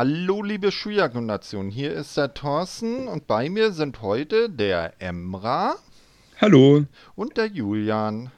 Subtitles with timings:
[0.00, 5.74] Hallo liebe Schuyaku-Nation, hier ist der Thorsten und bei mir sind heute der Emra
[6.40, 6.84] Hallo.
[7.16, 8.30] und der Julian.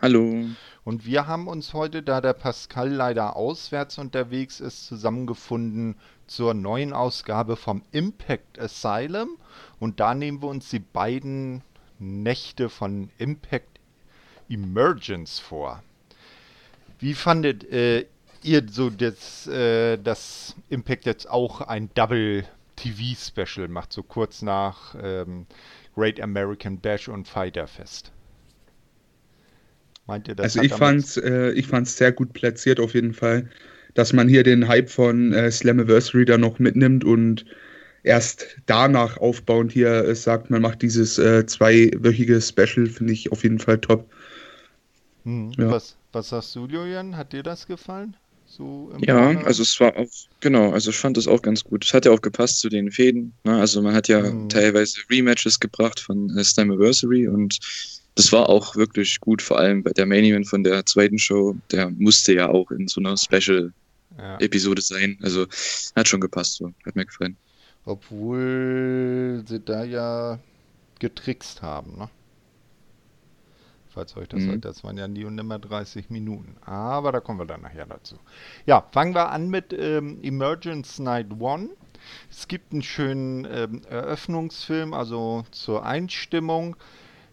[0.00, 0.44] Hallo.
[0.82, 5.94] Und wir haben uns heute, da der Pascal leider auswärts unterwegs ist, zusammengefunden
[6.26, 9.38] zur neuen Ausgabe vom Impact Asylum.
[9.78, 11.62] Und da nehmen wir uns die beiden
[12.00, 13.78] Nächte von Impact
[14.48, 15.80] Emergence vor.
[16.98, 18.06] Wie fandet äh,
[18.44, 22.44] ihr so das, äh, das Impact jetzt auch ein Double
[22.76, 25.46] TV-Special macht, so kurz nach ähm,
[25.94, 28.12] Great American Bash und Fighter Fest?
[30.06, 33.48] Meint ihr, das also ich fand's, äh, ich fand's sehr gut platziert auf jeden Fall,
[33.94, 37.44] dass man hier den Hype von äh, Slammiversary da noch mitnimmt und
[38.02, 43.44] erst danach aufbauend hier äh, sagt, man macht dieses äh, zweiwöchige Special, finde ich auf
[43.44, 44.10] jeden Fall top.
[45.24, 45.52] Hm.
[45.56, 45.70] Ja.
[45.70, 47.16] Was, was sagst du, Julian?
[47.16, 48.16] Hat dir das gefallen?
[48.54, 49.46] So ja, Partner.
[49.46, 51.86] also es war auch, genau, also ich fand das auch ganz gut.
[51.86, 53.32] Es hat ja auch gepasst zu den Fäden.
[53.44, 53.58] Ne?
[53.58, 54.50] Also man hat ja mhm.
[54.50, 57.58] teilweise Rematches gebracht von äh, Slammiversary und
[58.14, 61.56] das war auch wirklich gut, vor allem bei der Main Event von der zweiten Show.
[61.70, 64.84] Der musste ja auch in so einer Special-Episode ja.
[64.84, 65.18] sein.
[65.22, 65.46] Also
[65.96, 66.74] hat schon gepasst, so.
[66.84, 67.38] hat mir gefallen.
[67.86, 70.38] Obwohl sie da ja
[70.98, 72.10] getrickst haben, ne?
[73.92, 74.50] Falls euch das mhm.
[74.50, 76.56] heute, das waren ja nie und nimmer 30 Minuten.
[76.64, 78.16] Aber da kommen wir dann nachher dazu.
[78.66, 81.70] Ja, fangen wir an mit ähm, Emergence Night One.
[82.30, 86.76] Es gibt einen schönen ähm, Eröffnungsfilm, also zur Einstimmung.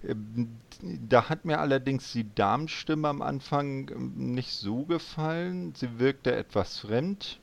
[0.07, 0.49] Ähm,
[0.81, 5.73] da hat mir allerdings die Damenstimme am Anfang ähm, nicht so gefallen.
[5.75, 7.39] Sie wirkte etwas fremd.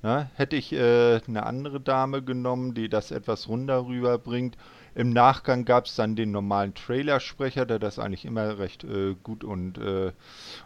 [0.00, 4.56] Na, hätte ich äh, eine andere Dame genommen, die das etwas runter rüberbringt
[4.98, 9.44] im Nachgang gab es dann den normalen Trailersprecher, der das eigentlich immer recht äh, gut
[9.44, 10.10] und äh,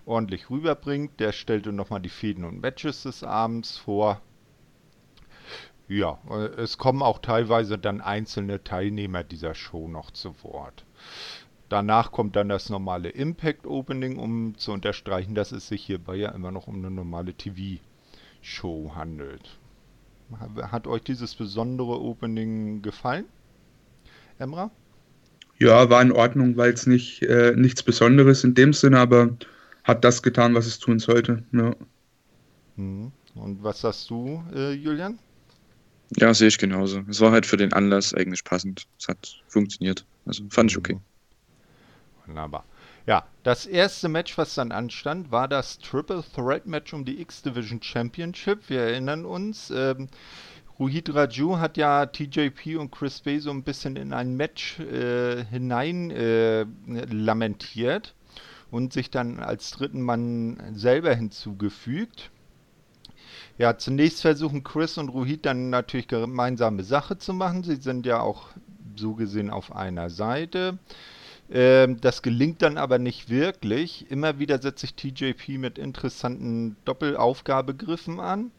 [0.07, 1.21] ordentlich rüberbringt.
[1.21, 4.23] Der stellte nochmal die Fäden und Matches des Abends vor.
[5.87, 10.87] Ja, äh, es kommen auch teilweise dann einzelne Teilnehmer dieser Show noch zu Wort.
[11.69, 16.31] Danach kommt dann das normale Impact Opening, um zu unterstreichen, dass es sich hierbei ja
[16.31, 19.59] immer noch um eine normale TV-Show handelt.
[20.39, 23.27] Hat euch dieses besondere Opening gefallen?
[24.43, 24.71] Emra?
[25.59, 29.37] Ja, war in Ordnung, weil es nicht äh, nichts Besonderes in dem Sinne, aber
[29.85, 31.45] hat das getan, was es tun sollte.
[31.53, 31.75] Ja.
[32.77, 33.13] Mhm.
[33.35, 35.19] Und was sagst du, äh, Julian?
[36.17, 37.03] Ja, sehe ich genauso.
[37.09, 38.87] Es war halt für den Anlass eigentlich passend.
[38.99, 40.05] Es hat funktioniert.
[40.27, 40.99] Also fand ich okay.
[42.27, 42.65] Wunderbar.
[43.07, 47.83] Ja, das erste Match, was dann anstand, war das Triple Threat Match um die X-Division
[47.83, 48.69] Championship.
[48.69, 50.09] Wir erinnern uns, ähm,
[50.83, 55.45] Ruhid Raju hat ja TJP und Chris Bay so ein bisschen in ein Match äh,
[55.45, 56.67] hinein äh,
[57.09, 58.17] lamentiert
[58.73, 62.33] und sich dann als dritten Mann selber hinzugefügt.
[63.59, 67.63] Ja, zunächst versuchen Chris und Ruhid dann natürlich gemeinsame Sache zu machen.
[67.63, 68.49] Sie sind ja auch
[68.97, 70.79] so gesehen auf einer Seite.
[71.49, 74.11] Ähm, das gelingt dann aber nicht wirklich.
[74.11, 78.51] Immer wieder setzt sich TJP mit interessanten Doppelaufgabegriffen an.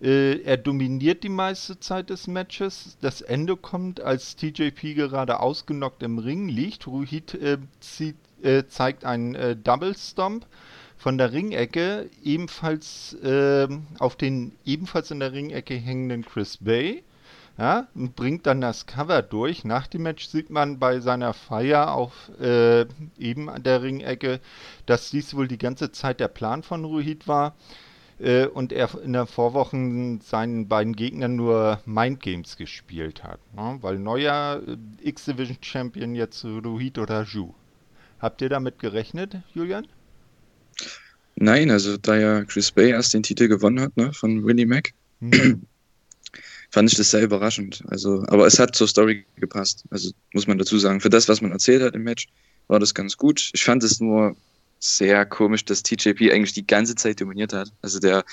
[0.00, 2.96] Äh, er dominiert die meiste Zeit des Matches.
[3.00, 6.86] Das Ende kommt, als TJP gerade ausgenockt im Ring liegt.
[6.86, 10.46] Ruhid äh, zieht, äh, zeigt einen äh, Double Stomp
[10.96, 17.02] von der Ringecke, ebenfalls ähm, auf den ebenfalls in der Ringecke hängenden Chris Bay.
[17.58, 19.64] Ja, und bringt dann das Cover durch.
[19.64, 22.84] Nach dem Match sieht man bei seiner Feier auf äh,
[23.18, 24.40] eben an der Ringecke,
[24.84, 27.54] dass dies wohl die ganze Zeit der Plan von Ruhid war
[28.18, 33.40] äh, und er in der Vorwochen seinen beiden Gegnern nur Mind Games gespielt hat.
[33.54, 33.78] Ne?
[33.80, 37.52] Weil neuer äh, X-Division Champion jetzt Ruhid oder Ju.
[38.18, 39.86] Habt ihr damit gerechnet, Julian?
[41.36, 44.92] Nein, also da ja Chris Bay erst den Titel gewonnen hat, ne, von Winnie Mac,
[45.20, 45.66] hm.
[46.70, 47.84] fand ich das sehr überraschend.
[47.88, 49.84] Also, aber es hat zur Story gepasst.
[49.90, 52.28] Also muss man dazu sagen, für das, was man erzählt hat im Match,
[52.68, 53.50] war das ganz gut.
[53.52, 54.34] Ich fand es nur
[54.78, 57.72] sehr komisch, dass TJP eigentlich die ganze Zeit dominiert hat.
[57.82, 58.24] Also der,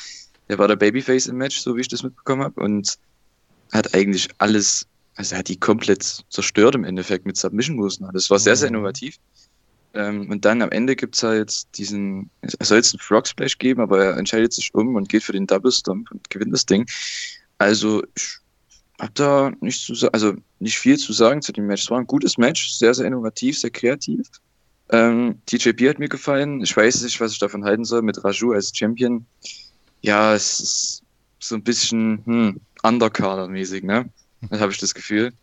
[0.50, 2.98] der war der Babyface im Match, so wie ich das mitbekommen habe, und
[3.72, 4.86] hat eigentlich alles,
[5.16, 8.00] also er hat die komplett zerstört im Endeffekt mit Submission Moves.
[8.14, 8.78] Das war sehr, sehr mhm.
[8.78, 9.18] innovativ.
[9.94, 13.58] Ähm, und dann am Ende gibt es halt diesen, er soll jetzt einen Frog Splash
[13.58, 16.66] geben, aber er entscheidet sich um und geht für den Double Stomp und gewinnt das
[16.66, 16.86] Ding.
[17.60, 18.40] Also ich
[19.00, 21.84] habe da nicht zu, also nicht viel zu sagen zu dem Match.
[21.84, 24.28] Es war ein gutes Match, sehr, sehr innovativ, sehr kreativ.
[24.94, 26.62] Ähm, TJP hat mir gefallen.
[26.62, 29.26] Ich weiß nicht, was ich davon halten soll mit Raju als Champion.
[30.02, 31.04] Ja, es ist
[31.40, 34.10] so ein bisschen hm, Underkader-mäßig, ne?
[34.50, 35.34] Da habe ich das Gefühl.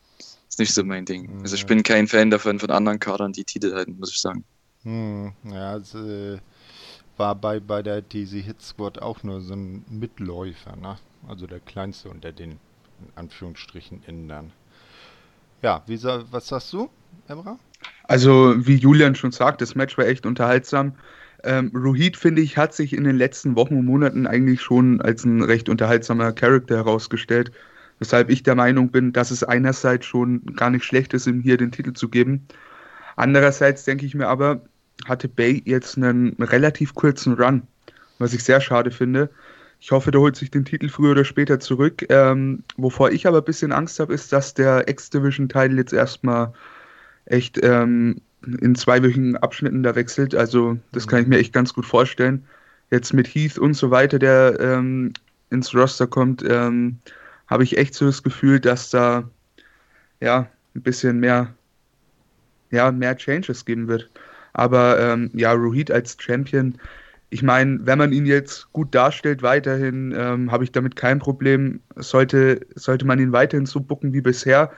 [0.49, 1.41] Ist nicht so mein Ding.
[1.43, 4.45] Also ich bin kein Fan davon, von anderen Kadern die Titel halten, muss ich sagen.
[4.85, 6.39] Hm, ja, also,
[7.17, 10.97] war bei, bei der DC Hit Squad auch nur so ein Mitläufer, ne?
[11.27, 12.59] Also der kleinste unter den in
[13.17, 14.53] Anführungsstrichen Indern.
[15.63, 16.89] Ja, wie was sagst du,
[17.27, 17.59] Emra?
[18.05, 20.95] Also, wie Julian schon sagt, das Match war echt unterhaltsam.
[21.45, 25.25] Ähm, Rohit, finde ich, hat sich in den letzten Wochen und Monaten eigentlich schon als
[25.25, 27.53] ein recht unterhaltsamer Charakter herausgestellt.
[27.99, 31.57] Weshalb ich der Meinung bin, dass es einerseits schon gar nicht schlecht ist, ihm hier
[31.57, 32.47] den Titel zu geben.
[33.17, 34.63] Andererseits denke ich mir aber,
[35.07, 37.63] hatte Bay jetzt einen relativ kurzen Run,
[38.19, 39.31] was ich sehr schade finde.
[39.81, 42.05] Ich hoffe, der holt sich den Titel früher oder später zurück.
[42.11, 46.53] Ähm, wovor ich aber ein bisschen Angst habe, ist, dass der X-Division-Teil jetzt erstmal
[47.27, 48.21] echt ähm,
[48.61, 50.35] in zweiwöchigen Abschnitten da wechselt.
[50.35, 52.45] Also das kann ich mir echt ganz gut vorstellen.
[52.91, 55.13] Jetzt mit Heath und so weiter, der ähm,
[55.51, 56.99] ins Roster kommt, ähm,
[57.47, 59.29] habe ich echt so das Gefühl, dass da
[60.21, 61.55] ja ein bisschen mehr,
[62.71, 64.09] ja, mehr Changes geben wird.
[64.53, 66.77] Aber ähm, ja, Rohit als Champion,
[67.31, 71.81] ich meine, wenn man ihn jetzt gut darstellt, weiterhin ähm, habe ich damit kein Problem.
[71.97, 74.73] Sollte, sollte man ihn weiterhin so bucken wie bisher,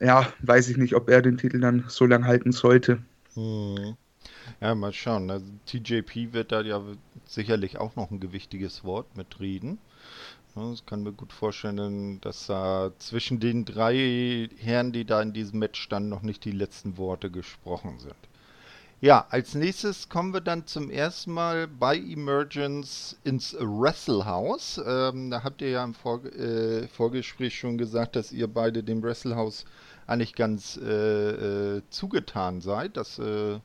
[0.00, 2.98] ja, weiß ich nicht, ob er den Titel dann so lang halten sollte.
[3.34, 3.96] Hm.
[4.60, 5.30] Ja, mal schauen.
[5.30, 6.82] Also, TJP wird da ja
[7.26, 9.78] sicherlich auch noch ein gewichtiges Wort mitreden.
[10.72, 15.58] Ich kann mir gut vorstellen, dass da zwischen den drei Herren, die da in diesem
[15.58, 18.16] Match standen, noch nicht die letzten Worte gesprochen sind.
[19.02, 24.80] Ja, als nächstes kommen wir dann zum ersten Mal bei Emergence ins Wrestle House.
[24.86, 29.02] Ähm, da habt ihr ja im Vor äh, Vorgespräch schon gesagt, dass ihr beide dem
[29.02, 29.66] Wrestle House
[30.06, 32.96] eigentlich ganz äh, äh, zugetan seid.
[32.96, 33.58] Das äh,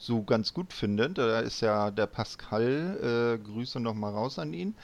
[0.00, 1.18] so ganz gut findet.
[1.18, 4.74] Da ist ja der Pascal, äh, Grüße nochmal raus an ihn,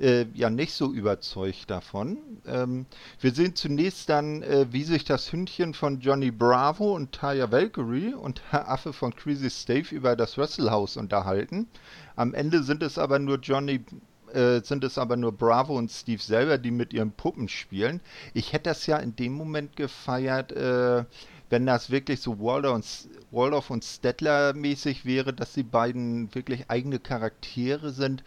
[0.00, 2.18] äh, ja nicht so überzeugt davon.
[2.44, 2.86] Ähm,
[3.20, 8.14] wir sehen zunächst dann, äh, wie sich das Hündchen von Johnny Bravo und Taya Valkyrie
[8.14, 11.68] und Herr Affe von Crazy Stave über das Wrestlehouse unterhalten.
[12.16, 13.84] Am Ende sind es aber nur Johnny
[14.34, 18.00] äh, sind es aber nur Bravo und Steve selber, die mit ihren Puppen spielen.
[18.34, 21.04] Ich hätte das ja in dem Moment gefeiert, äh,
[21.50, 26.68] wenn das wirklich so Waldorf und, Waldorf und Stettler mäßig wäre, dass die beiden wirklich
[26.68, 28.24] eigene Charaktere sind,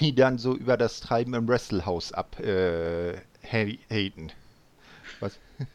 [0.00, 2.48] die dann so über das Treiben im Wrestlehouse abhaten.
[3.48, 4.32] Äh,
[5.20, 5.38] Was?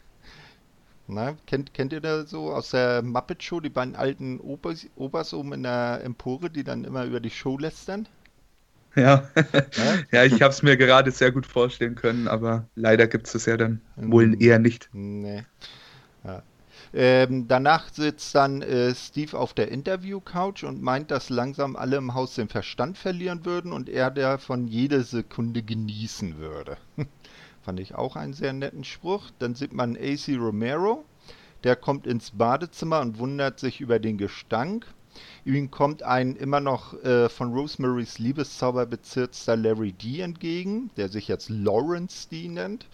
[1.07, 5.33] Na, kennt, kennt ihr da so aus der Muppet Show die beiden alten Obers, Obers
[5.33, 8.07] oben in der Empore, die dann immer über die Show lästern?
[8.95, 9.27] Ja,
[10.11, 13.47] ja, ich habe es mir gerade sehr gut vorstellen können, aber leider gibt es das
[13.47, 14.37] ja dann wohl hm.
[14.39, 14.87] eher nicht.
[14.93, 15.43] Nee.
[16.23, 16.43] Ja.
[16.93, 22.13] Ähm, danach sitzt dann äh, Steve auf der Interview-Couch und meint, dass langsam alle im
[22.13, 26.77] Haus den Verstand verlieren würden und er davon jede Sekunde genießen würde.
[27.63, 29.31] Fand ich auch einen sehr netten Spruch.
[29.39, 31.03] Dann sieht man AC Romero,
[31.63, 34.85] der kommt ins Badezimmer und wundert sich über den Gestank.
[35.45, 41.27] Ihm kommt ein immer noch äh, von Rosemarys Liebeszauber bezirzter Larry D entgegen, der sich
[41.27, 42.85] jetzt Lawrence D nennt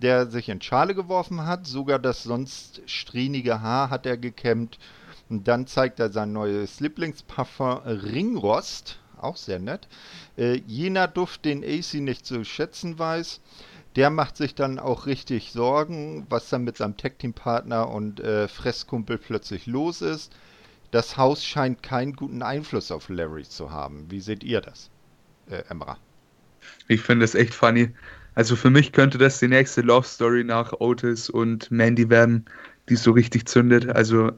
[0.00, 1.66] der sich in Schale geworfen hat.
[1.66, 4.78] Sogar das sonst strähnige Haar hat er gekämmt.
[5.28, 8.98] Und dann zeigt er sein neues Lieblingsparfum Ringrost.
[9.20, 9.86] Auch sehr nett.
[10.36, 13.40] Äh, jener Duft, den AC nicht zu schätzen weiß.
[13.96, 19.18] Der macht sich dann auch richtig Sorgen, was dann mit seinem Tag-Team-Partner und äh, Fresskumpel
[19.18, 20.32] plötzlich los ist.
[20.90, 24.06] Das Haus scheint keinen guten Einfluss auf Larry zu haben.
[24.10, 24.90] Wie seht ihr das,
[25.48, 25.98] äh, Emra?
[26.88, 27.94] Ich finde es echt funny,
[28.34, 32.44] also für mich könnte das die nächste Love Story nach Otis und Mandy werden,
[32.88, 33.88] die so richtig zündet.
[33.88, 34.32] Also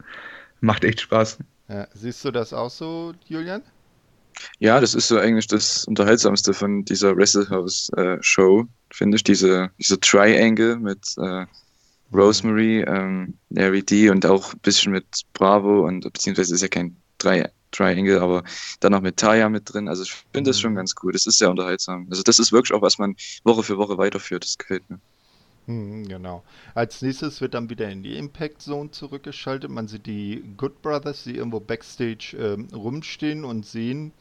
[0.60, 1.38] macht echt Spaß.
[1.68, 3.62] Ja, siehst du das auch so, Julian?
[4.58, 9.24] Ja, das ist so eigentlich das Unterhaltsamste von dieser Wrestlehouse-Show, äh, finde ich.
[9.24, 11.46] Diese, diese Triangle mit äh,
[12.12, 16.96] Rosemary, ähm, Larry D und auch ein bisschen mit Bravo und beziehungsweise ist ja kein
[17.18, 18.44] Tri Triangle, aber
[18.80, 19.88] dann noch mit Taya mit drin.
[19.88, 20.76] Also ich finde das schon mhm.
[20.76, 21.12] ganz cool.
[21.12, 22.06] Das ist sehr unterhaltsam.
[22.10, 24.44] Also das ist wirklich auch, was man Woche für Woche weiterführt.
[24.44, 24.98] Das gefällt mir.
[25.66, 26.42] Mhm, genau.
[26.74, 29.70] Als nächstes wird dann wieder in die Impact Zone zurückgeschaltet.
[29.70, 34.12] Man sieht die Good Brothers, die irgendwo backstage äh, rumstehen und sehen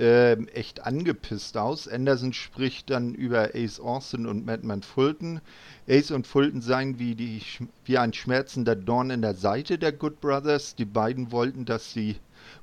[0.00, 1.86] äh, echt angepisst aus.
[1.86, 5.40] Anderson spricht dann über Ace Austin und Madman Fulton.
[5.86, 7.42] Ace und Fulton seien wie, die,
[7.84, 10.74] wie ein schmerzender Dorn in der Seite der Good Brothers.
[10.74, 12.16] Die beiden wollten, dass sie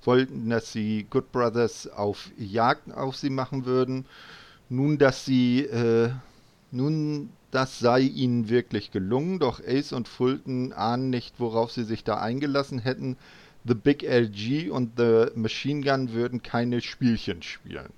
[0.03, 4.05] wollten, dass sie Good Brothers auf Jagd auf sie machen würden.
[4.69, 6.09] Nun, dass sie, äh,
[6.71, 12.03] nun, das sei ihnen wirklich gelungen, doch Ace und Fulton ahnen nicht, worauf sie sich
[12.03, 13.15] da eingelassen hätten.
[13.67, 17.89] The Big LG und The Machine Gun würden keine Spielchen spielen.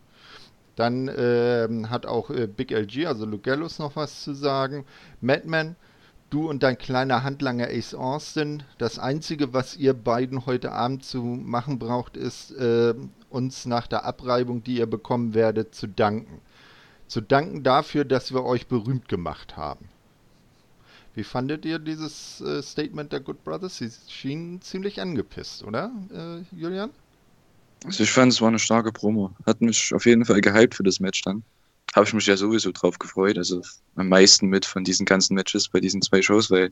[0.75, 4.85] Dann äh, hat auch äh, Big LG, also Lugellos, noch was zu sagen.
[5.21, 5.75] Madman
[6.29, 8.61] Du und dein kleiner Handlanger Ace Austin.
[8.77, 12.93] Das Einzige, was ihr beiden heute Abend zu machen braucht, ist äh,
[13.31, 16.41] uns nach der Abreibung, die ihr bekommen werdet, zu danken.
[17.07, 19.88] Zu danken dafür, dass wir euch berühmt gemacht haben.
[21.19, 23.75] Wie fandet ihr dieses äh, Statement der Good Brothers?
[23.75, 26.91] Sie schienen ziemlich angepisst, oder, äh, Julian?
[27.83, 29.31] Also ich fand, es war eine starke Promo.
[29.45, 31.43] Hat mich auf jeden Fall gehypt für das Match dann.
[31.93, 33.38] Habe ich mich ja sowieso drauf gefreut.
[33.38, 33.61] Also
[33.97, 36.71] am meisten mit von diesen ganzen Matches bei diesen zwei Shows, weil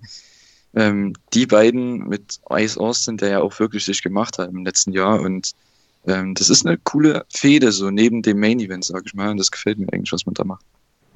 [0.75, 4.93] ähm, die beiden mit Ice Austin, der ja auch wirklich sich gemacht hat im letzten
[4.93, 5.51] Jahr und
[6.05, 9.29] ähm, das ist eine coole Fehde, so neben dem Main Event, sag ich mal.
[9.29, 10.63] Und das gefällt mir eigentlich, was man da macht.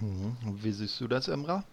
[0.02, 0.36] Mhm.
[0.62, 1.64] Wie siehst du das, Emra?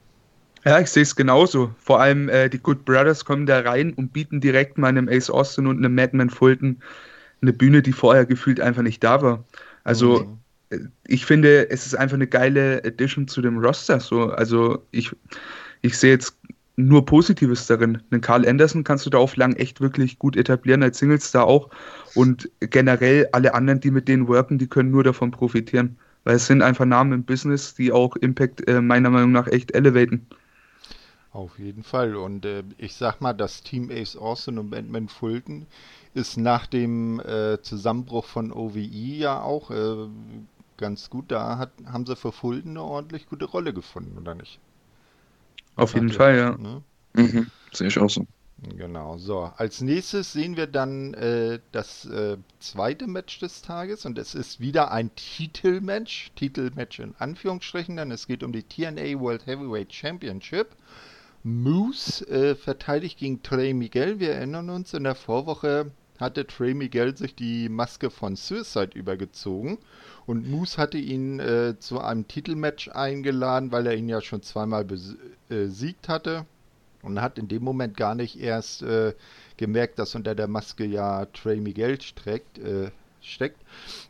[0.69, 1.75] Ja, ich sehe es genauso.
[1.79, 5.31] Vor allem äh, die Good Brothers kommen da rein und bieten direkt mal einem Ace
[5.31, 6.83] Austin und einem Madman Fulton
[7.41, 9.45] eine Bühne, die vorher gefühlt einfach nicht da war.
[9.85, 10.39] Also mhm.
[10.71, 13.99] Äh, ich finde, es ist einfach eine geile Addition zu dem Roster.
[13.99, 15.11] So, also ich,
[15.81, 16.37] ich sehe jetzt
[16.77, 18.03] nur Positives darin.
[18.13, 21.71] Den Carl Anderson kannst du da auf lang echt wirklich gut etablieren als Singlestar auch.
[22.15, 25.97] Und generell alle anderen, die mit denen worken, die können nur davon profitieren.
[26.25, 29.75] Weil es sind einfach Namen im Business, die auch Impact äh, meiner Meinung nach echt
[29.75, 30.27] elevaten.
[31.33, 32.17] Auf jeden Fall.
[32.17, 35.67] Und äh, ich sag mal, das Team Ace Austin und Batman Fulton
[36.15, 40.09] ist nach dem äh, Zusammenbruch von OVE ja auch äh,
[40.79, 41.31] ganz gut.
[41.31, 44.59] Da hat, haben sie für Fulton eine ordentlich gute Rolle gefunden, oder nicht?
[45.77, 46.57] Auf jeden Fall, ja.
[46.57, 46.83] Ne?
[47.13, 48.27] Mhm, sehe ich auch so.
[48.77, 49.53] Genau, so.
[49.57, 54.59] Als nächstes sehen wir dann äh, das äh, zweite Match des Tages und es ist
[54.59, 56.33] wieder ein Titelmatch.
[56.35, 60.75] Titelmatch in Anführungsstrichen, denn es geht um die TNA World Heavyweight Championship.
[61.45, 64.19] Moose äh, verteidigt gegen Trey Miguel.
[64.19, 69.79] Wir erinnern uns, in der Vorwoche hatte Trey Miguel sich die Maske von Suicide übergezogen.
[70.27, 74.85] Und Moose hatte ihn äh, zu einem Titelmatch eingeladen, weil er ihn ja schon zweimal
[75.49, 76.45] besiegt hatte.
[77.03, 79.15] Und hat in dem Moment gar nicht erst äh,
[79.57, 82.91] gemerkt, dass unter der Maske ja Trey Miguel streckt, äh,
[83.23, 83.61] steckt.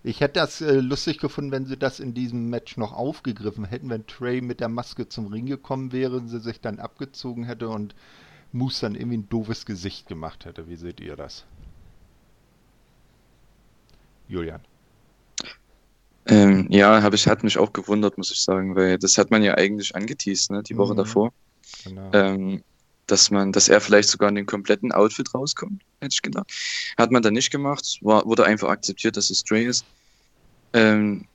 [0.02, 3.90] Ich hätte das äh, lustig gefunden, wenn sie das in diesem Match noch aufgegriffen hätten,
[3.90, 7.94] wenn Trey mit der Maske zum Ring gekommen wäre, sie sich dann abgezogen hätte und
[8.52, 10.68] Moose dann irgendwie ein doofes Gesicht gemacht hätte.
[10.68, 11.44] Wie seht ihr das?
[14.28, 14.60] Julian.
[16.26, 19.42] Ähm, ja, hab ich, hat mich auch gewundert, muss ich sagen, weil das hat man
[19.42, 20.98] ja eigentlich angeteased, ne, die Woche mhm.
[20.98, 21.32] davor.
[21.84, 22.10] Genau.
[22.12, 22.62] Ähm,
[23.06, 26.50] dass man, dass er vielleicht sogar in den kompletten Outfit rauskommt, hätte ich gedacht.
[26.96, 29.84] Hat man dann nicht gemacht, war, wurde einfach akzeptiert, dass es Stray ist.
[30.72, 31.26] Ähm,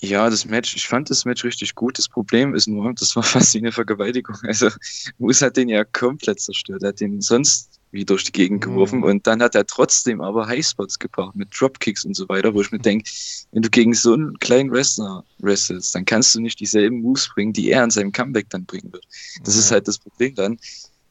[0.00, 1.98] ja, das Match, ich fand das Match richtig gut.
[1.98, 4.36] Das Problem ist nur, das war fast wie eine Vergewaltigung.
[4.42, 4.70] Also,
[5.18, 6.82] Moose hat den ja komplett zerstört.
[6.82, 9.04] Er hat den sonst wie durch die Gegend geworfen mhm.
[9.04, 12.70] und dann hat er trotzdem aber Highspots gebraucht mit Dropkicks und so weiter, wo ich
[12.70, 13.08] mir denke,
[13.52, 17.52] wenn du gegen so einen kleinen Wrestler wrestelst, dann kannst du nicht dieselben Moves bringen,
[17.52, 19.06] die er an seinem Comeback dann bringen wird.
[19.42, 19.60] Das mhm.
[19.60, 20.58] ist halt das Problem dann.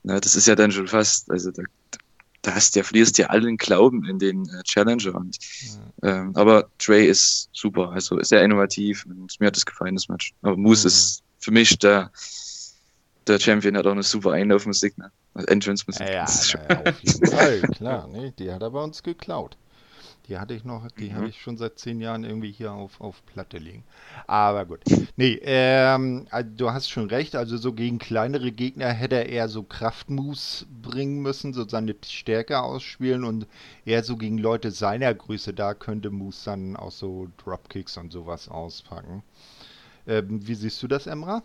[0.03, 1.63] Na, das ist ja dann schon fast, also da,
[2.47, 5.15] da hast ja, verlierst ja allen Glauben in den äh, Challenger.
[5.15, 5.37] Und,
[6.01, 6.21] ja.
[6.21, 10.33] ähm, aber Trey ist super, also sehr innovativ und mir hat das gefallen, das Match.
[10.41, 10.87] Aber Moose ja.
[10.87, 12.09] ist für mich der,
[13.27, 15.11] der Champion, hat auch eine super Einlaufmusik, ne?
[15.35, 16.07] Entrance-Musik.
[16.07, 18.33] Ja, ja, auf jeden Fall, klar, ne?
[18.39, 19.55] die hat er bei uns geklaut.
[20.27, 21.15] Die hatte ich noch, die mhm.
[21.15, 23.83] habe ich schon seit zehn Jahren irgendwie hier auf, auf Platte liegen.
[24.25, 24.81] Aber gut.
[25.15, 29.47] Nee, ähm, also du hast schon recht, also so gegen kleinere Gegner hätte er eher
[29.47, 33.47] so Kraftmoves bringen müssen, so seine Stärke ausspielen und
[33.85, 38.49] eher so gegen Leute seiner Größe, da könnte Moose dann auch so Dropkicks und sowas
[38.49, 39.23] auspacken.
[40.07, 41.41] Ähm, wie siehst du das, Emra?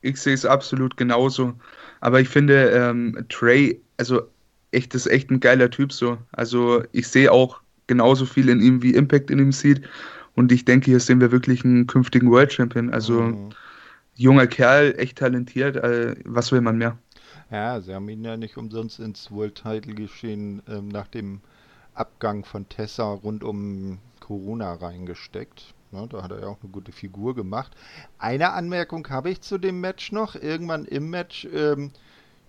[0.00, 1.54] Ich sehe es absolut genauso.
[2.00, 4.22] Aber ich finde, ähm, Trey, also
[4.70, 6.18] echt, ist echt ein geiler Typ so.
[6.32, 9.82] Also ich sehe auch genauso viel in ihm wie Impact in ihm sieht.
[10.34, 12.92] Und ich denke, hier sehen wir wirklich einen künftigen World Champion.
[12.92, 13.50] Also mhm.
[14.14, 15.76] junger Kerl, echt talentiert.
[15.76, 16.98] Äh, was will man mehr?
[17.50, 21.40] Ja, sie haben ihn ja nicht umsonst ins World Title geschehen ähm, nach dem
[21.94, 25.74] Abgang von Tessa rund um Corona reingesteckt.
[25.92, 27.72] Ne, da hat er ja auch eine gute Figur gemacht.
[28.18, 30.34] Eine Anmerkung habe ich zu dem Match noch.
[30.34, 31.92] Irgendwann im Match ähm,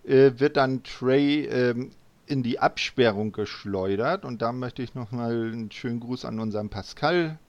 [0.04, 1.92] äh, wird dann Trey ähm,
[2.28, 4.26] in die Absperrung geschleudert.
[4.26, 7.40] Und da möchte ich nochmal einen schönen Gruß an unseren Pascal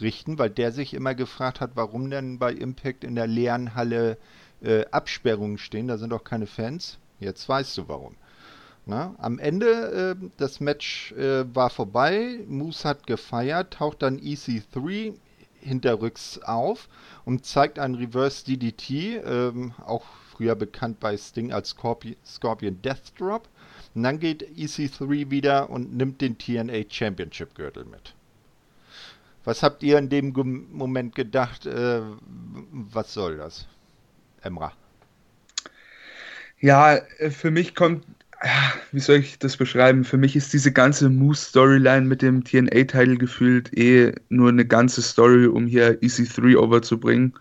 [0.00, 4.18] richten, weil der sich immer gefragt hat, warum denn bei Impact in der leeren Halle
[4.62, 5.88] äh, Absperrungen stehen.
[5.88, 6.98] Da sind doch keine Fans.
[7.20, 8.16] Jetzt weißt du warum.
[8.86, 12.40] Na, am Ende äh, das Match äh, war vorbei.
[12.46, 15.14] Moose hat gefeiert, taucht dann EC3
[15.60, 16.88] hinterrücks auf
[17.24, 23.18] und zeigt einen Reverse DDT, ähm, auch früher bekannt bei Sting als Scorpion, Scorpion Death
[23.18, 23.48] Drop.
[23.94, 28.14] Und dann geht EC3 wieder und nimmt den TNA Championship Gürtel mit.
[29.44, 30.32] Was habt ihr in dem
[30.72, 31.66] Moment gedacht?
[31.66, 32.00] Äh,
[32.72, 33.66] was soll das?
[34.42, 34.72] Emra.
[36.60, 38.04] Ja, äh, für mich kommt
[38.92, 40.04] wie soll ich das beschreiben?
[40.04, 45.46] Für mich ist diese ganze Moose-Storyline mit dem TNA-Titel gefühlt eh nur eine ganze Story,
[45.46, 47.34] um hier EC3 overzubringen.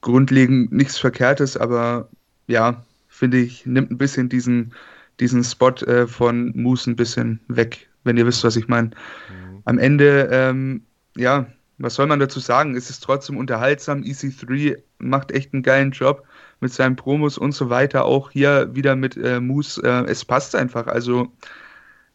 [0.00, 2.08] Grundlegend nichts Verkehrtes, aber
[2.46, 4.74] ja, finde ich, nimmt ein bisschen diesen,
[5.20, 8.88] diesen Spot äh, von Moose ein bisschen weg, wenn ihr wisst, was ich meine.
[8.88, 9.62] Mhm.
[9.64, 10.82] Am Ende, ähm,
[11.16, 11.46] ja,
[11.78, 12.76] was soll man dazu sagen?
[12.76, 14.02] Es ist trotzdem unterhaltsam.
[14.02, 16.24] EC3 macht echt einen geilen Job
[16.60, 18.04] mit seinen Promos und so weiter.
[18.04, 19.82] Auch hier wieder mit äh, Moose.
[19.82, 20.86] Äh, es passt einfach.
[20.86, 21.32] Also,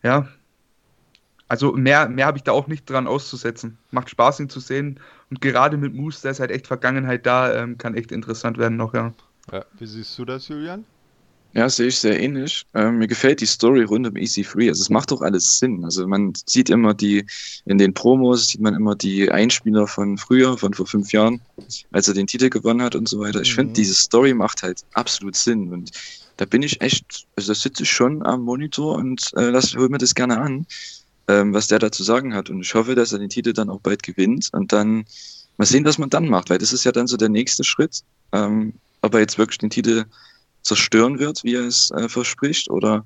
[0.02, 0.28] ja.
[1.50, 3.78] Also mehr, mehr habe ich da auch nicht dran auszusetzen.
[3.92, 5.00] Macht Spaß, ihn zu sehen.
[5.30, 8.78] Und gerade mit Moose, da ist halt echt Vergangenheit da, ähm, kann echt interessant werden
[8.78, 9.14] noch, ja.
[9.52, 9.66] ja.
[9.78, 10.86] Wie siehst du das, Julian?
[11.54, 12.66] Ja, sehe ich sehr ähnlich.
[12.76, 14.70] Ähm, mir gefällt die Story rund um EC3.
[14.70, 15.84] Also es macht doch alles Sinn.
[15.84, 17.26] Also man sieht immer die,
[17.66, 21.42] in den Promos sieht man immer die Einspieler von früher, von vor fünf Jahren,
[21.92, 23.42] als er den Titel gewonnen hat und so weiter.
[23.42, 23.56] Ich mhm.
[23.56, 25.74] finde, diese Story macht halt absolut Sinn.
[25.74, 25.92] Und
[26.38, 29.90] da bin ich echt, also da sitze ich schon am Monitor und äh, lass, hol
[29.90, 30.68] mir das gerne an,
[31.28, 32.52] ähm, was der da zu sagen hat.
[32.52, 35.06] Und ich hoffe, dass er den Titel dann auch bald gewinnt und dann
[35.58, 38.04] mal sehen, was man dann macht, weil das ist ja dann so der nächste Schritt.
[38.34, 40.06] Ähm, ob er jetzt wirklich den Titel
[40.70, 43.04] zerstören wird, wie er es äh, verspricht, oder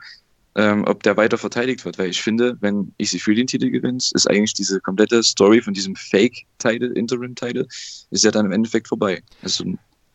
[0.56, 1.98] ähm, ob der weiter verteidigt wird.
[1.98, 5.96] Weil ich finde, wenn EC3 den Titel gewinnt, ist eigentlich diese komplette Story von diesem
[5.96, 7.66] Fake-Title, Interim-Title,
[8.12, 9.24] ist ja dann im Endeffekt vorbei.
[9.42, 9.64] Also,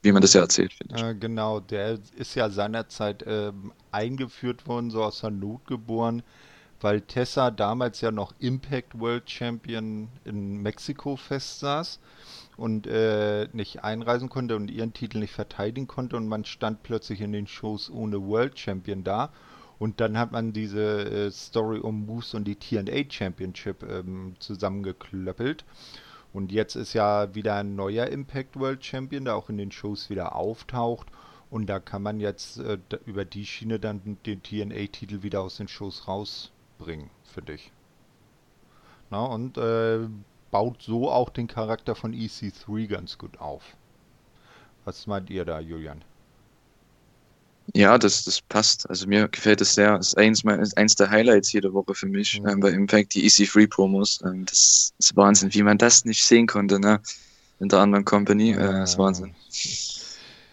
[0.03, 1.03] wie man das ja erzählt, finde ich.
[1.03, 6.23] Äh, genau, der ist ja seinerzeit ähm, eingeführt worden, so aus der Not geboren,
[6.81, 11.99] weil Tessa damals ja noch Impact World Champion in Mexiko festsaß
[12.57, 17.21] und äh, nicht einreisen konnte und ihren Titel nicht verteidigen konnte und man stand plötzlich
[17.21, 19.31] in den Shows ohne World Champion da.
[19.79, 25.65] Und dann hat man diese äh, Story um Moose und die TNA Championship ähm, zusammengeklöppelt.
[26.33, 30.11] Und jetzt ist ja wieder ein neuer Impact World Champion, der auch in den Shows
[30.11, 31.07] wieder auftaucht.
[31.51, 35.69] Und da kann man jetzt äh, über die Schiene dann den TNA-Titel wieder aus den
[35.69, 36.07] Shows
[36.79, 37.73] rausbringen, für dich.
[39.11, 40.01] Na, und äh,
[40.51, 43.63] baut so auch den Charakter von EC3 ganz gut auf.
[44.85, 46.05] Was meint ihr da, Julian?
[47.75, 48.89] Ja, das, das passt.
[48.89, 49.99] Also mir gefällt es sehr.
[49.99, 50.43] Das ist eins,
[50.77, 52.49] eins der Highlights jede Woche für mich mhm.
[52.49, 54.25] ähm, bei Impact, die EC3-Promos.
[54.25, 57.01] Ähm, das ist Wahnsinn, wie man das nicht sehen konnte, ne?
[57.61, 58.53] In der anderen Company.
[58.53, 59.35] Äh, das ist Wahnsinn.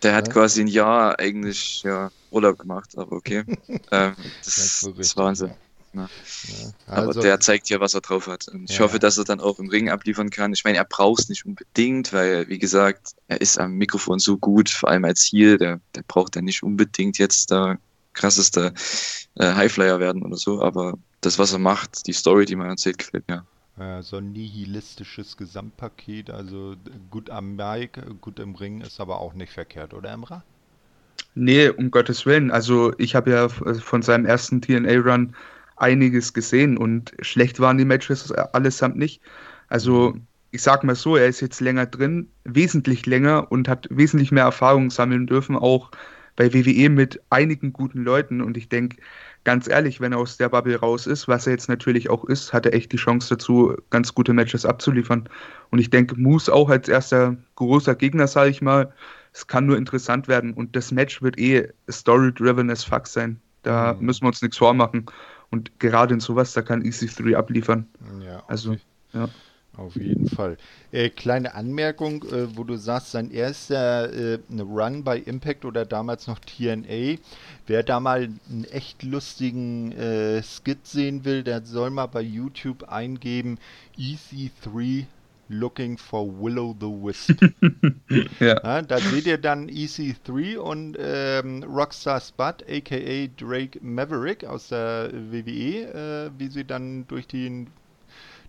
[0.04, 0.34] Der hat ja.
[0.34, 3.46] quasi ein Jahr eigentlich ja, Urlaub gemacht, aber okay.
[3.92, 5.54] ähm, das, das, ist Wahnsinn.
[5.96, 6.10] Ne?
[6.48, 8.48] Ja, also, Aber der zeigt ja, was er drauf hat.
[8.48, 8.84] Und ich ja.
[8.84, 10.54] hoffe, dass er dann auch im Ring abliefern kann.
[10.54, 14.38] Ich meine, er braucht es nicht unbedingt, weil, wie gesagt, er ist am Mikrofon so
[14.38, 17.80] gut, vor allem als Heal, der, der braucht ja nicht unbedingt jetzt der
[18.14, 18.74] krasseste
[19.36, 20.62] äh, Highflyer werden oder so.
[20.62, 23.46] Aber das, was er macht, die Story, die man erzählt, gefällt mir.
[23.78, 26.76] Ja, so ein nihilistisches Gesamtpaket, also
[27.10, 30.44] gut am Mic, gut im Ring, ist aber auch nicht verkehrt, oder Emra?
[31.34, 32.50] Nee, um Gottes Willen.
[32.52, 35.36] Also ich habe ja von seinem ersten TNA-Run
[35.78, 39.22] einiges gesehen und schlecht waren die Matches allesamt nicht.
[39.68, 40.22] Also mhm.
[40.52, 44.46] ich sag mal so, er ist jetzt länger drin, wesentlich länger und hat wesentlich mehr
[44.46, 45.92] Erfahrung sammeln dürfen, auch
[46.36, 48.42] bei WWE mit einigen guten Leuten.
[48.42, 48.98] Und ich denke,
[49.44, 52.52] ganz ehrlich, wenn er aus der Bubble raus ist, was er jetzt natürlich auch ist,
[52.52, 55.30] hat er echt die Chance dazu, ganz gute Matches abzuliefern.
[55.72, 58.94] Und ich denke, Moose auch als erster großer Gegner, sage ich mal,
[59.34, 60.54] es kann nur interessant werden.
[60.54, 63.40] Und das Match wird eh story-driven as fuck sein.
[63.64, 64.06] Da mhm.
[64.06, 65.06] müssen wir uns nichts vormachen.
[65.52, 67.88] Und gerade in sowas, da kann EC3 abliefern.
[68.24, 68.76] Ja, also,
[69.14, 69.30] ja.
[69.78, 70.58] Auf jeden Fall.
[70.92, 76.28] Äh, kleine Anmerkung, äh, wo du sagst, sein erster äh, Run bei Impact oder damals
[76.28, 77.18] noch TNA.
[77.68, 82.84] Wer da mal einen echt lustigen äh, Skit sehen will, der soll mal bei YouTube
[82.84, 83.58] eingeben
[83.98, 85.06] EC3
[85.48, 87.42] Looking for Willow the Wisp.
[88.40, 88.64] ja.
[88.64, 88.82] ja.
[88.82, 96.28] Da seht ihr dann EC3 und ähm, Rockstar Spud, aka Drake Maverick aus der WWE,
[96.28, 97.68] äh, wie sie dann durch die,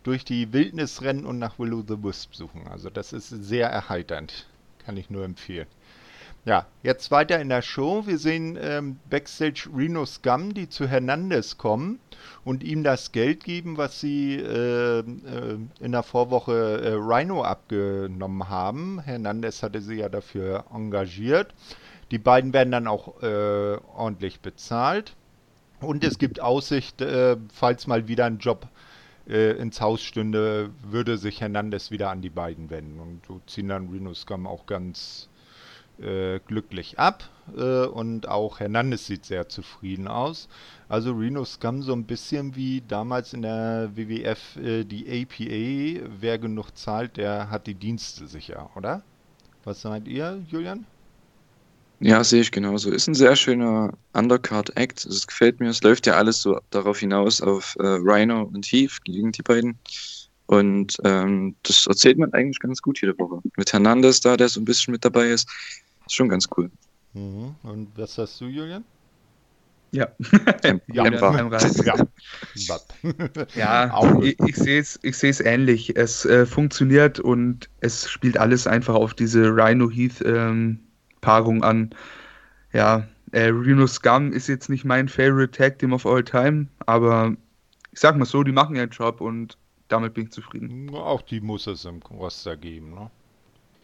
[0.04, 2.66] durch die Wildnis rennen und nach Willow the Wisp suchen.
[2.68, 4.46] Also das ist sehr erheiternd.
[4.84, 5.66] Kann ich nur empfehlen.
[6.46, 8.06] Ja, jetzt weiter in der Show.
[8.06, 11.98] Wir sehen ähm, Backstage Reno Scum, die zu Hernandez kommen
[12.44, 16.52] und ihm das Geld geben, was sie äh, äh, in der Vorwoche
[16.84, 19.00] äh, Rhino abgenommen haben.
[19.00, 21.52] Hernandez hatte sie ja dafür engagiert.
[22.12, 25.16] Die beiden werden dann auch äh, ordentlich bezahlt.
[25.80, 28.68] Und es gibt Aussicht, äh, falls mal wieder ein Job
[29.28, 33.00] äh, ins Haus stünde, würde sich Hernandez wieder an die beiden wenden.
[33.00, 35.28] Und so ziehen dann Reno Scum auch ganz
[36.00, 40.48] äh, glücklich ab äh, und auch Hernandez sieht sehr zufrieden aus.
[40.88, 46.08] Also Reno Scum so ein bisschen wie damals in der WWF äh, die APA.
[46.20, 49.02] Wer genug zahlt, der hat die Dienste sicher, oder?
[49.64, 50.86] Was meint ihr, Julian?
[52.00, 52.90] Ja, sehe ich genauso.
[52.90, 55.06] Ist ein sehr schöner Undercard-Act.
[55.06, 55.70] Es gefällt mir.
[55.70, 59.78] Es läuft ja alles so darauf hinaus auf äh, Rhino und Heath gegen die beiden.
[60.46, 63.40] Und ähm, das erzählt man eigentlich ganz gut jede Woche.
[63.56, 65.48] Mit Hernandez da, der so ein bisschen mit dabei ist.
[66.06, 66.70] Ist schon ganz cool.
[67.14, 67.54] Mhm.
[67.62, 68.84] Und was hast du, Julian?
[69.92, 70.08] Ja.
[70.64, 71.04] ja, ja.
[73.54, 75.96] ja ich, ich sehe es ich seh's ähnlich.
[75.96, 81.90] Es äh, funktioniert und es spielt alles einfach auf diese Rhino-Heath-Paarung ähm, an.
[82.72, 87.34] Ja, äh, Reno Scum ist jetzt nicht mein Favorite Tag Team of all time, aber
[87.92, 89.56] ich sag mal so, die machen ihren Job und
[89.88, 90.90] damit bin ich zufrieden.
[90.94, 93.10] Auch die muss es im Roster geben, ne?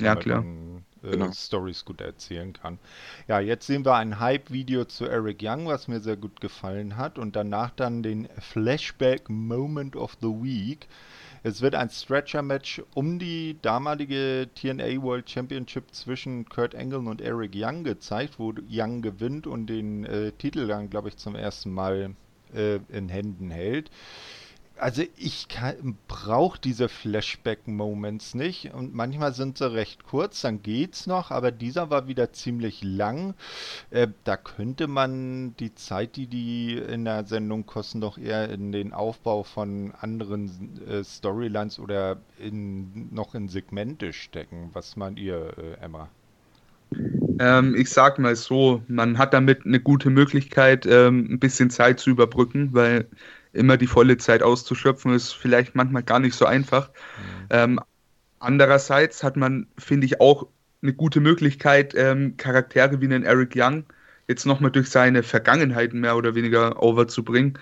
[0.04, 0.42] Ja, klar.
[0.42, 1.32] Man, äh, genau.
[1.32, 2.78] Stories gut erzählen kann.
[3.28, 7.18] Ja, jetzt sehen wir ein Hype-Video zu Eric Young, was mir sehr gut gefallen hat.
[7.18, 10.88] Und danach dann den Flashback Moment of the Week.
[11.44, 17.52] Es wird ein Stretcher-Match um die damalige TNA World Championship zwischen Kurt Angle und Eric
[17.56, 22.14] Young gezeigt, wo Young gewinnt und den äh, Titel dann, glaube ich, zum ersten Mal
[22.54, 23.90] äh, in Händen hält
[24.82, 25.46] also ich
[26.08, 31.88] brauche diese Flashback-Moments nicht und manchmal sind sie recht kurz, dann geht's noch, aber dieser
[31.90, 33.34] war wieder ziemlich lang.
[33.90, 38.72] Äh, da könnte man die Zeit, die die in der Sendung kosten, doch eher in
[38.72, 44.70] den Aufbau von anderen äh, Storylines oder in, noch in Segmente stecken.
[44.72, 46.08] Was meint ihr, äh, Emma?
[47.38, 52.00] Ähm, ich sag mal so, man hat damit eine gute Möglichkeit, ähm, ein bisschen Zeit
[52.00, 53.06] zu überbrücken, weil
[53.52, 56.88] immer die volle Zeit auszuschöpfen, ist vielleicht manchmal gar nicht so einfach.
[56.88, 57.46] Mhm.
[57.50, 57.80] Ähm,
[58.38, 60.46] andererseits hat man, finde ich, auch
[60.82, 63.84] eine gute Möglichkeit, ähm, Charaktere wie einen Eric Young
[64.28, 67.58] jetzt nochmal durch seine Vergangenheiten mehr oder weniger overzubringen,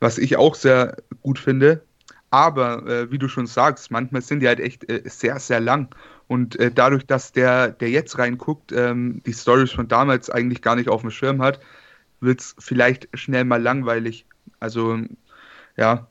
[0.00, 1.82] was ich auch sehr gut finde.
[2.30, 5.94] Aber äh, wie du schon sagst, manchmal sind die halt echt äh, sehr, sehr lang.
[6.26, 10.74] Und äh, dadurch, dass der, der jetzt reinguckt, ähm, die Stories von damals eigentlich gar
[10.74, 11.60] nicht auf dem Schirm hat,
[12.20, 14.26] wird es vielleicht schnell mal langweilig.
[14.58, 14.98] Also
[15.76, 16.06] ja,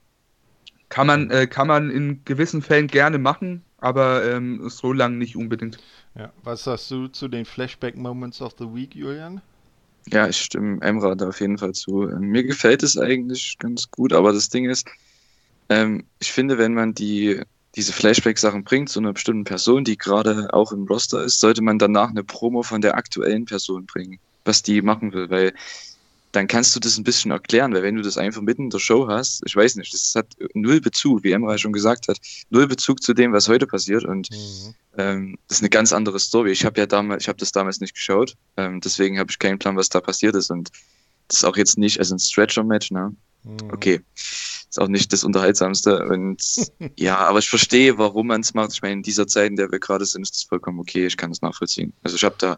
[0.90, 5.36] kann man, äh, kann man in gewissen Fällen gerne machen, aber ähm, so lang nicht
[5.36, 5.78] unbedingt.
[6.16, 9.42] Ja, was sagst du zu den Flashback Moments of the Week, Julian?
[10.08, 12.08] Ja, ich stimme Emra da auf jeden Fall zu.
[12.08, 14.88] Ähm, mir gefällt es eigentlich ganz gut, aber das Ding ist,
[15.70, 17.42] ähm, ich finde, wenn man die,
[17.76, 21.80] diese Flashback-Sachen bringt zu einer bestimmten Person, die gerade auch im Roster ist, sollte man
[21.80, 25.54] danach eine Promo von der aktuellen Person bringen, was die machen will, weil
[26.36, 28.80] dann kannst du das ein bisschen erklären, weil wenn du das einfach mitten in der
[28.80, 32.18] Show hast, ich weiß nicht, das hat null Bezug, wie Emra schon gesagt hat,
[32.50, 34.76] null Bezug zu dem, was heute passiert und mhm.
[34.98, 36.52] ähm, das ist eine ganz andere Story.
[36.52, 39.60] Ich habe ja damals, ich habe das damals nicht geschaut, ähm, deswegen habe ich keinen
[39.60, 40.72] Plan, was da passiert ist und
[41.28, 43.16] das ist auch jetzt nicht, also ein Stretcher-Match, ne?
[43.44, 43.58] Mhm.
[43.72, 46.44] Okay, ist auch nicht das Unterhaltsamste und
[46.98, 48.74] ja, aber ich verstehe, warum man es macht.
[48.74, 51.16] Ich meine, in dieser Zeit, in der wir gerade sind, ist das vollkommen okay, ich
[51.16, 51.94] kann das nachvollziehen.
[52.04, 52.58] Also ich habe da,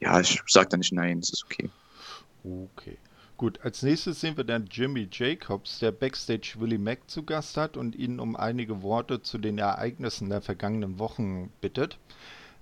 [0.00, 1.70] ja, ich sage da nicht nein, das ist okay.
[2.44, 2.98] Okay.
[3.36, 7.76] Gut, als nächstes sehen wir dann Jimmy Jacobs, der Backstage Willie Mack zu Gast hat
[7.76, 11.98] und ihn um einige Worte zu den Ereignissen der vergangenen Wochen bittet.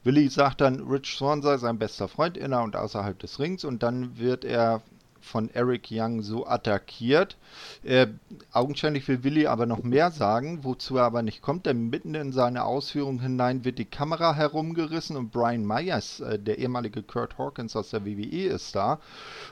[0.04, 3.82] Willie sagt dann, Rich Swan sei sein bester Freund inner und außerhalb des Rings und
[3.82, 4.82] dann wird er
[5.22, 7.36] von Eric Young so attackiert.
[7.84, 8.08] Äh,
[8.52, 12.32] augenscheinlich will Willi aber noch mehr sagen, wozu er aber nicht kommt, denn mitten in
[12.32, 17.76] seine Ausführungen hinein wird die Kamera herumgerissen und Brian Myers, äh, der ehemalige Kurt Hawkins
[17.76, 19.00] aus der WWE, ist da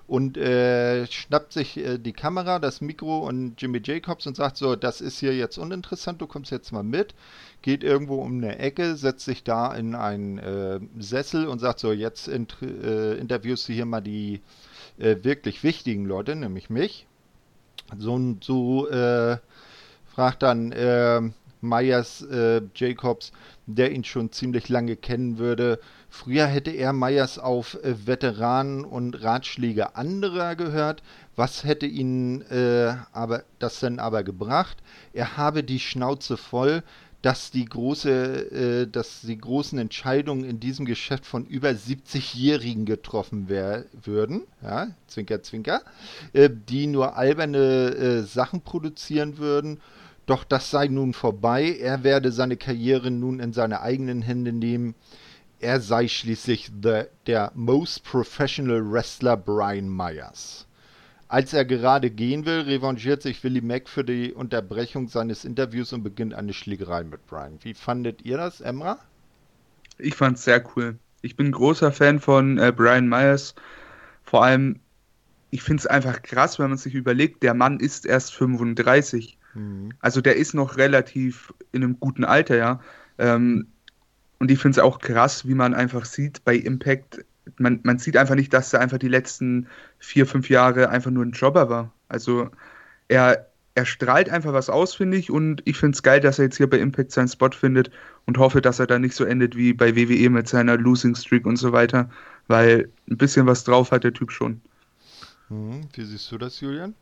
[0.07, 4.77] und äh, schnappt sich äh, die Kamera, das Mikro und Jimmy Jacobs und sagt so,
[4.77, 7.15] das ist hier jetzt uninteressant, du kommst jetzt mal mit
[7.63, 11.93] geht irgendwo um eine Ecke, setzt sich da in einen äh, Sessel und sagt so,
[11.93, 14.41] jetzt int äh, interviewst du hier mal die
[15.01, 17.07] äh, wirklich wichtigen Leute, nämlich mich.
[17.99, 19.39] So, so äh,
[20.15, 21.21] fragt dann äh,
[21.61, 23.33] Myers äh, Jacobs,
[23.67, 25.81] der ihn schon ziemlich lange kennen würde.
[26.09, 31.03] Früher hätte er Myers auf äh, Veteranen und Ratschläge anderer gehört.
[31.37, 34.79] Was hätte ihn äh, aber das denn aber gebracht?
[35.13, 36.83] Er habe die Schnauze voll,
[37.23, 43.49] dass die große, äh, dass die großen Entscheidungen in diesem Geschäft von über 70-Jährigen getroffen
[43.49, 45.83] würden, ja, Zwinker, Zwinker,
[46.33, 49.81] äh, die nur alberne äh, Sachen produzieren würden.
[50.27, 51.77] Doch das sei nun vorbei.
[51.81, 54.95] Er werde seine Karriere nun in seine eigenen Hände nehmen.
[55.59, 60.67] Er sei schließlich the, der most professional Wrestler Brian Myers.
[61.31, 66.03] Als er gerade gehen will, revanchiert sich Willie Mack für die Unterbrechung seines Interviews und
[66.03, 67.57] beginnt eine Schlägerei mit Brian.
[67.63, 68.99] Wie fandet ihr das, Emra?
[69.97, 70.99] Ich fand es sehr cool.
[71.23, 73.55] Ich bin großer Fan von äh, Brian Myers.
[74.25, 74.81] Vor allem,
[75.51, 79.39] ich finde es einfach krass, wenn man sich überlegt, der Mann ist erst 35.
[79.55, 79.91] Mhm.
[80.01, 82.81] Also der ist noch relativ in einem guten Alter, ja.
[83.19, 83.69] Ähm,
[84.41, 87.25] und ich finde es auch krass, wie man einfach sieht bei Impact,
[87.59, 89.67] man, man sieht einfach nicht, dass er einfach die letzten
[89.99, 91.93] vier, fünf Jahre einfach nur ein Jobber war.
[92.09, 92.51] Also
[93.09, 95.31] er, er strahlt einfach was aus, finde ich.
[95.31, 97.91] Und ich finde es geil, dass er jetzt hier bei Impact seinen Spot findet
[98.27, 101.47] und hoffe, dass er da nicht so endet wie bei WWE mit seiner Losing Streak
[101.47, 102.11] und so weiter.
[102.49, 104.61] Weil ein bisschen was drauf hat der Typ schon.
[105.49, 106.95] Hm, wie siehst du das, Julian?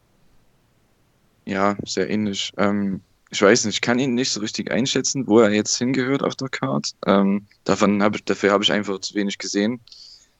[1.46, 2.52] Ja, sehr ähnlich.
[2.58, 6.22] Ähm, ich weiß nicht, ich kann ihn nicht so richtig einschätzen, wo er jetzt hingehört
[6.22, 6.92] auf der Card.
[7.06, 9.80] Ähm, davon hab ich, dafür habe ich einfach zu wenig gesehen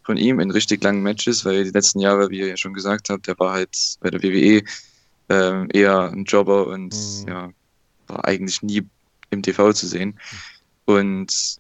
[0.08, 3.10] von ihm in richtig langen Matches, weil die letzten Jahre, wie ihr ja schon gesagt
[3.10, 4.62] habt, der war halt bei der WWE
[5.28, 7.28] ähm, eher ein Jobber und mhm.
[7.28, 7.50] ja,
[8.06, 8.86] war eigentlich nie
[9.28, 10.18] im TV zu sehen.
[10.86, 11.58] Und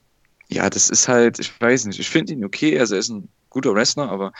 [0.48, 3.28] ja, das ist halt, ich weiß nicht, ich finde ihn okay, also er ist ein
[3.50, 4.32] guter Wrestler, aber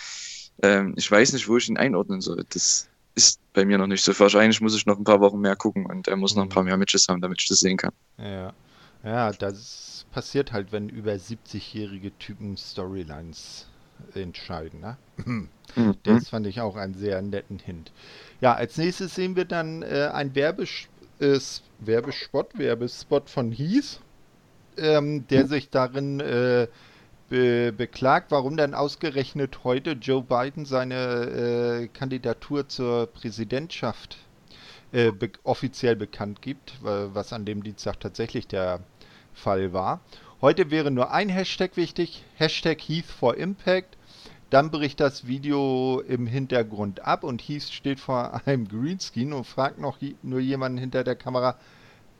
[0.62, 2.46] ähm, ich weiß nicht, wo ich ihn einordnen soll.
[2.48, 4.18] Das ist bei mir noch nicht so.
[4.18, 6.62] Wahrscheinlich muss ich noch ein paar Wochen mehr gucken und er muss noch ein paar
[6.62, 6.70] mhm.
[6.70, 7.92] mehr Matches haben, damit ich das sehen kann.
[8.16, 8.54] Ja,
[9.04, 13.66] ja das passiert halt, wenn über 70-jährige Typen Storylines
[14.14, 14.80] entscheiden.
[14.80, 14.96] Ne?
[15.24, 15.48] Mhm.
[16.02, 17.92] Das fand ich auch einen sehr netten Hint.
[18.40, 20.88] Ja, als nächstes sehen wir dann äh, ein Werbes
[21.20, 21.38] äh,
[21.80, 24.00] Werbespot, Werbespot von Heath,
[24.76, 26.68] ähm, der sich darin äh,
[27.28, 34.16] be beklagt, warum denn ausgerechnet heute Joe Biden seine äh, Kandidatur zur Präsidentschaft
[34.92, 38.80] äh, be offiziell bekannt gibt, was an dem Dienstag tatsächlich der
[39.34, 40.00] Fall war.
[40.40, 43.96] Heute wäre nur ein Hashtag wichtig, Hashtag Heath for Impact.
[44.50, 49.80] Dann bricht das Video im Hintergrund ab und Heath steht vor einem Greenscreen und fragt
[49.80, 51.56] noch nur jemanden hinter der Kamera,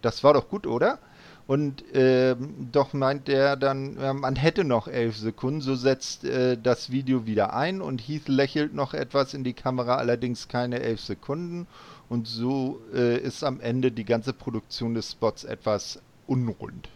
[0.03, 0.99] das war doch gut, oder?
[1.47, 6.59] Und ähm, doch meint er dann, äh, man hätte noch elf Sekunden, so setzt äh,
[6.61, 11.01] das Video wieder ein und Heath lächelt noch etwas in die Kamera, allerdings keine elf
[11.01, 11.69] Sekunden.
[12.09, 16.89] Und so äh, ist am Ende die ganze Produktion des Spots etwas unrund.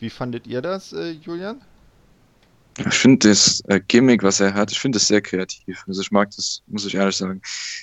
[0.00, 1.60] Wie fandet ihr das, äh, Julian?
[2.78, 5.84] Ich finde das äh, Gimmick, was er hat, ich finde das sehr kreativ.
[5.86, 7.42] Also ich mag das, muss ich ehrlich sagen.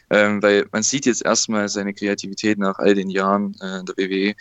[0.10, 3.98] Ähm, weil man sieht jetzt erstmal seine Kreativität nach all den Jahren äh, in der
[3.98, 4.36] WWE.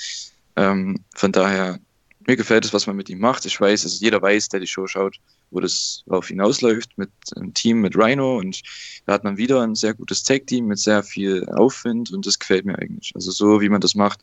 [0.57, 1.79] Ähm, von daher,
[2.27, 3.45] mir gefällt es, was man mit ihm macht.
[3.45, 5.17] Ich weiß, also jeder weiß, der die Show schaut,
[5.51, 8.62] wo das auf hinausläuft mit einem Team mit Rhino und
[9.05, 12.65] da hat man wieder ein sehr gutes Tag-Team mit sehr viel Aufwind und das gefällt
[12.65, 13.12] mir eigentlich.
[13.15, 14.21] Also so, wie man das macht.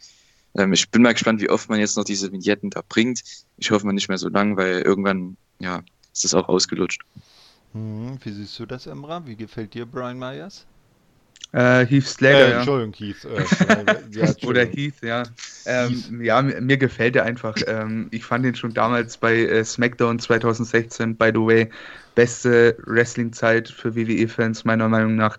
[0.56, 3.24] Ähm, ich bin mal gespannt, wie oft man jetzt noch diese Vignetten da bringt.
[3.58, 7.02] Ich hoffe mal nicht mehr so lang, weil irgendwann, ja, ist das auch ausgelutscht.
[7.74, 9.26] Hm, wie siehst du das, Emra?
[9.26, 10.66] Wie gefällt dir Brian Myers?
[11.54, 12.58] Äh, Heath Slater, äh, ja.
[12.58, 13.26] Entschuldigung, Heath.
[13.26, 15.24] Äh, ja, Oder Heath, ja.
[15.66, 16.26] Ähm, Heath.
[16.26, 17.56] Ja, mir, mir, gefällt er einfach.
[17.68, 21.70] Ähm, ich fand ihn schon damals bei äh, SmackDown 2016, by the way,
[22.16, 25.38] beste Wrestling-Zeit für WWE-Fans, meiner Meinung nach.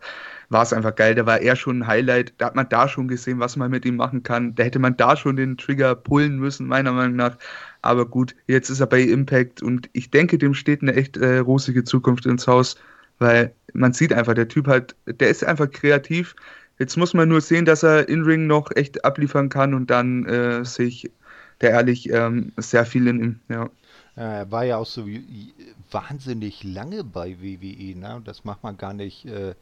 [0.48, 1.14] War es einfach geil.
[1.14, 2.34] Da war er schon ein Highlight.
[2.38, 4.54] Da hat man da schon gesehen, was man mit ihm machen kann.
[4.54, 7.36] Da hätte man da schon den Trigger pullen müssen, meiner Meinung nach.
[7.82, 11.38] Aber gut, jetzt ist er bei Impact und ich denke, dem steht eine echt äh,
[11.38, 12.76] rosige Zukunft ins Haus.
[13.18, 16.34] Weil man sieht einfach, der Typ halt, der ist einfach kreativ.
[16.78, 20.26] Jetzt muss man nur sehen, dass er in Ring noch echt abliefern kann und dann
[20.26, 21.10] äh, sehe ich
[21.60, 23.70] der ehrlich ähm, sehr viel in ihm, ja.
[24.16, 25.08] Er war ja auch so
[25.90, 28.22] wahnsinnig lange bei WWE, ne?
[28.24, 29.54] Das macht man gar nicht äh,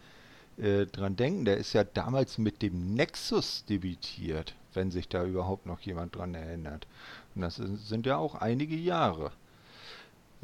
[0.59, 1.45] äh, dran denken.
[1.45, 6.35] Der ist ja damals mit dem Nexus debütiert, wenn sich da überhaupt noch jemand dran
[6.35, 6.87] erinnert.
[7.35, 9.33] Und das sind ja auch einige Jahre.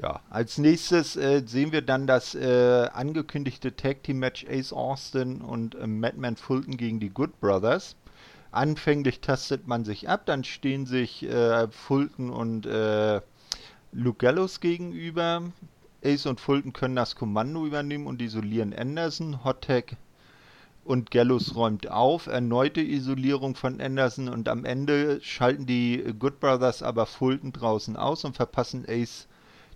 [0.00, 5.40] Ja, als nächstes äh, sehen wir dann das äh, angekündigte Tag Team Match Ace Austin
[5.40, 7.96] und äh, Madman Fulton gegen die Good Brothers.
[8.52, 13.20] Anfänglich tastet man sich ab, dann stehen sich äh, Fulton und äh,
[13.90, 15.42] Luke Gallows gegenüber.
[16.04, 19.44] Ace und Fulton können das Kommando übernehmen und isolieren Anderson.
[19.44, 19.96] Hottag
[20.84, 22.26] und Gallows räumt auf.
[22.28, 28.24] Erneute Isolierung von Anderson und am Ende schalten die Good Brothers aber Fulton draußen aus
[28.24, 29.26] und verpassen Ace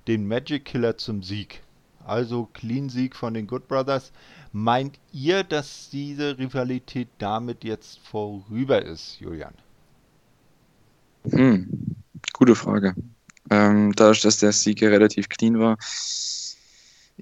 [0.06, 1.62] den Magic Killer zum Sieg.
[2.04, 4.12] Also Clean Sieg von den Good Brothers.
[4.52, 9.54] Meint ihr, dass diese Rivalität damit jetzt vorüber ist, Julian?
[11.30, 11.96] Hm,
[12.32, 12.94] gute Frage.
[13.50, 15.76] Ähm, dadurch, dass der Sieg ja relativ clean war.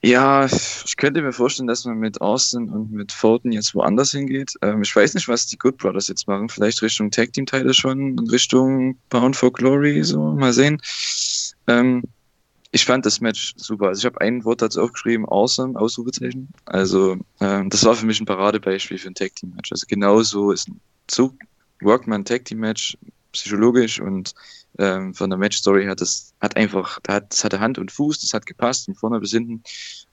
[0.02, 4.54] Ja, ich könnte mir vorstellen, dass man mit Austin und mit Fulton jetzt woanders hingeht.
[4.62, 6.48] Ähm, ich weiß nicht, was die Good Brothers jetzt machen.
[6.48, 10.80] Vielleicht Richtung Tag Team Teile schon, Richtung Bound for Glory, so mal sehen.
[11.66, 12.04] Ähm,
[12.72, 13.88] ich fand das Match super.
[13.88, 16.48] Also ich habe ein Wort dazu aufgeschrieben, awesome, Ausrufezeichen.
[16.66, 19.72] Also ähm, das war für mich ein Paradebeispiel für ein Tag Team Match.
[19.72, 20.80] Also genauso ist ein
[21.10, 21.34] so
[21.80, 22.96] Workman Tag Team Match
[23.32, 24.34] psychologisch und
[24.78, 28.34] ähm, von der Match Story hat das hat einfach, das hatte Hand und Fuß, das
[28.34, 29.62] hat gepasst von vorne bis hinten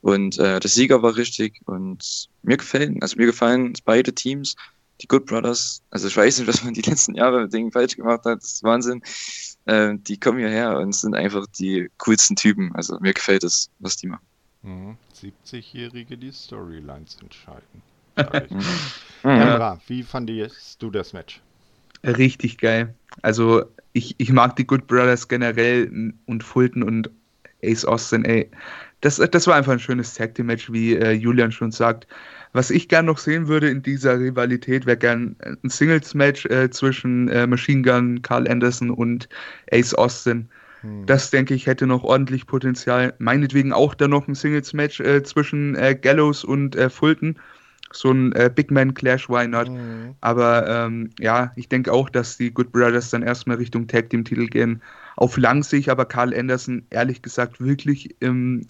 [0.02, 4.56] und äh, der Sieger war richtig und mir gefallen, also mir gefallen beide Teams,
[5.02, 5.82] die Good Brothers.
[5.92, 8.54] Also ich weiß nicht, was man die letzten Jahre mit denen falsch gemacht hat, das
[8.54, 9.02] ist Wahnsinn.
[9.66, 12.74] Äh, die kommen hierher und sind einfach die coolsten Typen.
[12.74, 14.26] Also mir gefällt es, was die machen.
[14.64, 17.82] 70-Jährige die Storylines entscheiden.
[19.24, 21.42] Emra, wie fandest du das Match?
[22.04, 22.96] Richtig geil.
[23.22, 27.10] Also ich, ich mag die Good Brothers generell und Fulton und
[27.64, 28.50] Ace Austin, ey.
[29.02, 32.08] Das, das war einfach ein schönes Tag Team Match, wie äh, Julian schon sagt.
[32.54, 36.70] Was ich gern noch sehen würde in dieser Rivalität, wäre gern ein Singles Match äh,
[36.72, 39.30] zwischen äh, Machine Gun, Carl Anderson und
[39.72, 40.50] Ace Austin.
[40.82, 41.06] Hm.
[41.06, 43.14] Das denke ich hätte noch ordentlich Potenzial.
[43.20, 47.38] Meinetwegen auch dann noch ein Singles Match äh, zwischen äh, Gallows und äh, Fulton
[47.92, 49.70] so ein äh, Big Man Clash, why not?
[49.70, 50.16] Mhm.
[50.22, 54.26] Aber ähm, ja, ich denke auch, dass die Good Brothers dann erstmal Richtung Tag Team
[54.26, 54.82] Titel gehen.
[55.16, 58.66] Auf lang sehe ich aber Carl Anderson ehrlich gesagt wirklich im,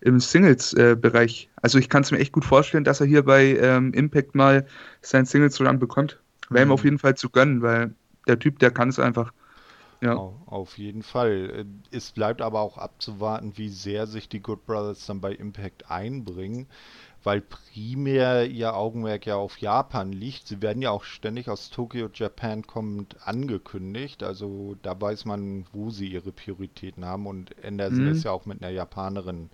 [0.00, 1.48] im Singles-Bereich.
[1.50, 4.34] Äh, also ich kann es mir echt gut vorstellen, dass er hier bei ähm, Impact
[4.34, 4.66] mal
[5.00, 6.18] seinen Singles-Run bekommt.
[6.48, 6.70] Wäre mhm.
[6.70, 7.94] ihm auf jeden Fall zu gönnen, weil
[8.26, 9.32] der Typ, der kann es einfach.
[10.00, 10.16] Ja.
[10.16, 11.64] Auf jeden Fall.
[11.92, 16.66] Es bleibt aber auch abzuwarten, wie sehr sich die Good Brothers dann bei Impact einbringen
[17.24, 20.48] weil primär ihr Augenmerk ja auf Japan liegt.
[20.48, 24.22] Sie werden ja auch ständig aus Tokyo, Japan kommend angekündigt.
[24.22, 27.26] Also da weiß man, wo sie ihre Prioritäten haben.
[27.26, 28.12] Und Anderson mhm.
[28.12, 29.50] ist ja auch mit einer Japanerin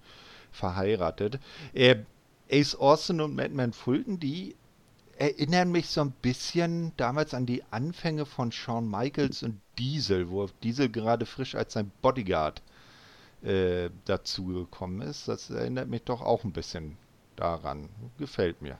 [0.50, 1.38] verheiratet.
[1.74, 1.96] Äh,
[2.50, 4.56] Ace Austin und Madman Fulton, die
[5.18, 10.46] erinnern mich so ein bisschen damals an die Anfänge von Shawn Michaels und Diesel, wo
[10.62, 12.62] Diesel gerade frisch als sein Bodyguard
[13.42, 15.28] äh, dazugekommen ist.
[15.28, 16.96] Das erinnert mich doch auch ein bisschen
[17.38, 17.88] daran.
[18.18, 18.78] Gefällt mir.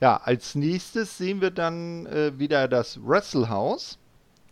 [0.00, 3.98] Ja, als nächstes sehen wir dann äh, wieder das Wrestlehouse.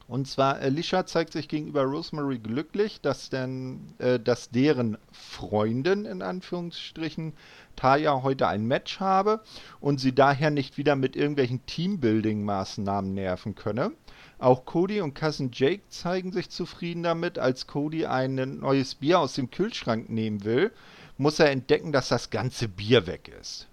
[0.07, 6.23] Und zwar Alicia zeigt sich gegenüber Rosemary glücklich, dass denn, äh, dass deren Freundin in
[6.23, 7.35] Anführungsstrichen
[7.77, 9.41] Taya heute ein Match habe
[9.81, 13.93] und sie daher nicht wieder mit irgendwelchen Teambuilding-Maßnahmen nerven könne.
[14.39, 19.35] Auch Cody und Cousin Jake zeigen sich zufrieden damit, als Cody ein neues Bier aus
[19.35, 20.73] dem Kühlschrank nehmen will
[21.19, 23.69] muss er entdecken, dass das ganze Bier weg ist.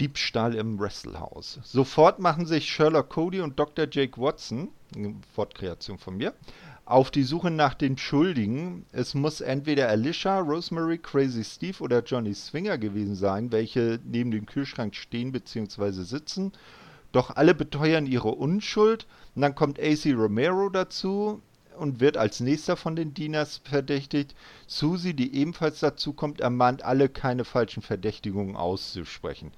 [0.00, 1.60] Diebstahl im Wrestlehouse.
[1.62, 3.86] Sofort machen sich Sherlock Cody und Dr.
[3.90, 4.68] Jake Watson,
[5.36, 6.34] Wortkreation von mir,
[6.86, 8.84] auf die Suche nach den Schuldigen.
[8.92, 14.46] Es muss entweder Alicia, Rosemary, Crazy Steve oder Johnny Swinger gewesen sein, welche neben dem
[14.46, 16.02] Kühlschrank stehen bzw.
[16.02, 16.52] sitzen.
[17.12, 19.06] Doch alle beteuern ihre Unschuld.
[19.34, 21.42] Und dann kommt AC Romero dazu,
[21.80, 24.34] und wird als nächster von den Dieners verdächtigt.
[24.66, 29.52] Susi, die ebenfalls dazu kommt, ermahnt alle, keine falschen Verdächtigungen auszusprechen.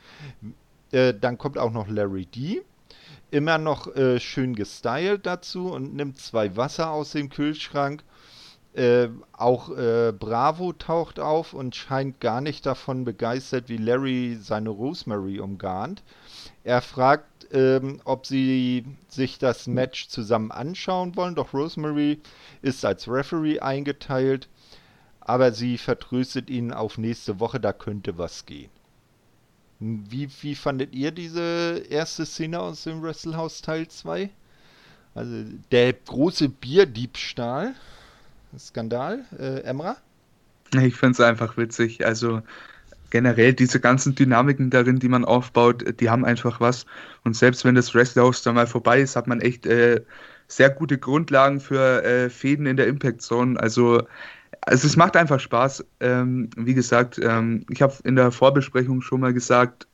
[0.93, 2.63] Äh, dann kommt auch noch Larry D.
[3.31, 8.05] Immer noch äh, schön gestylt dazu und nimmt zwei Wasser aus dem Kühlschrank.
[8.75, 14.71] Äh, auch äh, Bravo taucht auf und scheint gar nicht davon begeistert, wie Larry seine
[14.71, 16.03] Rosemary umgarnt.
[16.65, 21.35] Er fragt ähm, ob sie sich das Match zusammen anschauen wollen.
[21.35, 22.21] Doch Rosemary
[22.63, 24.49] ist als Referee eingeteilt,
[25.21, 28.71] aber sie vertröstet ihn auf nächste Woche, da könnte was gehen.
[29.81, 34.31] Wie, wie fandet ihr diese erste Szene aus dem Wrestlehouse Teil 2?
[35.15, 37.75] Also der große Bierdiebstahl.
[38.59, 39.25] Skandal.
[39.39, 39.97] Äh, Emra?
[40.75, 42.07] Ich finde es einfach witzig.
[42.07, 42.43] Also
[43.13, 46.87] generell diese ganzen Dynamiken darin, die man aufbaut, die haben einfach was.
[47.25, 50.01] Und selbst wenn das Wrestlehouse dann mal vorbei ist, hat man echt äh,
[50.49, 53.61] sehr gute Grundlagen für äh, Fäden in der Impact Zone.
[53.61, 54.03] Also,
[54.63, 55.85] also es macht einfach Spaß.
[56.01, 59.87] Ähm, wie gesagt, ähm, ich habe in der Vorbesprechung schon mal gesagt,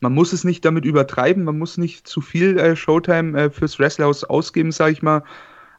[0.00, 3.78] man muss es nicht damit übertreiben, man muss nicht zu viel äh, Showtime äh, fürs
[3.78, 5.22] Wrestlehouse ausgeben, sage ich mal.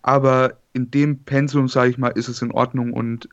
[0.02, 3.28] Aber in dem Pensum, sage ich mal, ist es in Ordnung und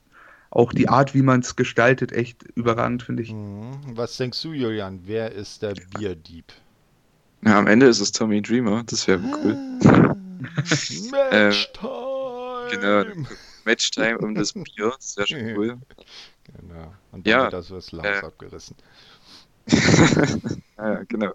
[0.54, 3.32] auch die Art, wie man es gestaltet, echt überragend, finde ich.
[3.32, 3.72] Mhm.
[3.94, 5.00] Was denkst du, Julian?
[5.04, 6.52] Wer ist der Bierdieb?
[7.44, 9.56] Ja, am Ende ist es Tommy Dreamer, das wäre cool.
[11.10, 11.90] Matchtime!
[12.70, 13.26] ähm, genau,
[13.64, 15.78] Matchtime um das Bier, das wäre schon cool.
[16.44, 16.94] Genau.
[17.12, 18.76] Und dann ja, wird das was Laus äh, abgerissen.
[20.78, 21.32] ja, genau.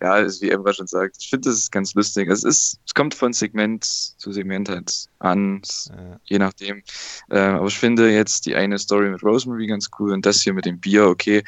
[0.00, 2.28] Ja, also wie Emma schon sagt, ich finde das ist ganz lustig.
[2.28, 6.20] Es, ist, es kommt von Segment zu Segment halt an, ja.
[6.24, 6.82] je nachdem.
[7.30, 10.54] Äh, aber ich finde jetzt die eine Story mit Rosemary ganz cool und das hier
[10.54, 11.42] mit dem Bier, okay.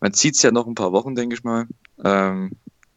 [0.00, 1.66] Man zieht es ja noch ein paar Wochen, denke ich mal.
[2.04, 2.50] Ähm,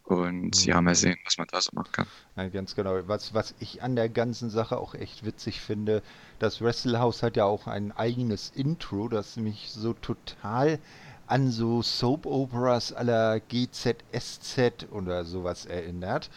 [0.05, 0.69] und mhm.
[0.69, 2.07] ja, mal sehen, was man da so machen kann.
[2.35, 3.07] Ja, ganz genau.
[3.07, 6.03] Was, was ich an der ganzen Sache auch echt witzig finde,
[6.37, 10.79] das Wrestlehouse hat ja auch ein eigenes Intro, das mich so total
[11.27, 16.29] an so Soap-Operas aller GZSZ oder sowas erinnert.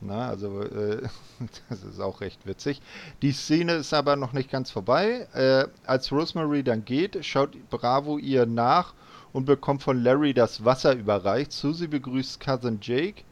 [0.00, 1.02] Na, also äh,
[1.68, 2.82] das ist auch recht witzig.
[3.22, 5.28] Die Szene ist aber noch nicht ganz vorbei.
[5.32, 8.94] Äh, als Rosemary dann geht, schaut Bravo ihr nach
[9.32, 11.52] und bekommt von Larry das Wasser überreicht.
[11.52, 13.22] Susie begrüßt Cousin Jake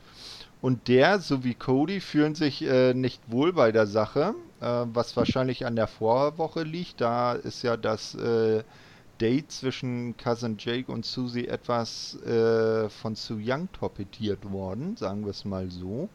[0.62, 5.66] und der sowie Cody fühlen sich äh, nicht wohl bei der Sache, äh, was wahrscheinlich
[5.66, 7.00] an der Vorwoche liegt.
[7.00, 8.62] Da ist ja das äh,
[9.21, 15.31] Date zwischen Cousin Jake und Susie etwas äh, von Su Young torpediert worden, sagen wir
[15.31, 16.09] es mal so.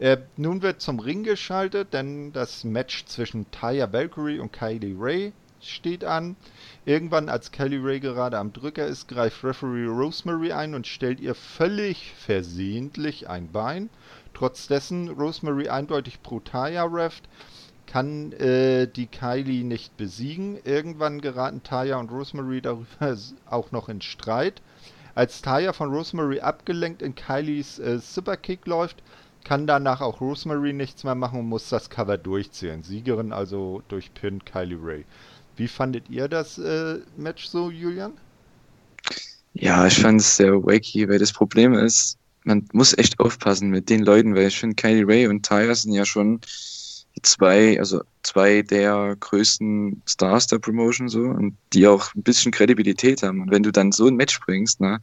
[0.00, 5.32] Äh, nun wird zum Ring geschaltet, denn das Match zwischen Taya Valkyrie und Kylie Ray
[5.60, 6.36] steht an.
[6.84, 11.34] Irgendwann, als Kylie Ray gerade am Drücker ist, greift Referee Rosemary ein und stellt ihr
[11.34, 13.88] völlig versehentlich ein Bein.
[14.34, 17.28] Trotz Rosemary eindeutig pro Taya reft,
[17.86, 20.58] kann äh, die Kylie nicht besiegen.
[20.64, 23.16] Irgendwann geraten Taya und Rosemary darüber
[23.46, 24.62] auch noch in Streit.
[25.14, 29.02] Als Taya von Rosemary abgelenkt in Kylies äh, Superkick läuft,
[29.44, 32.82] kann danach auch Rosemary nichts mehr machen und muss das Cover durchziehen.
[32.82, 35.04] Siegerin also durch Pin Kylie Ray.
[35.56, 38.14] Wie fandet ihr das äh, Match so, Julian?
[39.52, 43.88] Ja, ich fand es sehr wacky, weil das Problem ist, man muss echt aufpassen mit
[43.88, 46.40] den Leuten, weil ich finde, Kylie Ray und Tyra sind ja schon
[47.22, 53.22] zwei, also zwei der größten Stars der Promotion so und die auch ein bisschen Kredibilität
[53.22, 53.40] haben.
[53.42, 55.00] Und wenn du dann so ein Match bringst, ne,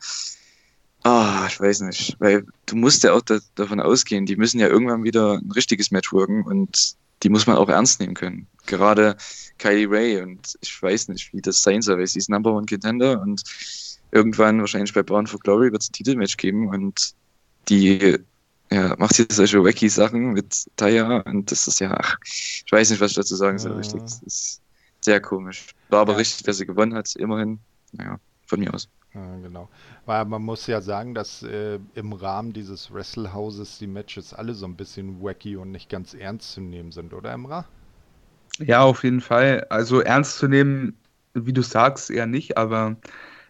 [1.03, 4.67] Ah, ich weiß nicht, weil du musst ja auch da, davon ausgehen, die müssen ja
[4.67, 8.47] irgendwann wieder ein richtiges Match worken und die muss man auch ernst nehmen können.
[8.67, 9.17] Gerade
[9.57, 12.67] Kylie Ray und ich weiß nicht, wie das sein soll, weil sie ist Number One
[12.67, 13.43] Contender und
[14.11, 17.13] irgendwann wahrscheinlich bei Bound for Glory wird es ein Titelmatch geben und
[17.67, 18.17] die
[18.71, 22.89] ja, macht hier solche wacky Sachen mit Taya und das ist ja, ach, ich weiß
[22.89, 24.01] nicht, was ich dazu sagen soll, richtig.
[24.01, 24.61] Das ist
[25.01, 25.67] sehr komisch.
[25.89, 26.19] War aber ja.
[26.19, 27.59] richtig, dass sie gewonnen hat, immerhin.
[27.91, 28.17] Naja,
[28.47, 28.87] von mir aus.
[29.13, 29.69] Ja, genau.
[30.05, 34.65] Weil man muss ja sagen, dass äh, im Rahmen dieses Wrestlehauses die Matches alle so
[34.65, 37.65] ein bisschen wacky und nicht ganz ernst zu nehmen sind, oder Emra?
[38.59, 39.65] Ja, auf jeden Fall.
[39.69, 40.97] Also ernst zu nehmen,
[41.33, 42.95] wie du sagst, eher nicht, aber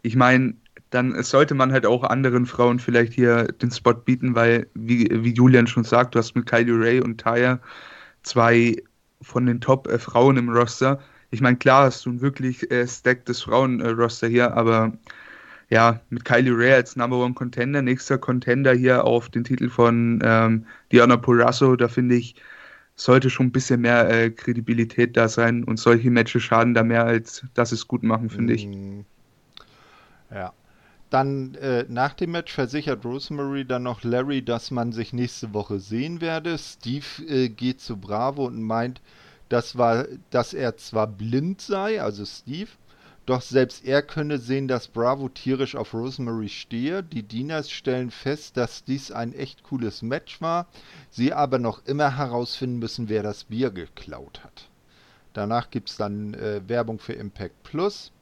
[0.01, 0.55] ich meine,
[0.91, 5.33] dann sollte man halt auch anderen Frauen vielleicht hier den Spot bieten, weil, wie, wie
[5.33, 7.59] Julian schon sagt, du hast mit Kylie Ray und Taya
[8.23, 8.75] zwei
[9.21, 10.99] von den Top-Frauen äh, im Roster.
[11.31, 14.91] Ich meine, klar hast du ein wirklich äh, stacktes Frauen-Roster hier, aber
[15.69, 20.19] ja, mit Kylie Ray als Number One Contender, nächster Contender hier auf den Titel von
[20.21, 22.35] ähm, Diana Purasso, da finde ich,
[22.95, 27.05] sollte schon ein bisschen mehr äh, Kredibilität da sein und solche Matches schaden da mehr,
[27.05, 28.67] als dass es gut machen, finde ich.
[28.67, 29.05] Mm.
[30.31, 30.51] Ja.
[31.11, 35.79] Dann äh, nach dem Match versichert Rosemary dann noch Larry, dass man sich nächste Woche
[35.79, 36.57] sehen werde.
[36.57, 39.01] Steve äh, geht zu Bravo und meint,
[39.49, 42.69] das war, dass er zwar blind sei, also Steve,
[43.25, 47.03] doch selbst er könne sehen, dass Bravo tierisch auf Rosemary stehe.
[47.03, 50.67] Die Dieners stellen fest, dass dies ein echt cooles Match war,
[51.09, 54.69] sie aber noch immer herausfinden müssen, wer das Bier geklaut hat.
[55.33, 58.13] Danach gibt es dann äh, Werbung für Impact Plus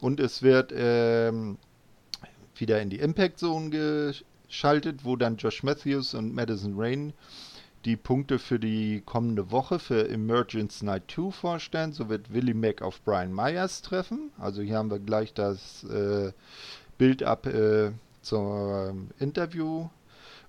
[0.00, 1.58] und es wird ähm,
[2.60, 7.12] wieder in die Impact Zone geschaltet, wo dann Josh Matthews und Madison Rain
[7.84, 11.92] die Punkte für die kommende Woche für Emergence Night 2 vorstellen.
[11.92, 14.30] So wird Willie Mack auf Brian Myers treffen.
[14.38, 16.32] Also hier haben wir gleich das äh,
[16.96, 17.90] Bild ab äh,
[18.22, 19.88] zur ähm, Interview.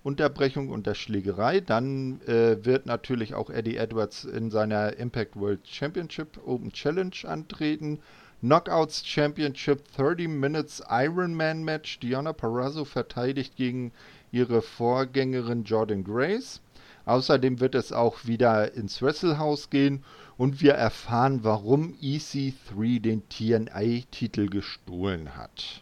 [0.04, 1.62] Unterbrechung und der Schlägerei.
[1.62, 8.00] Dann äh, wird natürlich auch Eddie Edwards in seiner Impact World Championship Open Challenge antreten.
[8.46, 11.98] Knockouts Championship 30 Minutes Ironman Match.
[12.00, 13.92] Diana Parazzo verteidigt gegen
[14.32, 16.62] ihre Vorgängerin Jordan Grace.
[17.06, 20.04] Außerdem wird es auch wieder ins Wrestlehouse gehen
[20.38, 25.82] und wir erfahren, warum EC3 den TNA-Titel gestohlen hat.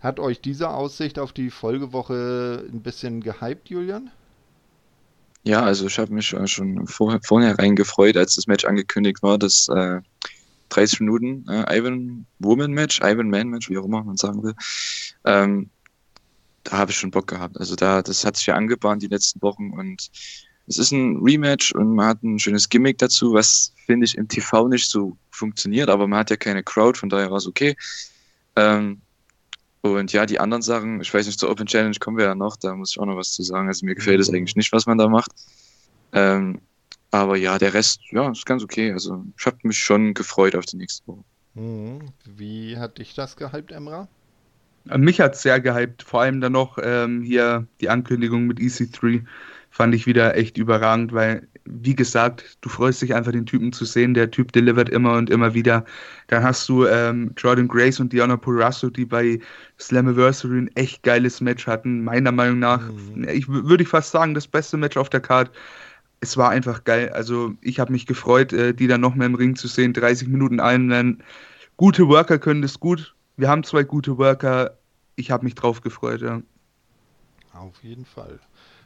[0.00, 4.10] Hat euch diese Aussicht auf die Folgewoche ein bisschen gehypt, Julian?
[5.44, 9.68] Ja, also ich habe mich schon vor, vornherein gefreut, als das Match angekündigt war, das
[9.68, 10.00] äh,
[10.72, 14.54] 30 Minuten äh, Ivan Woman Match, Ivan Man Match, wie auch immer man sagen will.
[15.24, 15.70] Ähm,
[16.64, 17.58] da habe ich schon Bock gehabt.
[17.58, 20.10] Also da, das hat sich ja angebahnt die letzten Wochen und
[20.66, 24.28] es ist ein Rematch und man hat ein schönes Gimmick dazu, was finde ich im
[24.28, 27.76] TV nicht so funktioniert, aber man hat ja keine Crowd, von daher war es okay.
[28.56, 29.00] Ähm,
[29.80, 32.56] und ja, die anderen Sachen, ich weiß nicht, zur Open Challenge kommen wir ja noch,
[32.56, 33.66] da muss ich auch noch was zu sagen.
[33.66, 34.36] Also mir gefällt es mhm.
[34.36, 35.32] eigentlich nicht, was man da macht.
[36.12, 36.60] Ähm,
[37.12, 38.92] aber ja, der Rest, ja, ist ganz okay.
[38.92, 41.24] Also ich habe mich schon gefreut auf die nächste Woche.
[41.54, 42.00] Mhm.
[42.24, 44.08] Wie hat dich das gehypt, Emra?
[44.96, 49.24] Mich hat es sehr gehypt, vor allem dann noch ähm, hier die Ankündigung mit EC3
[49.72, 53.86] fand ich wieder echt überragend, weil, wie gesagt, du freust dich einfach, den Typen zu
[53.86, 54.12] sehen.
[54.12, 55.86] Der Typ delivert immer und immer wieder.
[56.26, 59.40] Dann hast du ähm, Jordan Grace und Diana Purasso, die bei
[59.80, 62.04] Slammiversary ein echt geiles Match hatten.
[62.04, 63.26] Meiner Meinung nach, mhm.
[63.28, 65.50] ich würde ich fast sagen, das beste Match auf der Card.
[66.22, 67.10] Es war einfach geil.
[67.10, 69.92] Also, ich habe mich gefreut, äh, die dann noch mehr im Ring zu sehen.
[69.92, 71.22] 30 Minuten ein.
[71.76, 74.78] Gute Worker können das gut wir haben zwei gute Worker.
[75.16, 76.42] Ich habe mich drauf gefreut, ja.
[77.52, 78.40] Auf jeden Fall.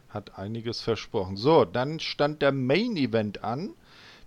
[0.09, 1.37] Hat einiges versprochen.
[1.37, 3.75] So, dann stand der Main Event an.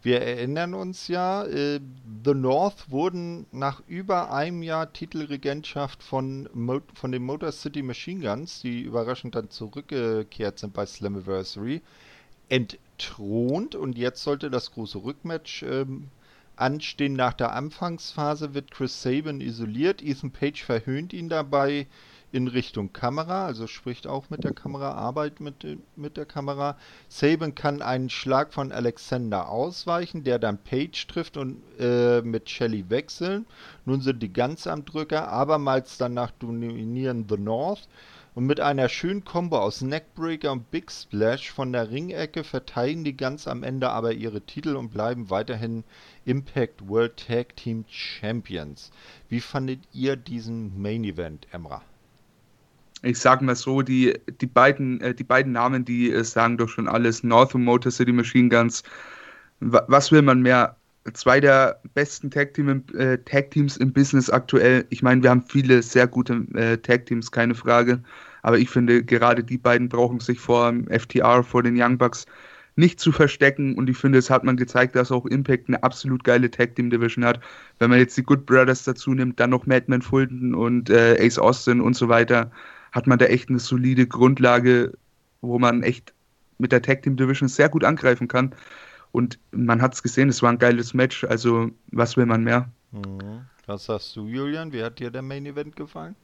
[0.01, 1.81] Wir erinnern uns ja, äh,
[2.23, 8.21] The North wurden nach über einem Jahr Titelregentschaft von, Mo von den Motor City Machine
[8.21, 11.81] Guns, die überraschend dann zurückgekehrt sind bei Slammiversary,
[12.99, 16.09] entthront und jetzt sollte das große Rückmatch ähm,
[16.55, 17.13] anstehen.
[17.13, 21.87] Nach der Anfangsphase wird Chris Sabin isoliert, Ethan Page verhöhnt ihn dabei
[22.31, 26.77] in Richtung Kamera, also spricht auch mit der Kamera, arbeitet mit, mit der Kamera.
[27.07, 32.87] Saban kann einen Schlag von Alexander ausweichen, der dann Page trifft und äh, mit Shelly
[32.89, 33.47] wechseln.
[33.85, 37.87] Nun sind die ganz am Drücker, abermals danach dominieren The North.
[38.39, 43.17] Und mit einer schönen Kombo aus Neckbreaker und Big Splash von der Ringecke verteidigen die
[43.17, 45.83] ganz am Ende aber ihre Titel und bleiben weiterhin
[46.23, 48.93] Impact World Tag Team Champions.
[49.27, 51.81] Wie fandet ihr diesen Main Event, Emra?
[53.01, 56.69] ich sage mal so, die, die, beiden, äh, die beiden Namen, die äh, sagen doch
[56.69, 57.25] schon alles.
[57.25, 58.83] North und Motor City Machine Guns.
[59.59, 60.77] was will man mehr?
[61.13, 64.85] Zwei der besten Tag, Team, äh, Tag Teams im Business aktuell.
[64.91, 68.01] Ich meine, wir haben viele sehr gute äh, Tag Teams, keine Frage.
[68.41, 72.25] Aber ich finde, gerade die beiden brauchen sich vor dem FTR, vor den Young Bucks
[72.75, 73.75] nicht zu verstecken.
[73.77, 76.89] Und ich finde, es hat man gezeigt, dass auch Impact eine absolut geile Tag Team
[76.89, 77.39] Division hat.
[77.77, 81.37] Wenn man jetzt die Good Brothers dazu nimmt, dann noch Madman Fulton und äh, Ace
[81.37, 82.51] Austin und so weiter
[82.91, 84.93] hat man da echt eine solide Grundlage,
[85.41, 86.13] wo man echt
[86.57, 88.55] mit der Tag Team Division sehr gut angreifen kann.
[89.11, 91.23] Und man hat es gesehen, es war ein geiles Match.
[91.23, 92.69] Also, was will man mehr?
[92.91, 93.45] Mhm.
[93.65, 94.71] Was sagst du, Julian?
[94.71, 96.15] Wie hat dir der Main Event gefallen?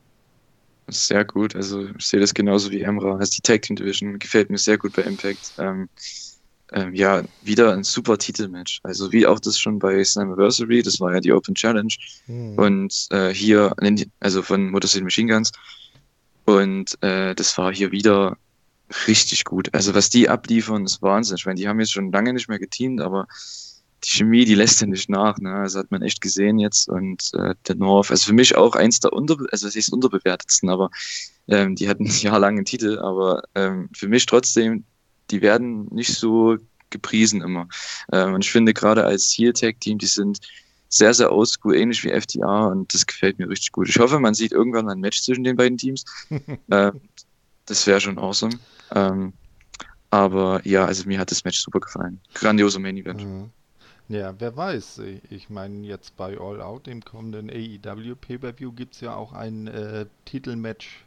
[0.88, 1.56] Sehr gut.
[1.56, 3.18] Also, ich sehe das genauso wie Emra.
[3.18, 5.54] Also, die Tag Team Division gefällt mir sehr gut bei Impact.
[5.58, 5.90] Ähm,
[6.72, 8.82] ähm, ja, wieder ein super Titelmatch.
[8.84, 11.94] Also, wie auch das schon bei Slammiversary, das war ja die Open Challenge.
[12.28, 12.58] Mhm.
[12.58, 13.74] Und äh, hier,
[14.20, 15.52] also von Motor City Machine Guns.
[16.46, 18.38] Und äh, das war hier wieder
[19.08, 19.74] richtig gut.
[19.74, 21.38] Also was die abliefern, ist Wahnsinn.
[21.38, 23.28] Ich meine, die haben jetzt schon lange nicht mehr geteamt, aber
[24.06, 25.38] die Chemie, die lässt ja nicht nach.
[25.40, 25.54] Ne?
[25.54, 26.88] Also hat man echt gesehen jetzt.
[26.88, 30.70] Und äh, der North, also für mich auch eins der unter, also es ist unterbewertetsten,
[30.70, 30.90] aber
[31.48, 34.84] ähm, die hatten jahrelangen Titel, aber ähm, für mich trotzdem,
[35.32, 36.58] die werden nicht so
[36.90, 37.68] gepriesen immer.
[38.12, 40.40] Ähm, und ich finde gerade als Heel-Tag-Team, die sind
[40.88, 43.90] sehr, sehr oldschool, ähnlich wie FTA und das gefällt mir richtig gut.
[43.90, 46.06] Ich hoffe, man sieht irgendwann ein Match zwischen den beiden Teams.
[46.70, 46.92] äh,
[47.66, 48.58] das wäre schon awesome.
[48.92, 49.34] Ähm,
[50.12, 52.22] aber ja, also mir hat das Match super gefallen.
[52.36, 53.24] Grandioser Main Event.
[53.24, 53.50] Mhm.
[54.08, 55.02] Ja, wer weiß.
[55.32, 59.66] Ich meine, jetzt bei All Out, dem kommenden AEW Pay-Per-View, gibt es ja auch ein
[59.66, 61.06] äh, Titelmatch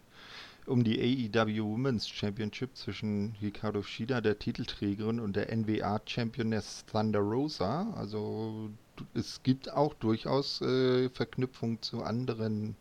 [0.67, 7.21] um die AEW Women's Championship zwischen Hikaru Shida, der Titelträgerin, und der NWA Championess Thunder
[7.21, 7.95] Rosa.
[7.97, 8.71] Also
[9.15, 12.75] es gibt auch durchaus äh, Verknüpfungen zu anderen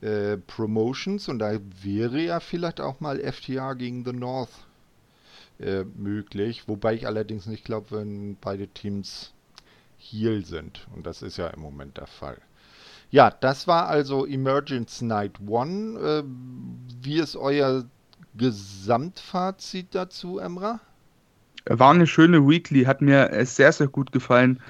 [0.00, 4.67] äh, Promotions und da wäre ja vielleicht auch mal FTR gegen The North
[5.58, 9.32] äh, möglich, wobei ich allerdings nicht glaube, wenn beide Teams
[9.98, 12.38] Heal sind und das ist ja im Moment der Fall.
[13.10, 15.98] Ja, das war also Emergence Night One.
[15.98, 16.24] Äh,
[17.02, 17.84] wie ist euer
[18.36, 20.80] Gesamtfazit dazu, Emra?
[21.66, 24.60] War eine schöne Weekly, hat mir sehr, sehr gut gefallen.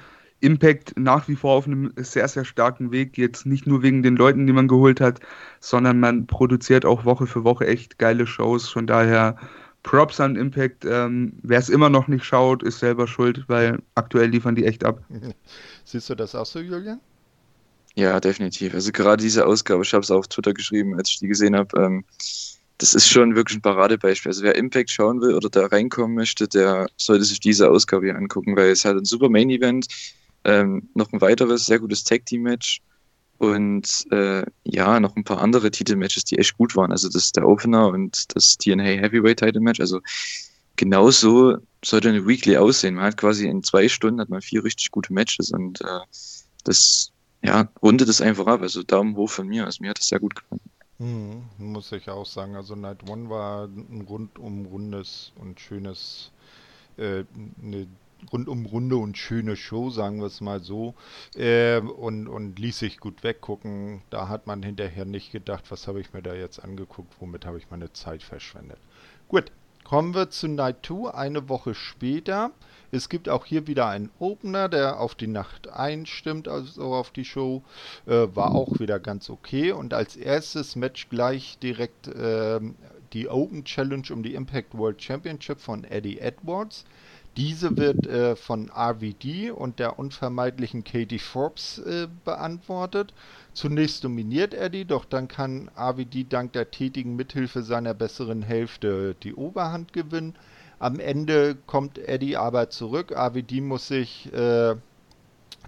[0.41, 3.17] Impact nach wie vor auf einem sehr, sehr starken Weg.
[3.17, 5.19] Jetzt nicht nur wegen den Leuten, die man geholt hat,
[5.59, 8.69] sondern man produziert auch Woche für Woche echt geile Shows.
[8.69, 9.35] Von daher
[9.83, 10.85] Props an Impact.
[10.85, 14.83] Ähm, Wer es immer noch nicht schaut, ist selber schuld, weil aktuell liefern die echt
[14.83, 15.01] ab.
[15.85, 16.99] Siehst du das auch so, Julian?
[17.95, 18.73] Ja, definitiv.
[18.73, 21.77] Also gerade diese Ausgabe, ich habe es auf Twitter geschrieben, als ich die gesehen habe.
[21.81, 22.05] Ähm,
[22.77, 24.29] das ist schon wirklich ein Paradebeispiel.
[24.29, 28.15] Also wer Impact schauen will oder da reinkommen möchte, der sollte sich diese Ausgabe hier
[28.15, 29.87] angucken, weil es halt ein super Main Event
[30.45, 32.81] ähm, noch ein weiteres sehr gutes Tag Team Match
[33.39, 36.91] und äh, ja, noch ein paar andere Titelmatches, die echt gut waren.
[36.91, 39.79] Also das ist der Opener und das TNA Heavyweight Title Match.
[39.79, 40.01] Also
[40.75, 42.95] genau so sollte eine Weekly aussehen.
[42.95, 45.99] Man hat quasi in zwei Stunden hat man vier richtig gute Matches und äh,
[46.65, 47.11] das
[47.41, 48.61] ja, rundet es einfach ab.
[48.61, 49.65] Also Daumen hoch von mir.
[49.65, 50.61] Also mir hat das sehr gut gefallen.
[50.97, 52.57] Mhm, muss ich auch sagen.
[52.57, 56.31] Also Night One war ein rundum rundes und schönes,
[56.97, 57.23] äh,
[57.63, 57.87] eine
[58.31, 60.95] rundum runde und schöne Show, sagen wir es mal so.
[61.35, 64.01] Äh, und, und ließ sich gut weggucken.
[64.09, 67.57] Da hat man hinterher nicht gedacht, was habe ich mir da jetzt angeguckt, womit habe
[67.57, 68.79] ich meine Zeit verschwendet.
[69.27, 69.51] Gut,
[69.83, 72.51] kommen wir zu Night 2, eine Woche später.
[72.91, 77.25] Es gibt auch hier wieder einen Opener, der auf die Nacht einstimmt, also auf die
[77.25, 77.63] Show.
[78.07, 79.71] Äh, war auch wieder ganz okay.
[79.71, 82.59] Und als erstes Match gleich direkt äh,
[83.13, 86.85] die Open Challenge um die Impact World Championship von Eddie Edwards.
[87.37, 93.13] Diese wird äh, von RVD und der unvermeidlichen Katie Forbes äh, beantwortet.
[93.53, 99.35] Zunächst dominiert Eddie, doch dann kann RVD dank der tätigen Mithilfe seiner besseren Hälfte die
[99.35, 100.35] Oberhand gewinnen.
[100.79, 103.15] Am Ende kommt Eddie aber zurück.
[103.15, 104.75] AVD muss sich äh,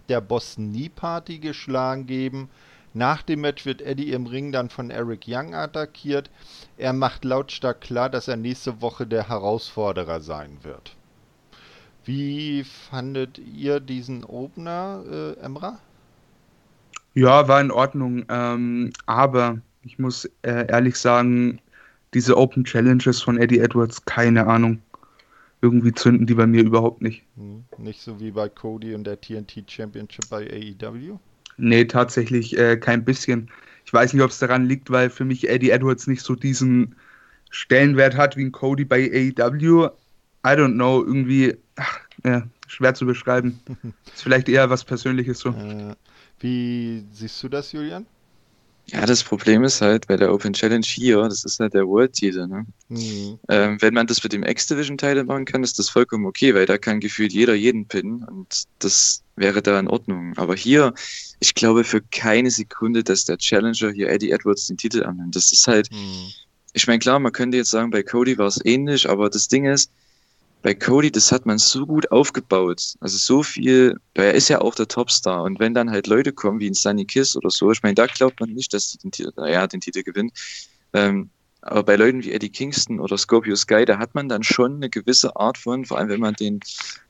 [0.10, 2.50] der Boston Knee Party geschlagen geben.
[2.94, 6.30] Nach dem Match wird Eddie im Ring dann von Eric Young attackiert.
[6.78, 10.96] Er macht lautstark klar, dass er nächste Woche der Herausforderer sein wird.
[12.06, 15.80] Wie fandet ihr diesen Opener, äh, Emra?
[17.14, 18.26] Ja, war in Ordnung.
[18.30, 21.60] Ähm, aber ich muss äh, ehrlich sagen,
[22.14, 24.82] diese Open Challenges von Eddie Edwards, keine Ahnung.
[25.62, 27.24] Irgendwie zünden die bei mir überhaupt nicht.
[27.36, 31.20] Hm, nicht so wie bei Cody und der TNT Championship bei AEW?
[31.58, 33.52] Nee, tatsächlich äh, kein bisschen.
[33.86, 36.96] Ich weiß nicht, ob es daran liegt, weil für mich Eddie Edwards nicht so diesen
[37.52, 39.90] Stellenwert hat wie ein Cody bei AEW.
[40.46, 43.60] I don't know, irgendwie, ach, ja, schwer zu beschreiben.
[44.14, 45.50] Ist vielleicht eher was Persönliches so.
[45.50, 45.96] Äh,
[46.40, 48.06] wie siehst du das, Julian?
[48.88, 52.48] Ja, das Problem ist halt bei der Open Challenge hier, das ist halt der World-Titel.
[52.48, 52.66] Ne?
[52.90, 53.40] Mhm.
[53.48, 56.78] Ähm, wenn man das mit dem X-Division-Titel machen kann, ist das vollkommen okay, weil da
[56.78, 60.34] kann gefühlt jeder jeden pinnen und das wäre da in Ordnung.
[60.38, 60.94] Aber hier,
[61.40, 65.36] ich glaube für keine Sekunde, dass der Challenger hier Eddie Edwards den Titel annimmt.
[65.36, 66.32] Das ist halt, mhm.
[66.74, 69.66] ich meine, klar, man könnte jetzt sagen, bei Cody war es ähnlich, aber das Ding
[69.66, 69.92] ist,
[70.62, 72.96] bei Cody, das hat man so gut aufgebaut.
[73.00, 75.44] Also so viel, weil er ist ja auch der Topstar.
[75.44, 78.06] Und wenn dann halt Leute kommen wie ein Sunny Kiss oder so, ich meine, da
[78.06, 80.34] glaubt man nicht, dass den Titel, er den Titel gewinnt.
[80.94, 81.30] Ähm,
[81.64, 84.90] aber bei Leuten wie Eddie Kingston oder Scorpio Sky, da hat man dann schon eine
[84.90, 86.60] gewisse Art von, vor allem wenn man den,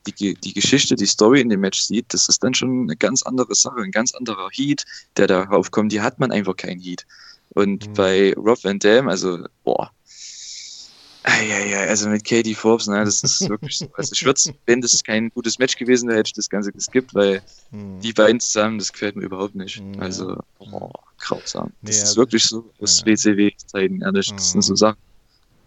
[0.06, 3.22] die, die Geschichte, die Story in dem Match sieht, das ist dann schon eine ganz
[3.22, 4.84] andere Sache, ein ganz anderer Heat,
[5.16, 5.92] der darauf kommt.
[5.92, 7.06] Die hat man einfach keinen Heat.
[7.54, 7.92] Und mhm.
[7.94, 9.90] bei Rob Van Dam, also, boah,
[11.24, 13.88] ja, also mit Katie Forbes, ne, das ist wirklich so.
[13.96, 17.14] Also ich würde wenn das kein gutes Match gewesen wäre, hätte ich das Ganze geskippt,
[17.14, 18.00] weil hm.
[18.00, 19.76] die beiden zusammen, das gefällt mir überhaupt nicht.
[19.76, 20.00] Ja.
[20.00, 21.72] Also, oh, grausam.
[21.82, 23.06] Das nee, ist also, wirklich so aus ja.
[23.06, 24.32] WCW-Zeiten, ehrlich.
[24.32, 24.76] Das sind so hm.
[24.76, 24.98] Sachen.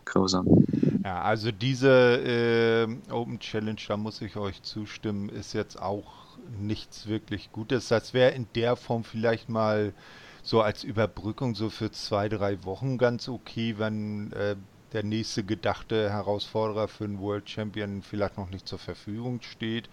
[0.04, 0.66] Grausam.
[1.04, 6.06] Ja, also diese äh, Open Challenge, da muss ich euch zustimmen, ist jetzt auch
[6.60, 7.88] nichts wirklich Gutes.
[7.88, 9.94] Das wäre in der Form vielleicht mal
[10.44, 14.56] so als Überbrückung so für zwei, drei Wochen ganz okay, wenn äh,
[14.96, 19.90] der nächste gedachte Herausforderer für einen World Champion vielleicht noch nicht zur Verfügung steht.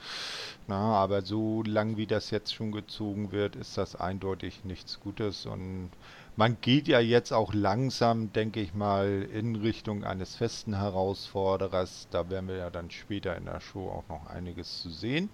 [0.68, 5.44] Na, aber so lang wie das jetzt schon gezogen wird, ist das eindeutig nichts Gutes
[5.44, 5.90] und
[6.36, 12.08] man geht ja jetzt auch langsam, denke ich mal, in Richtung eines festen Herausforderers.
[12.10, 15.28] Da werden wir ja dann später in der Show auch noch einiges zu sehen.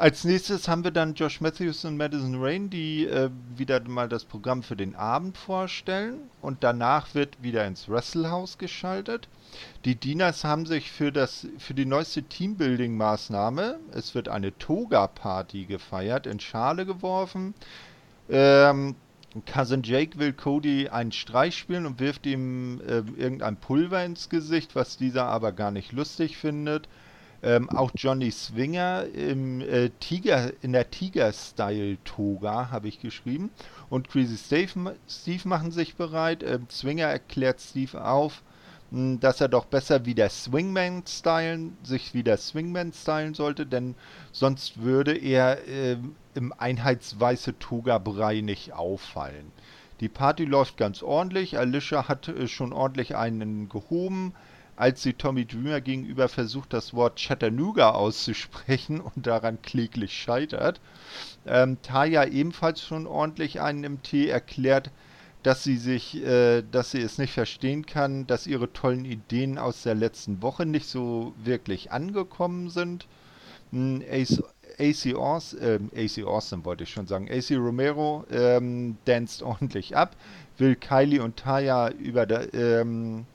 [0.00, 4.24] Als nächstes haben wir dann Josh Matthews und Madison Rain, die äh, wieder mal das
[4.24, 6.20] Programm für den Abend vorstellen.
[6.40, 9.28] Und danach wird wieder ins Wrestlehouse geschaltet.
[9.84, 16.26] Die Dieners haben sich für, das, für die neueste Teambuilding-Maßnahme, es wird eine Toga-Party gefeiert,
[16.26, 17.52] in Schale geworfen.
[18.30, 18.94] Ähm,
[19.44, 24.74] Cousin Jake will Cody einen Streich spielen und wirft ihm äh, irgendein Pulver ins Gesicht,
[24.74, 26.88] was dieser aber gar nicht lustig findet.
[27.42, 33.50] Ähm, auch Johnny Swinger im, äh, Tiger, in der Tiger-Style-Toga habe ich geschrieben.
[33.88, 36.42] Und Crazy Steve, Steve machen sich bereit.
[36.42, 38.42] Ähm, Swinger erklärt Steve auf,
[38.90, 43.32] mh, hm, dass er doch besser wie der Swingman stylen, sich wie der Swingman stylen
[43.32, 43.94] sollte, denn
[44.32, 45.96] sonst würde er äh,
[46.34, 49.50] im einheitsweiße Toga-Brei nicht auffallen.
[50.00, 51.58] Die Party läuft ganz ordentlich.
[51.58, 54.34] Alicia hat äh, schon ordentlich einen gehoben
[54.80, 60.80] als sie Tommy Dreamer gegenüber versucht, das Wort Chattanooga auszusprechen und daran kläglich scheitert.
[61.46, 64.90] Ähm, Taya ebenfalls schon ordentlich einen im Tee erklärt,
[65.42, 69.82] dass sie sich, äh, dass sie es nicht verstehen kann, dass ihre tollen Ideen aus
[69.82, 73.06] der letzten Woche nicht so wirklich angekommen sind.
[73.72, 74.02] Hm,
[74.78, 77.28] AC, Austin, äh, AC Austin wollte ich schon sagen.
[77.30, 80.16] AC Romero ähm, danst ordentlich ab,
[80.56, 83.26] will Kylie und Taya über der, ähm,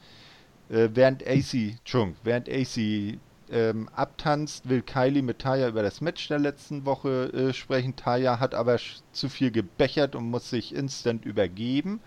[0.70, 3.20] äh, während AC, Entschuldigung, während AC
[3.52, 7.96] ähm, abtanzt, will Kylie mit Taya über das Match der letzten Woche äh, sprechen.
[7.96, 8.78] Taya hat aber
[9.12, 12.00] zu viel gebechert und muss sich instant übergeben.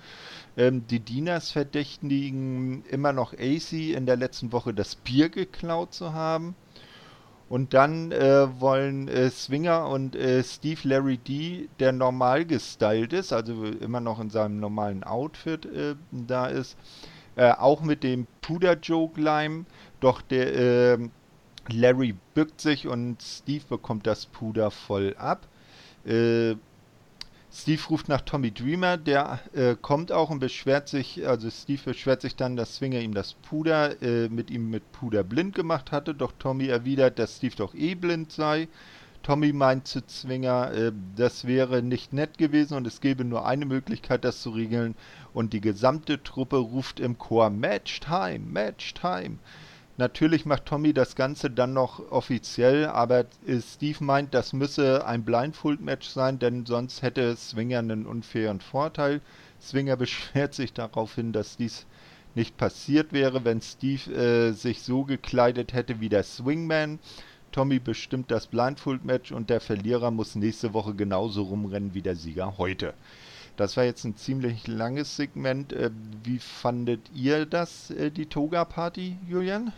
[0.57, 6.13] Ähm, die Dieners verdächtigen immer noch AC in der letzten Woche das Bier geklaut zu
[6.13, 6.57] haben.
[7.49, 13.33] Und dann äh, wollen äh, Swinger und äh, Steve Larry D, der normal gestylt ist,
[13.33, 16.77] also immer noch in seinem normalen Outfit äh, da ist,
[17.39, 19.65] äh, auch mit dem Puder-Joke-Lime,
[20.01, 20.99] doch der äh,
[21.69, 25.47] Larry bückt sich und Steve bekommt das Puder voll ab.
[26.05, 26.57] Äh,
[27.51, 32.23] Steve ruft nach Tommy Dreamer, der äh, kommt auch und beschwert sich, also Steve beschwert
[32.23, 36.15] sich dann, dass Swinger ihm das Puder äh, mit ihm mit Puder blind gemacht hatte,
[36.15, 38.67] doch Tommy erwidert, dass Steve doch eh blind sei.
[39.23, 43.67] Tommy meint zu Zwinger, äh, das wäre nicht nett gewesen und es gäbe nur eine
[43.67, 44.95] Möglichkeit, das zu regeln.
[45.33, 49.39] Und die gesamte Truppe ruft im Chor Match Time, Match Time.
[49.99, 53.27] Natürlich macht Tommy das Ganze dann noch offiziell, aber
[53.61, 59.21] Steve meint, das müsse ein Blindfold-Match sein, denn sonst hätte Swinger einen unfairen Vorteil.
[59.61, 61.85] Swinger beschwert sich darauf hin, dass dies
[62.37, 67.01] nicht passiert wäre, wenn Steve äh, sich so gekleidet hätte wie der Swingman.
[67.53, 72.59] Tommy bestimmt das Blindfold-Match und der Verlierer muss nächste Woche genauso rumrennen wie der Sieger
[72.59, 72.95] heute.
[73.57, 75.73] Das war jetzt ein ziemlich langes Segment.
[75.73, 75.91] Äh,
[76.23, 79.73] wie fandet ihr das, äh, die Toga-Party, Julian?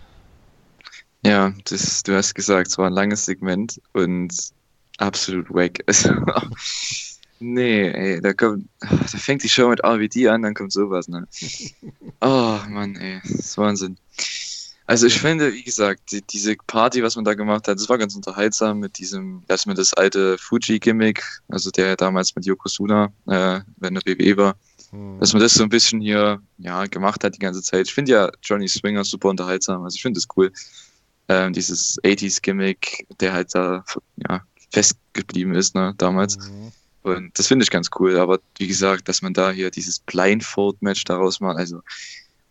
[1.24, 4.34] Ja, das, du hast gesagt, es war ein langes Segment und
[4.98, 5.78] absolut wack.
[5.86, 6.14] Also,
[7.38, 11.26] nee, ey, da, kommt, da fängt die Show mit RVD an, dann kommt sowas, ne?
[12.20, 13.96] Oh, Mann, ey, das ist Wahnsinn.
[14.90, 17.96] Also ich finde, wie gesagt, die, diese Party, was man da gemacht hat, das war
[17.96, 23.94] ganz unterhaltsam mit diesem, erstmal das alte Fuji-Gimmick, also der damals mit Yokozuna, äh, wenn
[23.94, 24.56] der WWE war,
[24.90, 25.20] hm.
[25.20, 27.86] dass man das so ein bisschen hier, ja, gemacht hat die ganze Zeit.
[27.86, 30.50] Ich finde ja Johnny Swinger super unterhaltsam, also ich finde das cool.
[31.28, 33.84] Ähm, dieses 80s-Gimmick, der halt da,
[34.28, 36.36] ja, festgeblieben ist, ne, damals.
[36.36, 36.72] Mhm.
[37.02, 41.04] Und das finde ich ganz cool, aber wie gesagt, dass man da hier dieses Blindfold-Match
[41.04, 41.80] daraus macht, also,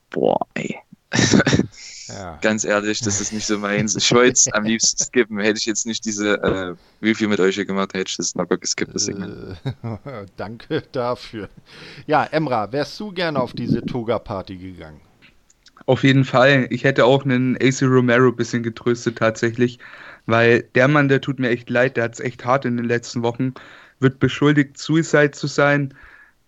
[0.09, 0.79] boah, ey.
[2.09, 2.37] Ja.
[2.41, 3.95] Ganz ehrlich, das ist nicht so meins.
[3.95, 5.39] Ich wollte es am liebsten skippen.
[5.39, 8.95] Hätte ich jetzt nicht diese äh, Review mit euch gemacht, hätte ich das locker geskippt.
[8.95, 9.07] Das.
[9.07, 9.15] Äh,
[10.37, 11.49] danke dafür.
[12.07, 15.01] Ja, Emra, wärst du gerne auf diese Toga-Party gegangen?
[15.85, 16.67] Auf jeden Fall.
[16.69, 19.79] Ich hätte auch einen AC Romero ein bisschen getröstet tatsächlich,
[20.25, 22.85] weil der Mann, der tut mir echt leid, der hat es echt hart in den
[22.85, 23.53] letzten Wochen,
[23.99, 25.93] wird beschuldigt, Suicide zu sein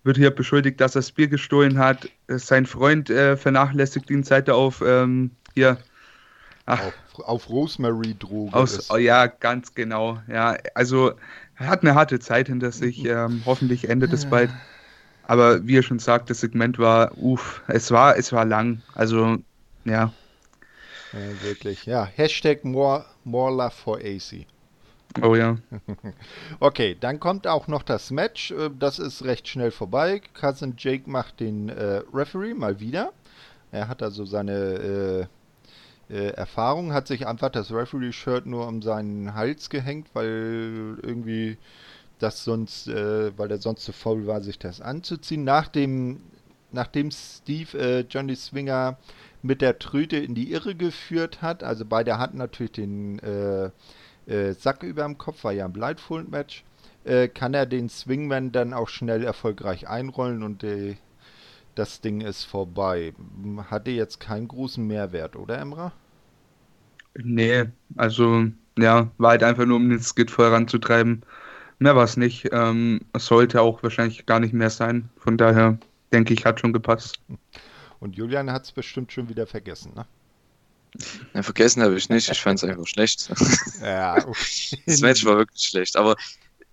[0.04, 2.08] wird hier beschuldigt, dass er das Bier gestohlen hat.
[2.28, 5.78] Sein Freund äh, vernachlässigt ihn, seit er auf ähm, hier.
[6.66, 8.80] Ach, auf, auf Rosemary-Droge.
[8.88, 10.20] Oh, ja, ganz genau.
[10.28, 11.12] Ja, also
[11.56, 13.04] er hat eine harte Zeit hinter sich.
[13.04, 14.50] Ähm, hoffentlich endet es bald.
[15.24, 18.82] Aber wie ihr schon sagt, das Segment war, uff, es war, es war lang.
[18.94, 19.38] Also,
[19.84, 20.12] ja.
[21.12, 22.04] ja wirklich, ja.
[22.04, 24.46] Hashtag more, more love for AC.
[25.20, 25.58] Oh ja.
[26.60, 28.50] okay, dann kommt auch noch das Match.
[28.50, 30.22] Äh, das ist recht schnell vorbei.
[30.34, 33.12] Cousin Jake macht den äh, Referee mal wieder.
[33.70, 35.26] Er hat also seine äh,
[36.08, 41.56] Erfahrung, hat sich einfach das Referee-Shirt nur um seinen Hals gehängt, weil irgendwie
[42.18, 45.44] das sonst, äh, weil er sonst zu faul war, sich das anzuziehen.
[45.44, 46.20] Nach dem,
[46.70, 48.96] nachdem Steve äh, Johnny Swinger
[49.42, 53.70] mit der Tröte in die Irre geführt hat, also beide hatten natürlich den äh,
[54.54, 56.64] Sack über dem Kopf, war ja ein Blindfold-Match,
[57.04, 60.96] äh, kann er den Swingman dann auch schnell erfolgreich einrollen und äh,
[61.74, 63.14] das Ding ist vorbei.
[63.70, 65.92] Hatte jetzt keinen großen Mehrwert, oder Emra?
[67.14, 67.64] Nee,
[67.96, 68.46] also
[68.78, 71.24] ja, war halt einfach nur, um den Skit voranzutreiben.
[71.78, 72.48] Mehr war es nicht.
[72.52, 75.10] Ähm, es sollte auch wahrscheinlich gar nicht mehr sein.
[75.16, 75.78] Von daher
[76.12, 77.20] denke ich, hat schon gepasst.
[78.00, 80.06] Und Julian hat es bestimmt schon wieder vergessen, ne?
[81.32, 83.30] Ja, vergessen habe ich nicht, ich fand es einfach schlecht.
[83.80, 84.78] Ja, okay.
[84.86, 86.16] Das Match war wirklich schlecht, aber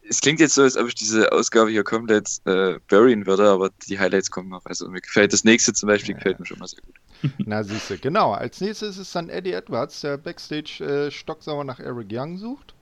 [0.09, 3.69] es klingt jetzt so, als ob ich diese Ausgabe hier komplett äh, buryen würde, aber
[3.87, 4.65] die Highlights kommen noch.
[4.65, 6.17] Also mir gefällt das nächste zum Beispiel, ja.
[6.17, 6.95] gefällt mir schon mal sehr gut.
[7.37, 8.31] Na siehst du, genau.
[8.31, 12.73] Als nächstes ist dann Eddie Edwards, der Backstage äh, stocksauer nach Eric Young sucht.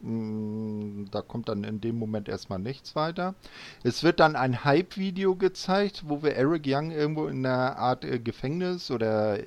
[0.00, 3.34] Mm, da kommt dann in dem Moment erstmal nichts weiter.
[3.82, 8.20] Es wird dann ein Hype-Video gezeigt, wo wir Eric Young irgendwo in einer Art äh,
[8.20, 9.38] Gefängnis oder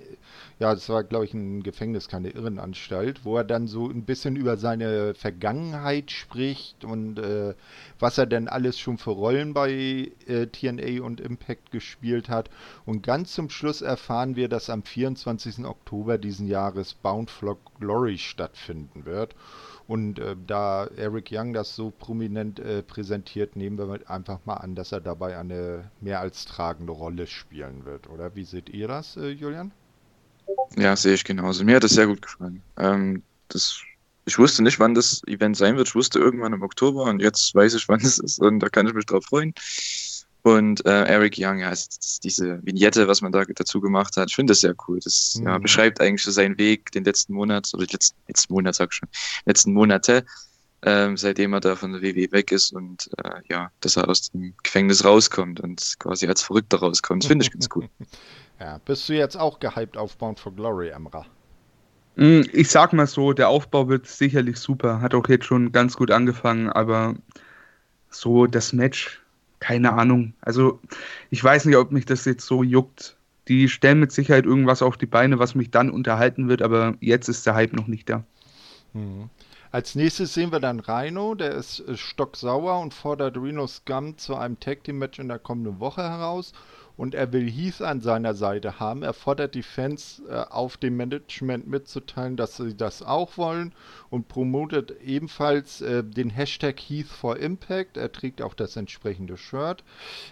[0.59, 4.35] ja, das war glaube ich ein Gefängnis, keine Irrenanstalt, wo er dann so ein bisschen
[4.35, 7.53] über seine Vergangenheit spricht und äh,
[8.01, 12.49] was er denn alles schon für Rollen bei äh, TNA und Impact gespielt hat.
[12.85, 15.65] Und ganz zum Schluss erfahren wir, dass am 24.
[15.65, 19.35] Oktober diesen Jahres Bound for Glory stattfinden wird.
[19.87, 24.73] Und äh, da Eric Young das so prominent äh, präsentiert, nehmen wir einfach mal an,
[24.75, 28.09] dass er dabei eine mehr als tragende Rolle spielen wird.
[28.09, 29.71] Oder wie seht ihr das, äh, Julian?
[30.75, 31.63] Ja, sehe ich genauso.
[31.63, 32.61] Mir hat das sehr gut gefallen.
[32.77, 33.81] Ähm, das,
[34.31, 35.89] ich wusste nicht, wann das Event sein wird.
[35.89, 38.87] Ich wusste irgendwann im Oktober und jetzt weiß ich, wann es ist und da kann
[38.87, 39.53] ich mich drauf freuen.
[40.43, 41.71] Und äh, Eric Young, ja,
[42.23, 44.99] diese Vignette, was man da dazu gemacht hat, ich finde das sehr cool.
[45.03, 45.47] Das mhm.
[45.47, 48.89] ja, beschreibt eigentlich so seinen Weg den letzten Monat, oder den letzten, letzten Monat, sag
[48.91, 49.09] ich schon,
[49.45, 50.25] letzten Monate,
[50.81, 54.31] ähm, seitdem er da von der WWE weg ist und äh, ja, dass er aus
[54.31, 57.23] dem Gefängnis rauskommt und quasi als Verrückter rauskommt.
[57.23, 57.87] Das finde ich ganz cool.
[58.59, 61.27] ja, bist du jetzt auch gehypt auf Bound for Glory, Emra?
[62.15, 65.01] Mm, ich sag mal so, der Aufbau wird sicherlich super.
[65.01, 67.15] Hat auch jetzt schon ganz gut angefangen, aber
[68.09, 69.21] so das Match
[69.61, 70.33] keine Ahnung.
[70.41, 70.79] Also
[71.29, 73.15] ich weiß nicht, ob mich das jetzt so juckt.
[73.47, 77.29] Die stellen mit Sicherheit irgendwas auf die Beine, was mich dann unterhalten wird, aber jetzt
[77.29, 78.23] ist der Hype noch nicht da.
[78.93, 79.29] Mhm.
[79.71, 84.35] Als nächstes sehen wir dann Rhino, der ist äh, stocksauer und fordert Reno Scum zu
[84.35, 86.51] einem Tag Team Match in der kommenden Woche heraus
[87.01, 89.01] und er will Heath an seiner Seite haben.
[89.01, 93.73] Er fordert die Fans äh, auf, dem Management mitzuteilen, dass sie das auch wollen
[94.11, 97.97] und promotet ebenfalls äh, den Hashtag Heath for Impact.
[97.97, 99.83] Er trägt auch das entsprechende Shirt.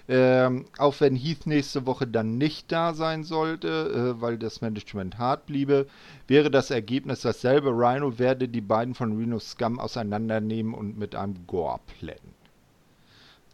[0.08, 5.18] Ähm, auch wenn Heath nächste Woche dann nicht da sein sollte, äh, weil das Management
[5.18, 5.88] hart bliebe,
[6.28, 7.72] wäre das Ergebnis dasselbe.
[7.72, 12.39] Rhino werde die beiden von Reno Scum auseinandernehmen und mit einem Gore plätten.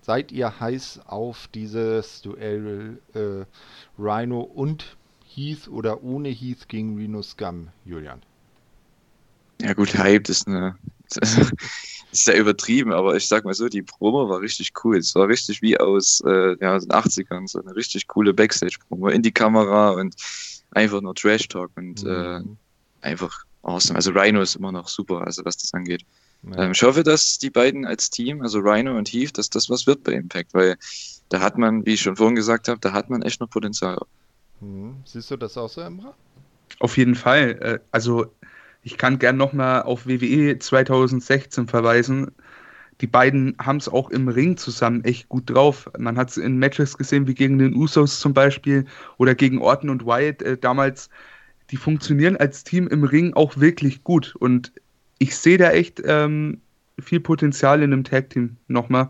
[0.06, 3.44] Seid ihr heiß auf dieses Duell äh,
[3.98, 4.98] Rhino und
[5.34, 8.22] Heath oder ohne Heath gegen Reno Scum, Julian?
[9.60, 10.78] Ja gut, Hype ist eine
[11.22, 14.98] ist sehr übertrieben, aber ich sag mal so, die Promo war richtig cool.
[14.98, 19.24] Es war richtig wie aus äh, ja, den 80ern, so eine richtig coole Backstage-Promo in
[19.24, 20.16] die Kamera und
[20.70, 22.58] einfach nur Trash-Talk und mhm.
[23.02, 23.96] äh, einfach awesome.
[23.96, 26.06] Also Rhino ist immer noch super, also was das angeht.
[26.44, 26.64] Ja.
[26.64, 29.88] Ähm, ich hoffe, dass die beiden als Team, also Rhino und Heath, dass das was
[29.88, 30.78] wird bei Impact, weil
[31.30, 33.98] da hat man, wie ich schon vorhin gesagt habe, da hat man echt noch Potenzial.
[34.60, 34.96] Hm.
[35.06, 36.14] Siehst du das auch so, Emra?
[36.80, 37.58] Auf jeden Fall.
[37.62, 38.28] Äh, also
[38.84, 42.32] ich kann gern nochmal auf WWE 2016 verweisen.
[43.02, 45.90] Die beiden haben es auch im Ring zusammen echt gut drauf.
[45.98, 48.86] Man hat es in Matches gesehen, wie gegen den Usos zum Beispiel
[49.18, 51.10] oder gegen Orton und Wyatt äh, damals.
[51.72, 54.36] Die funktionieren als Team im Ring auch wirklich gut.
[54.36, 54.72] Und
[55.20, 56.62] ich sehe da echt ähm,
[57.00, 59.10] viel Potenzial in einem Tag-Team nochmal.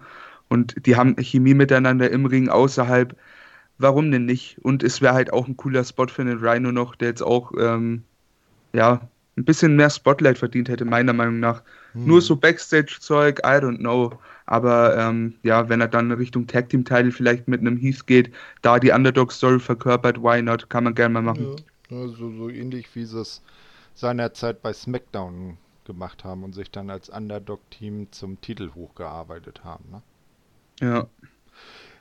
[0.49, 3.15] Und die haben Chemie miteinander im Ring außerhalb.
[3.77, 4.57] Warum denn nicht?
[4.61, 7.51] Und es wäre halt auch ein cooler Spot für den Rhino noch, der jetzt auch
[7.59, 8.03] ähm,
[8.73, 9.01] ja,
[9.37, 11.61] ein bisschen mehr Spotlight verdient hätte, meiner Meinung nach.
[11.93, 12.05] Hm.
[12.05, 14.17] Nur so Backstage-Zeug, I don't know.
[14.45, 18.31] Aber ähm, ja, wenn er dann Richtung Tag Team-Title vielleicht mit einem Heath geht,
[18.61, 20.69] da die Underdog-Story verkörpert, why not?
[20.69, 21.55] Kann man gerne mal machen.
[21.89, 23.41] Ja, also so ähnlich wie es
[23.95, 29.85] seinerzeit bei SmackDown gemacht haben und sich dann als Underdog-Team zum Titel hochgearbeitet haben.
[29.91, 30.01] Ne?
[30.81, 31.07] Ja.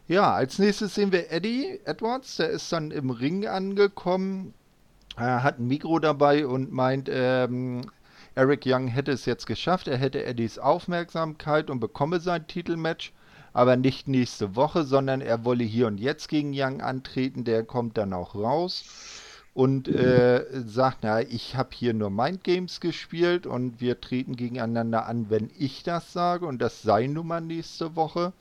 [0.06, 4.52] Ja, als nächstes sehen wir Eddie Edwards, der ist dann im Ring angekommen.
[5.16, 7.90] Er hat ein Mikro dabei und meint, ähm,
[8.34, 13.14] Eric Young hätte es jetzt geschafft, er hätte Eddies Aufmerksamkeit und bekomme sein Titelmatch,
[13.54, 17.96] aber nicht nächste Woche, sondern er wolle hier und jetzt gegen Young antreten, der kommt
[17.96, 18.84] dann auch raus
[19.54, 25.06] und äh, sagt, na, ich habe hier nur Mind Games gespielt und wir treten gegeneinander
[25.06, 28.32] an, wenn ich das sage und das sei nun mal nächste Woche.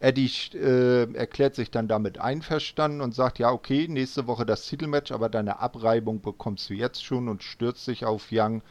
[0.00, 5.12] Eddie äh, erklärt sich dann damit einverstanden und sagt, ja, okay, nächste Woche das Titelmatch,
[5.12, 8.62] aber deine Abreibung bekommst du jetzt schon und stürzt sich auf Young.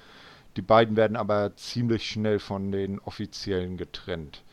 [0.57, 4.43] Die beiden werden aber ziemlich schnell von den Offiziellen getrennt.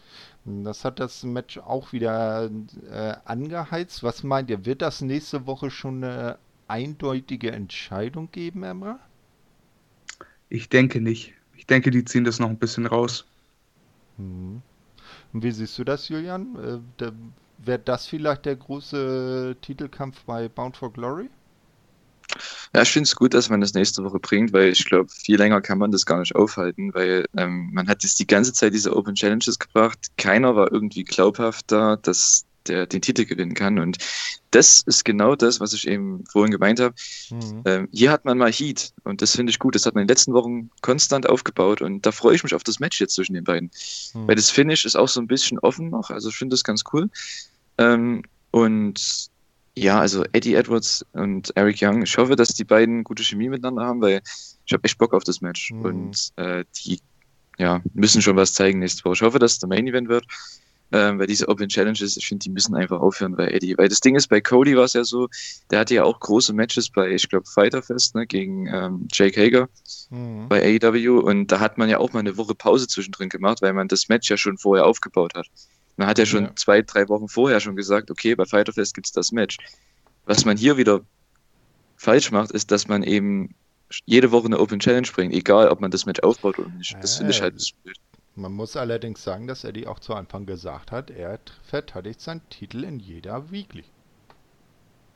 [0.44, 2.50] Das hat das Match auch wieder
[2.90, 4.02] äh, angeheizt.
[4.02, 6.38] Was meint ihr, wird das nächste Woche schon eine
[6.68, 8.98] eindeutige Entscheidung geben, Emra?
[10.48, 11.34] Ich denke nicht.
[11.56, 13.26] Ich denke, die ziehen das noch ein bisschen raus.
[14.16, 14.62] Hm.
[15.32, 16.82] Und wie siehst du das, Julian?
[17.00, 17.10] Äh,
[17.58, 21.30] Wäre das vielleicht der große Titelkampf bei Bound for Glory?
[22.74, 25.38] Ja, ich finde es gut, dass man das nächste Woche bringt, weil ich glaube, viel
[25.38, 28.74] länger kann man das gar nicht aufhalten, weil ähm, man hat jetzt die ganze Zeit
[28.74, 30.08] diese Open Challenges gebracht.
[30.18, 33.78] Keiner war irgendwie glaubhaft da, dass der den Titel gewinnen kann.
[33.78, 33.98] Und
[34.50, 36.94] das ist genau das, was ich eben vorhin gemeint habe.
[37.30, 37.62] Mhm.
[37.64, 39.74] Ähm, hier hat man mal Heat und das finde ich gut.
[39.74, 42.64] Das hat man in den letzten Wochen konstant aufgebaut und da freue ich mich auf
[42.64, 43.70] das Match jetzt zwischen den beiden.
[44.14, 44.28] Mhm.
[44.28, 46.84] Weil das Finish ist auch so ein bisschen offen noch, also ich finde das ganz
[46.92, 47.08] cool.
[47.78, 49.28] Ähm, und
[49.78, 53.84] ja, also Eddie Edwards und Eric Young, ich hoffe, dass die beiden gute Chemie miteinander
[53.84, 54.22] haben, weil
[54.64, 55.70] ich habe echt Bock auf das Match.
[55.70, 55.82] Mhm.
[55.82, 57.00] Und äh, die
[57.58, 59.14] ja, müssen schon was zeigen nächste Woche.
[59.14, 60.26] Ich hoffe, dass es der Main Event wird
[60.92, 63.76] ähm, weil diese Open Challenges, ich finde, die müssen einfach aufhören bei Eddie.
[63.76, 65.28] Weil das Ding ist, bei Cody war es ja so,
[65.70, 69.68] der hatte ja auch große Matches bei, ich glaube, Fighterfest, ne, gegen ähm, Jake Hager
[70.10, 70.48] mhm.
[70.48, 73.72] bei AEW und da hat man ja auch mal eine Woche Pause zwischendrin gemacht, weil
[73.72, 75.46] man das Match ja schon vorher aufgebaut hat.
[75.96, 76.56] Man hat ja schon ja.
[76.56, 79.56] zwei, drei Wochen vorher schon gesagt, okay, bei Fighterfest gibt es das Match.
[80.26, 81.00] Was man hier wieder
[81.96, 83.54] falsch macht, ist, dass man eben
[84.04, 86.96] jede Woche eine Open Challenge bringt, egal ob man das Match aufbaut oder nicht.
[87.00, 87.96] Das finde ich halt blöd.
[88.36, 92.84] Man muss allerdings sagen, dass Eddie auch zu Anfang gesagt hat, er verteidigt seinen Titel
[92.84, 93.84] in jeder Weekly.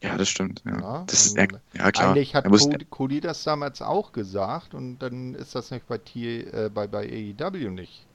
[0.03, 0.63] Ja, das stimmt.
[0.65, 2.13] Ja, ja das ist, ja klar.
[2.13, 6.41] Eigentlich hat Cody, Cody, das damals auch gesagt und dann ist das nicht bei, T,
[6.45, 8.07] äh, bei, bei AEW nicht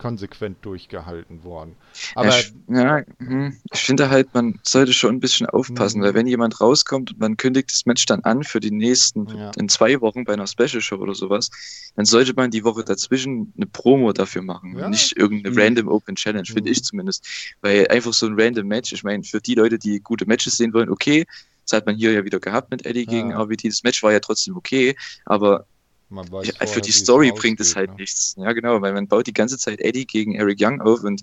[0.00, 1.76] konsequent durchgehalten worden.
[2.14, 6.16] Aber ich, ja, hm, ich finde halt, man sollte schon ein bisschen aufpassen, weil mhm.
[6.16, 9.50] wenn jemand rauskommt und man kündigt das Match dann an für die nächsten, ja.
[9.58, 11.50] in zwei Wochen bei einer Special Show oder sowas,
[11.96, 14.88] dann sollte man die Woche dazwischen eine Promo dafür machen, ja.
[14.88, 15.60] nicht irgendeine mhm.
[15.60, 16.54] random Open Challenge, mhm.
[16.54, 17.54] finde ich zumindest.
[17.60, 20.72] Weil einfach so ein random Match, ich meine, für die Leute, die gute Matches sehen
[20.72, 21.26] wollen, okay,
[21.66, 23.10] das hat man hier ja wieder gehabt mit Eddie ja.
[23.10, 23.64] gegen RVT.
[23.64, 24.96] Das Match war ja trotzdem okay,
[25.26, 25.66] aber
[26.10, 27.96] ja, für die Story bringt es halt ne?
[27.96, 28.34] nichts.
[28.36, 31.22] Ja, genau, weil man baut die ganze Zeit Eddie gegen Eric Young auf und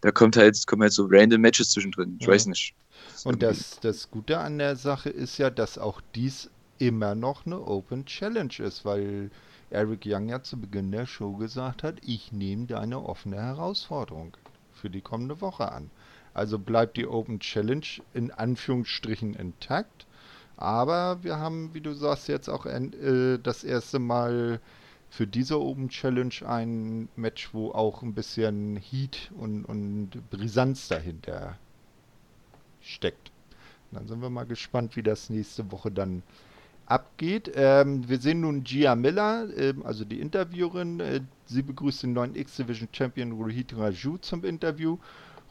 [0.00, 2.16] da kommt halt, kommen halt so random Matches zwischendrin.
[2.20, 2.32] Ich ja.
[2.32, 2.74] weiß nicht.
[3.24, 7.60] Und das, das Gute an der Sache ist ja, dass auch dies immer noch eine
[7.60, 9.30] Open Challenge ist, weil
[9.70, 14.36] Eric Young ja zu Beginn der Show gesagt hat, ich nehme deine offene Herausforderung
[14.72, 15.90] für die kommende Woche an.
[16.32, 20.06] Also bleibt die Open Challenge in Anführungsstrichen intakt.
[20.58, 24.60] Aber wir haben, wie du sagst, jetzt auch äh, das erste Mal
[25.08, 31.56] für diese Open Challenge ein Match, wo auch ein bisschen Heat und, und Brisanz dahinter
[32.82, 33.30] steckt.
[33.90, 36.24] Und dann sind wir mal gespannt, wie das nächste Woche dann
[36.86, 37.52] abgeht.
[37.54, 40.98] Ähm, wir sehen nun Gia Miller, äh, also die Interviewerin.
[40.98, 44.98] Äh, sie begrüßt den neuen X-Division Champion Rohit Raju zum Interview.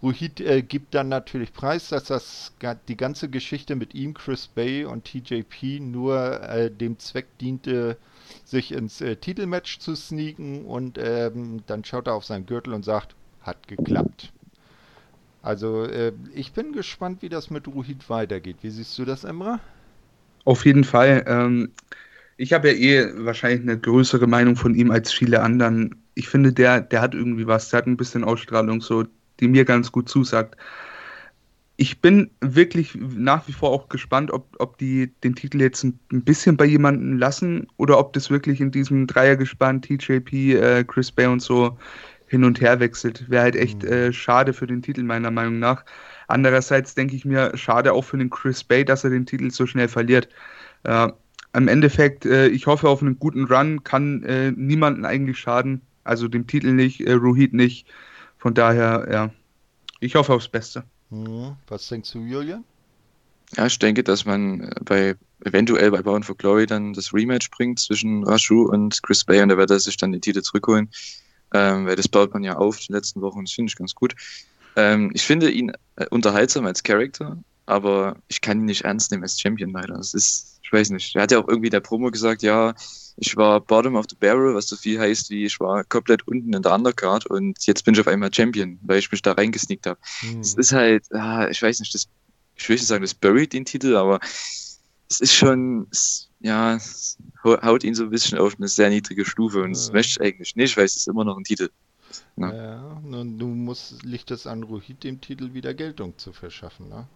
[0.04, 2.54] Rohit äh, gibt dann natürlich preis, dass das
[2.88, 7.98] die ganze Geschichte mit ihm, Chris Bay und TJP nur äh, dem Zweck diente,
[8.45, 12.86] sich ins äh, Titelmatch zu sneaken und ähm, dann schaut er auf seinen Gürtel und
[12.86, 14.34] sagt, hat geklappt.
[15.41, 18.58] Also äh, ich bin gespannt, wie das mit Rohit weitergeht.
[18.62, 19.62] Wie siehst du das, Emra?
[20.43, 21.24] Auf jeden Fall.
[21.28, 21.72] Ähm,
[22.38, 26.04] ich habe ja eh wahrscheinlich eine größere Meinung von ihm als viele anderen.
[26.14, 29.06] Ich finde, der, der hat irgendwie was, der hat ein bisschen Ausstrahlung, so,
[29.40, 30.56] die mir ganz gut zusagt.
[31.80, 36.00] Ich bin wirklich nach wie vor auch gespannt, ob, ob die den Titel jetzt ein,
[36.12, 41.12] ein bisschen bei jemandem lassen oder ob das wirklich in diesem Dreiergespann TJP, äh, Chris
[41.12, 41.78] Bay und so
[42.28, 43.30] hin und her wechselt.
[43.30, 43.90] Wäre halt echt mhm.
[43.90, 45.86] äh, schade für den Titel, meiner Meinung nach.
[46.28, 49.66] Andererseits denke ich mir, schade auch für den Chris Bay, dass er den Titel so
[49.66, 50.28] schnell verliert.
[50.84, 51.10] Äh,
[51.54, 55.82] Im Endeffekt, äh, ich hoffe auf einen guten Run, kann äh, niemanden eigentlich schaden.
[56.04, 57.88] Also dem Titel nicht, äh, Rohit nicht.
[58.38, 59.30] Von daher, ja,
[60.00, 60.84] ich hoffe aufs Beste.
[61.10, 62.64] Hm, was denkst du, Julian?
[63.56, 65.16] Ja, ich denke, dass man äh, bei
[65.46, 69.50] eventuell bei Bound for Glory dann das Rematch bringt zwischen Rashu und Chris Bay und
[69.50, 70.90] da wird er sich dann den Titel zurückholen.
[71.54, 74.16] Ähm, weil das baut man ja auf die letzten Wochen, das finde ich ganz gut.
[74.76, 79.24] Ähm, ich finde ihn äh, unterhaltsam als Charakter, aber ich kann ihn nicht ernst nehmen
[79.24, 79.95] als Champion leider.
[79.95, 81.15] Das ist, ich weiß nicht.
[81.15, 82.74] Er hat ja auch irgendwie der Promo gesagt, ja,
[83.18, 86.53] ich war Bottom of the Barrel, was so viel heißt wie ich war komplett unten
[86.53, 89.88] in der Undercard und jetzt bin ich auf einmal Champion, weil ich mich da reingesneakt
[89.88, 89.99] habe.
[90.20, 90.39] Hm.
[90.39, 92.07] Es ist halt, ah, ich weiß nicht, das,
[92.55, 94.20] ich will nicht sagen, das buried den Titel, aber
[95.09, 99.26] es ist schon, es, ja, es haut ihn so ein bisschen auf eine sehr niedrige
[99.26, 101.70] Stufe und das möchte ich eigentlich nicht, weil es ist immer noch ein Titel.
[102.36, 102.55] Ne?
[102.55, 107.07] Ja, nun, du musst, liegt es an Rohit, dem Titel wieder Geltung zu verschaffen, ne?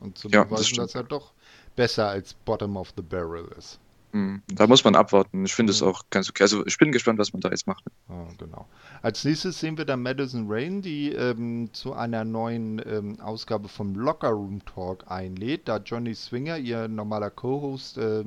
[0.00, 1.32] Und zu ja, beweisen, das dass er doch
[1.76, 3.80] besser als Bottom of the Barrel ist.
[4.12, 4.42] Mhm.
[4.48, 5.44] Da muss man abwarten.
[5.44, 6.42] Ich finde es auch ganz okay.
[6.42, 7.84] Also ich bin gespannt, was man da jetzt macht.
[8.08, 8.66] Ah, genau.
[9.02, 13.94] Als nächstes sehen wir dann Madison Rain, die ähm, zu einer neuen ähm, Ausgabe vom
[13.94, 18.24] Locker Room Talk einlädt, da Johnny Swinger, ihr normaler Co-Host, äh,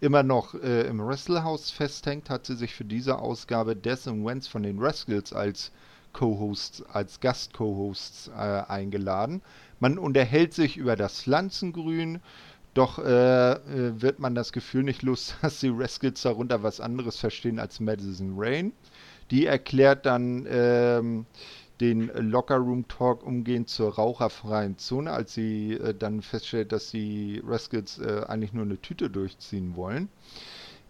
[0.00, 4.46] immer noch äh, im Wrestlehouse festhängt, hat sie sich für diese Ausgabe Des und Wentz
[4.46, 5.72] von den Rascals als
[6.12, 9.42] Co-Hosts, als Gast-Co-Hosts äh, eingeladen.
[9.80, 12.20] Man unterhält sich über das Pflanzengrün,
[12.74, 17.18] doch äh, äh, wird man das Gefühl nicht los, dass die Rascals darunter was anderes
[17.18, 18.72] verstehen als Madison Rain.
[19.30, 21.26] Die erklärt dann ähm,
[21.80, 27.42] den Locker Room Talk umgehend zur raucherfreien Zone, als sie äh, dann feststellt, dass die
[27.44, 30.08] Rascals äh, eigentlich nur eine Tüte durchziehen wollen.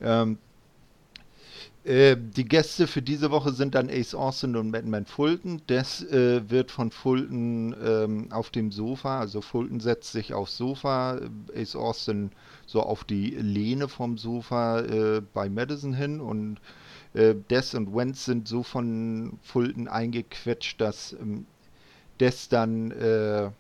[0.01, 0.39] Ähm,
[1.87, 5.63] äh, die Gäste für diese Woche sind dann Ace Austin und Batman Fulton.
[5.69, 11.21] Das äh, wird von Fulton ähm, auf dem Sofa, also Fulton setzt sich aufs Sofa,
[11.55, 12.33] Ace Austin
[12.67, 16.59] so auf die Lehne vom Sofa äh, bei Madison hin und
[17.15, 21.47] äh, Des und Wentz sind so von Fulton eingequetscht, dass ähm,
[22.19, 23.51] Des dann äh,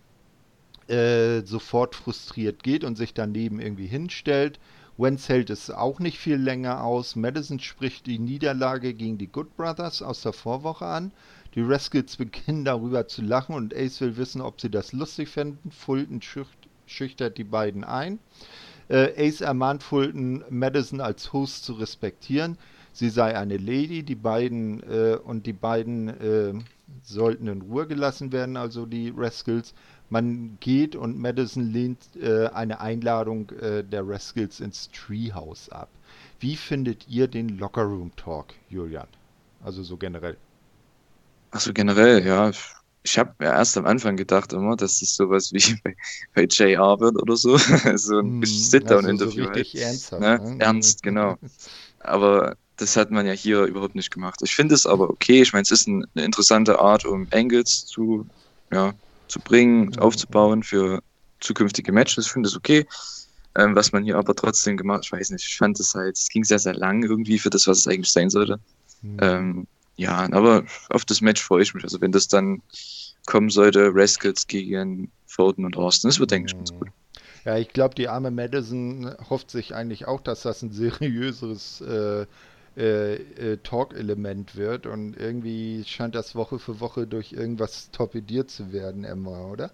[1.45, 4.59] sofort frustriert geht und sich daneben irgendwie hinstellt.
[4.99, 7.17] Wentz hält es auch nicht viel länger aus.
[7.17, 11.13] Madison spricht die Niederlage gegen die Good Brothers aus der Vorwoche an.
[11.55, 15.71] Die Rascals beginnen darüber zu lachen und Ace will wissen, ob sie das lustig finden.
[15.71, 16.21] Fulton
[16.87, 18.19] schüchtert die beiden ein.
[18.89, 22.57] Äh, Ace ermahnt Fulton, Madison als Host zu respektieren.
[22.93, 26.55] Sie sei eine Lady, die beiden äh, und die beiden äh,
[27.03, 29.75] sollten in Ruhe gelassen werden, also die Rascals.
[30.09, 35.89] Man geht und Madison lehnt äh, eine Einladung äh, der Rascals ins Treehouse ab.
[36.39, 39.09] Wie findet ihr den Locker Room Talk, Julian?
[39.65, 40.37] Also so generell.
[41.51, 42.53] Also generell, ja.
[43.03, 45.97] Ich habe mir erst am Anfang gedacht immer, dass das sowas wie bei,
[46.35, 47.57] bei JR wird oder so.
[47.97, 49.49] so ein hm, Sit-Down-Interview.
[49.49, 49.75] Also so halt.
[49.75, 50.23] ernsthaft.
[50.23, 50.39] Ne?
[50.39, 50.61] Ne?
[50.61, 51.37] Ernst, genau.
[52.01, 54.41] Aber das hat man ja hier überhaupt nicht gemacht.
[54.43, 55.43] Ich finde es aber okay.
[55.43, 58.27] Ich meine, es ist ein, eine interessante Art, um Angles zu,
[58.71, 58.93] ja,
[59.29, 61.03] zu bringen, aufzubauen für
[61.41, 62.27] zukünftige Matches.
[62.27, 62.87] Ich finde es okay.
[63.57, 66.29] ähm, was man hier aber trotzdem gemacht, ich weiß nicht, ich fand es halt, es
[66.29, 68.59] ging sehr, sehr lang irgendwie für das, was es eigentlich sein sollte.
[69.03, 69.17] Mhm.
[69.21, 69.67] Ähm,
[69.97, 71.83] ja, aber auf das Match freue ich mich.
[71.85, 72.63] Also wenn das dann
[73.27, 76.89] kommen sollte, Rascals gegen Foden und Austin, das wird, denke ich, ganz gut.
[77.45, 82.27] Ja, ich glaube, die arme Madison hofft sich eigentlich auch, dass das ein seriöseres äh,
[82.77, 88.73] äh, äh, Talk-Element wird und irgendwie scheint das Woche für Woche durch irgendwas torpediert zu
[88.73, 89.71] werden, Emma, oder?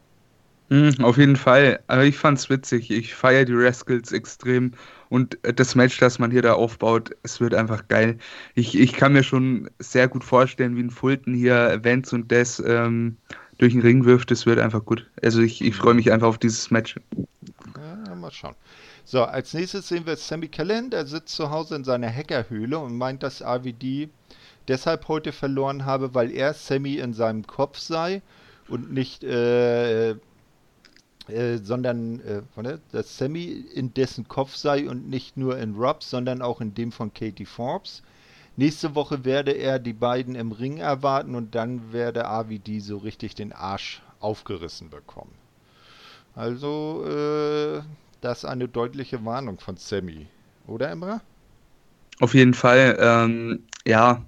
[0.72, 1.80] Mhm, auf jeden Fall.
[1.86, 2.90] Aber ich fand's witzig.
[2.90, 4.72] Ich feiere die Rascals extrem
[5.10, 8.16] und das Match, das man hier da aufbaut, es wird einfach geil.
[8.54, 12.62] Ich, ich kann mir schon sehr gut vorstellen, wie ein Fulton hier Vance und Des
[12.64, 13.18] ähm,
[13.58, 14.30] durch den Ring wirft.
[14.30, 15.10] Das wird einfach gut.
[15.22, 16.96] Also ich, ich freue mich einfach auf dieses Match.
[17.76, 18.54] Ja, mal schauen.
[19.04, 22.96] So, als nächstes sehen wir Sammy Callan, der sitzt zu Hause in seiner Hackerhöhle und
[22.96, 24.08] meint, dass RVD
[24.68, 28.22] deshalb heute verloren habe, weil er Sammy in seinem Kopf sei
[28.68, 30.16] und nicht, äh, äh,
[31.62, 36.60] sondern, äh, dass Sammy in dessen Kopf sei und nicht nur in Robs, sondern auch
[36.60, 38.02] in dem von Katie Forbes.
[38.56, 43.34] Nächste Woche werde er die beiden im Ring erwarten und dann werde RVD so richtig
[43.34, 45.32] den Arsch aufgerissen bekommen.
[46.34, 47.82] Also, äh,
[48.22, 50.26] das ist eine deutliche Warnung von Sammy.
[50.66, 51.20] Oder, Emra?
[52.20, 52.96] Auf jeden Fall.
[53.00, 54.24] Ähm, ja,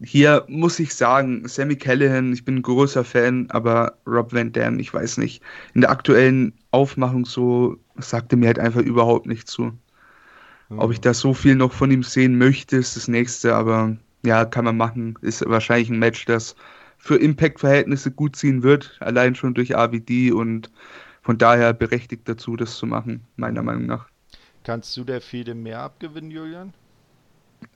[0.00, 4.78] hier muss ich sagen, Sammy Callahan, ich bin ein großer Fan, aber Rob Van Dam,
[4.78, 5.42] ich weiß nicht.
[5.72, 9.72] In der aktuellen Aufmachung so sagte mir halt einfach überhaupt nicht zu.
[10.68, 10.78] Mhm.
[10.78, 14.44] Ob ich da so viel noch von ihm sehen möchte, ist das nächste, aber ja,
[14.44, 15.18] kann man machen.
[15.22, 16.56] Ist wahrscheinlich ein Match, das
[16.98, 20.70] für Impact-Verhältnisse gut ziehen wird, allein schon durch AVD und
[21.24, 24.06] von daher berechtigt dazu, das zu machen, meiner Meinung nach.
[24.62, 26.74] Kannst du der Fede mehr abgewinnen, Julian?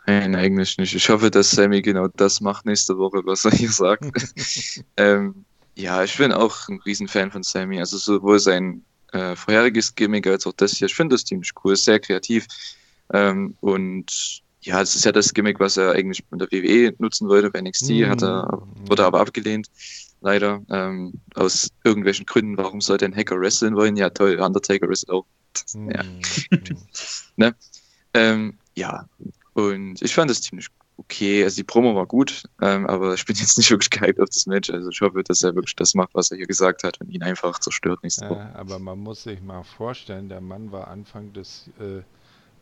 [0.07, 0.95] Nein, eigentlich nicht.
[0.95, 4.05] Ich hoffe, dass Sammy genau das macht nächste Woche, was er hier sagt.
[4.99, 5.47] ähm,
[5.77, 7.79] ja, ich bin auch ein Riesenfan von Sammy.
[7.79, 8.83] Also sowohl sein
[9.13, 10.87] äh, vorheriges Gimmick als auch das hier.
[10.87, 12.47] Ich finde das ziemlich cool, ist sehr kreativ.
[13.15, 17.29] Ähm, und ja, es ist ja das Gimmick, was er eigentlich in der WWE nutzen
[17.29, 17.51] wollte.
[17.51, 18.05] Bei NXT mm.
[18.07, 19.69] hat er, wurde aber abgelehnt
[20.21, 20.63] leider.
[20.71, 23.97] Ähm, aus irgendwelchen Gründen, warum sollte ein Hacker wresteln wollen?
[23.97, 25.27] Ja, toll, Undertaker wrestelt auch.
[25.75, 25.91] Mhm.
[25.91, 26.05] Ja.
[27.37, 27.55] ne?
[28.15, 29.09] ähm, ja,
[29.55, 31.43] und ich fand das ziemlich okay.
[31.45, 34.47] Also die Promo war gut, ähm, aber ich bin jetzt nicht wirklich gehypt auf das
[34.47, 34.71] Match.
[34.71, 37.23] Also ich hoffe, dass er wirklich das macht, was er hier gesagt hat und ihn
[37.23, 38.53] einfach zerstört nächste Woche.
[38.55, 42.03] Äh, aber man muss sich mal vorstellen, der Mann war Anfang des äh,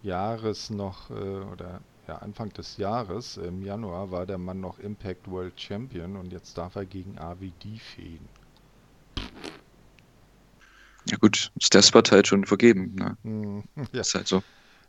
[0.07, 5.31] Jahres noch, äh, oder ja, Anfang des Jahres, im Januar, war der Mann noch Impact
[5.31, 8.29] World Champion und jetzt darf er gegen AVD fehlen.
[11.09, 12.95] Ja gut, ist der Spot halt schon vergeben.
[12.95, 13.17] Ne?
[13.23, 13.61] Mm,
[13.93, 14.01] ja.
[14.01, 14.43] Ist halt so.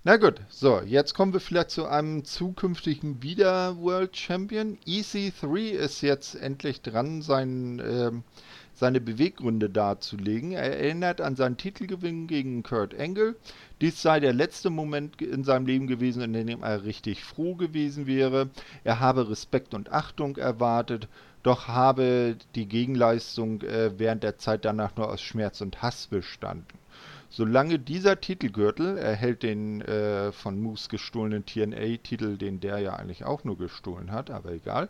[0.04, 4.78] Na gut, so, jetzt kommen wir vielleicht zu einem zukünftigen wieder World Champion.
[4.88, 8.24] EC3 ist jetzt endlich dran, sein ähm,
[8.78, 10.52] seine Beweggründe darzulegen.
[10.52, 13.36] Er erinnert an seinen Titelgewinn gegen Kurt Angle.
[13.82, 18.06] Dies sei der letzte Moment in seinem Leben gewesen, in dem er richtig froh gewesen
[18.06, 18.50] wäre.
[18.84, 21.08] Er habe Respekt und Achtung erwartet,
[21.42, 26.66] doch habe die Gegenleistung äh, während der Zeit danach nur aus Schmerz und Hass bestanden.
[27.30, 33.26] Solange dieser Titelgürtel, er hält den äh, von Moose gestohlenen TNA-Titel, den der ja eigentlich
[33.26, 34.88] auch nur gestohlen hat, aber egal,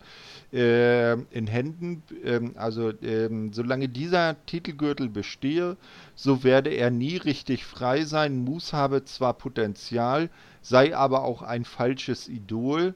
[0.53, 5.77] äh, in Händen, äh, also ähm, solange dieser Titelgürtel bestehe,
[6.13, 8.43] so werde er nie richtig frei sein.
[8.43, 10.29] Moose habe zwar Potenzial,
[10.61, 12.93] sei aber auch ein falsches Idol,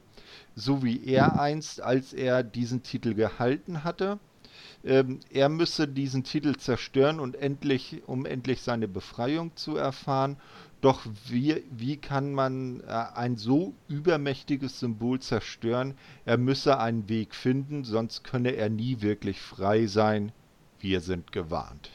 [0.54, 4.20] so wie er einst, als er diesen Titel gehalten hatte
[4.84, 10.36] ähm, er müsse diesen Titel zerstören und endlich, um endlich seine Befreiung zu erfahren.
[10.80, 15.94] Doch wie, wie kann man äh, ein so übermächtiges Symbol zerstören?
[16.24, 20.32] Er müsse einen Weg finden, sonst könne er nie wirklich frei sein.
[20.80, 21.90] Wir sind gewarnt.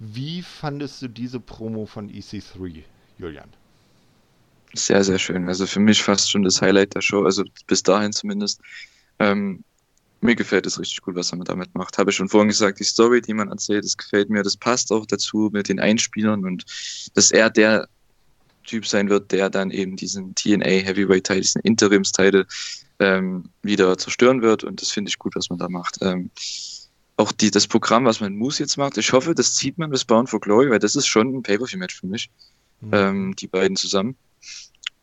[0.00, 2.82] Wie fandest du diese Promo von EC3,
[3.18, 3.50] Julian?
[4.72, 5.46] Sehr, sehr schön.
[5.46, 8.60] Also für mich fast schon das Highlight der Show, also bis dahin zumindest.
[9.20, 9.62] Ähm,
[10.20, 11.98] mir gefällt es richtig gut, was er damit macht.
[11.98, 14.42] Habe ich schon vorhin gesagt, die Story, die man erzählt, das gefällt mir.
[14.42, 16.64] Das passt auch dazu mit den Einspielern und
[17.14, 17.88] dass er der
[18.64, 22.46] Typ sein wird, der dann eben diesen TNA Heavyweight Title, diesen Interimstitel
[22.98, 24.62] ähm, wieder zerstören wird.
[24.64, 25.98] Und das finde ich gut, was man da macht.
[26.02, 26.30] Ähm,
[27.16, 30.04] auch die, das Programm, was man Moose jetzt macht, ich hoffe, das zieht man bis
[30.04, 32.30] Bound for Glory, weil das ist schon ein Pay-Per-View-Match für mich.
[32.80, 32.90] Mhm.
[32.92, 34.16] Ähm, die beiden zusammen.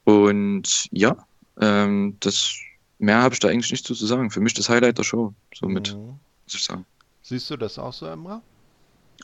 [0.04, 1.18] Und ja,
[1.60, 2.56] ähm, das
[3.00, 4.32] mehr habe ich da eigentlich nicht zu sagen.
[4.32, 6.20] Für mich das Highlight der Show, somit, mhm.
[6.44, 6.86] muss ich sagen.
[7.22, 8.42] Siehst du das auch so, Emra?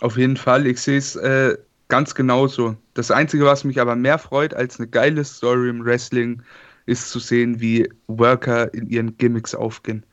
[0.02, 2.76] Auf jeden Fall, ich sehe es äh, ganz genauso.
[2.96, 6.42] Das Einzige, was mich aber mehr freut als eine geile Story im Wrestling,
[6.86, 10.06] ist zu sehen, wie Worker in ihren Gimmicks aufgehen.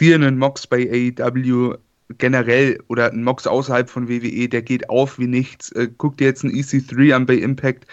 [0.00, 1.76] Und Mox bei AEW
[2.18, 5.72] generell oder ein Mox außerhalb von WWE, der geht auf wie nichts.
[5.72, 7.86] Äh, guck dir jetzt einen EC3 an bei Impact,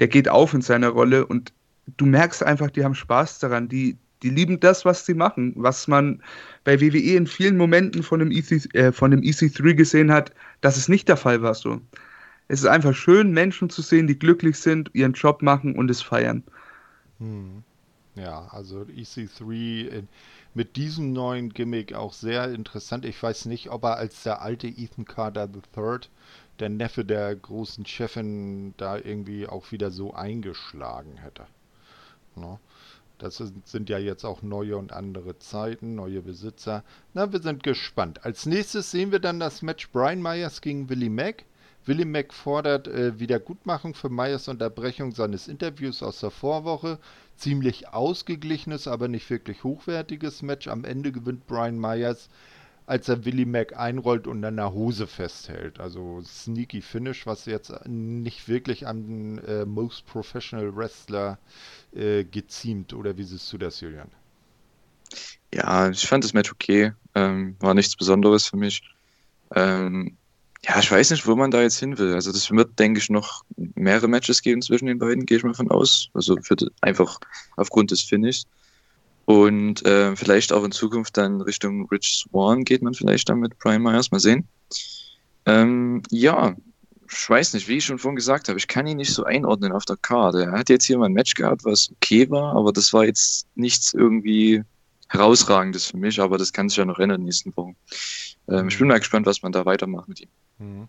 [0.00, 1.52] der geht auf in seiner Rolle und
[1.96, 3.68] du merkst einfach, die haben Spaß daran.
[3.68, 5.52] Die, die lieben das, was sie machen.
[5.56, 6.22] Was man
[6.64, 10.76] bei WWE in vielen Momenten von dem, EC, äh, von dem EC3 gesehen hat, dass
[10.76, 11.80] es nicht der Fall war so.
[12.48, 16.02] Es ist einfach schön, Menschen zu sehen, die glücklich sind, ihren Job machen und es
[16.02, 16.42] feiern.
[17.18, 17.62] Hm.
[18.14, 20.08] Ja, also EC3 in,
[20.54, 23.06] mit diesem neuen Gimmick auch sehr interessant.
[23.06, 26.00] Ich weiß nicht, ob er als der alte Ethan Carter III,
[26.58, 31.46] der Neffe der großen Chefin, da irgendwie auch wieder so eingeschlagen hätte.
[32.36, 32.60] No?
[33.22, 36.82] Das sind ja jetzt auch neue und andere Zeiten, neue Besitzer.
[37.14, 38.24] Na, wir sind gespannt.
[38.24, 41.44] Als nächstes sehen wir dann das Match Brian Myers gegen Willie Mack.
[41.84, 46.98] Willie Mack fordert äh, Wiedergutmachung für Myers Unterbrechung seines Interviews aus der Vorwoche.
[47.36, 50.66] Ziemlich ausgeglichenes, aber nicht wirklich hochwertiges Match.
[50.66, 52.28] Am Ende gewinnt Brian Myers
[52.86, 55.80] als er Willie Mac einrollt und an der Hose festhält.
[55.80, 61.38] Also sneaky Finish, was jetzt nicht wirklich an äh, Most Professional Wrestler
[61.94, 62.92] äh, geziemt.
[62.92, 64.10] Oder wie siehst du das, Julian?
[65.54, 66.92] Ja, ich fand das Match okay.
[67.14, 68.82] Ähm, war nichts Besonderes für mich.
[69.54, 70.16] Ähm,
[70.64, 72.14] ja, ich weiß nicht, wo man da jetzt hin will.
[72.14, 75.54] Also das wird, denke ich, noch mehrere Matches geben zwischen den beiden, gehe ich mal
[75.54, 76.08] von aus.
[76.14, 77.18] Also für, einfach
[77.56, 78.46] aufgrund des Finishes.
[79.24, 83.58] Und äh, vielleicht auch in Zukunft dann Richtung Rich Swan geht man vielleicht dann mit
[83.58, 84.10] Brian Myers.
[84.10, 84.48] Mal sehen.
[85.46, 86.54] Ähm, ja,
[87.10, 89.72] ich weiß nicht, wie ich schon vorhin gesagt habe, ich kann ihn nicht so einordnen
[89.72, 90.44] auf der Karte.
[90.44, 93.46] Er hat jetzt hier mal ein Match gehabt, was okay war, aber das war jetzt
[93.54, 94.62] nichts irgendwie
[95.08, 97.76] herausragendes für mich, aber das kann sich ja noch ändern in den nächsten Wochen.
[98.48, 100.28] Ähm, ich bin mal gespannt, was man da weitermacht mit ihm.
[100.58, 100.88] Mhm.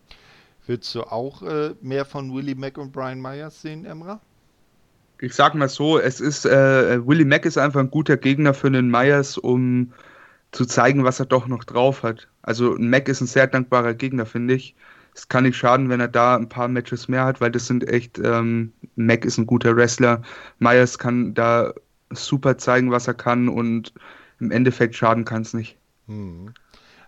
[0.66, 4.20] Willst du auch äh, mehr von Willie Mack und Brian Myers sehen, Emra?
[5.24, 8.70] Ich sag mal so, es ist, äh, Willie Mack ist einfach ein guter Gegner für
[8.70, 9.92] den Myers, um
[10.52, 12.28] zu zeigen, was er doch noch drauf hat.
[12.42, 14.74] Also Mack ist ein sehr dankbarer Gegner, finde ich.
[15.14, 17.88] Es kann nicht schaden, wenn er da ein paar Matches mehr hat, weil das sind
[17.88, 20.22] echt, ähm, Mack ist ein guter Wrestler.
[20.58, 21.72] Myers kann da
[22.10, 23.94] super zeigen, was er kann und
[24.40, 25.76] im Endeffekt schaden kann es nicht.
[26.06, 26.52] Hm.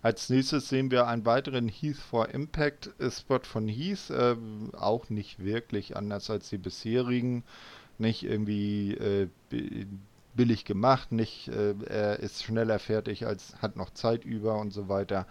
[0.03, 4.37] Als nächstes sehen wir einen weiteren Heath for Impact Spot von Heath, äh,
[4.77, 7.43] auch nicht wirklich anders als die bisherigen
[7.99, 9.29] nicht irgendwie äh,
[10.37, 14.89] billig gemacht, nicht äh, er ist schneller fertig als hat noch Zeit über und so
[14.89, 15.27] weiter.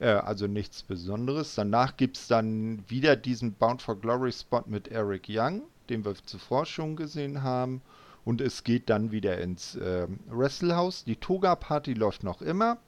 [0.00, 1.54] Äh, also nichts Besonderes.
[1.54, 6.14] Danach gibt es dann wieder diesen Bound for Glory Spot mit Eric Young, den wir
[6.24, 7.82] zuvor schon gesehen haben.
[8.24, 11.04] Und es geht dann wieder ins äh, Wrestlehouse.
[11.04, 12.78] Die Toga-Party läuft noch immer.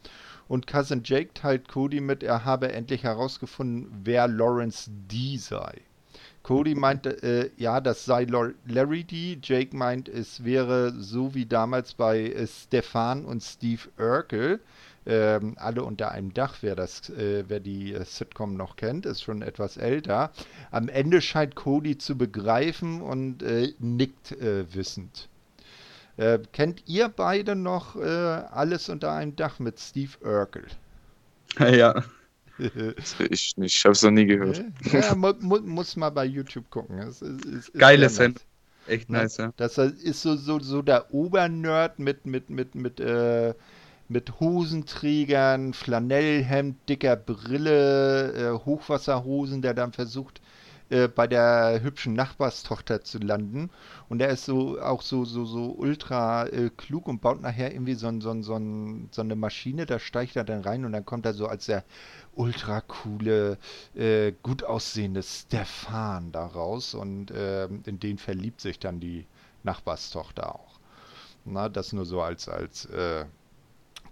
[0.48, 5.80] Und Cousin Jake teilt Cody mit, er habe endlich herausgefunden, wer Lawrence D sei.
[6.42, 8.26] Cody meint, äh, ja, das sei
[8.66, 9.38] Larry D.
[9.42, 14.60] Jake meint, es wäre so wie damals bei äh, Stefan und Steve Urkel.
[15.06, 19.22] Ähm, alle unter einem Dach, wer das, äh, wer die äh, Sitcom noch kennt, ist
[19.22, 20.30] schon etwas älter.
[20.70, 25.28] Am Ende scheint Cody zu begreifen und äh, nickt äh, wissend.
[26.52, 30.66] kennt ihr beide noch alles unter einem Dach mit Steve Urkel?
[31.58, 32.04] Ja.
[33.30, 34.62] ich nicht, ich habe es noch nie gehört.
[34.92, 36.98] Ja, mu mu muss mal bei YouTube gucken.
[36.98, 38.44] Es, es, es Geile Sendung.
[38.86, 39.52] Echt nice, ja.
[39.56, 43.54] Das ist so, so, so der Obernerd mit, mit, mit, mit, äh,
[44.08, 50.40] mit Hosenträgern, Flanellhemd, dicker Brille, äh, Hochwasserhosen, der dann versucht,
[50.90, 53.70] äh, bei der hübschen Nachbarstochter zu landen.
[54.08, 57.94] Und er ist so auch so, so, so ultra äh, klug und baut nachher irgendwie
[57.94, 58.60] so, so, so,
[59.10, 61.84] so eine Maschine, da steigt er dann rein und dann kommt er so als der
[62.34, 63.58] ultra coole,
[63.94, 69.26] äh, gut aussehende Stefan daraus und äh, in den verliebt sich dann die
[69.62, 70.80] Nachbarstochter auch.
[71.44, 73.24] Na, das nur so als, als äh,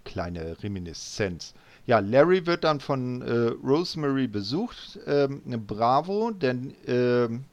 [0.03, 1.53] kleine Reminiszenz.
[1.89, 4.99] Ja, Larry wird dann von äh, Rosemary besucht.
[5.07, 7.45] Ähm, Bravo, denn ähm,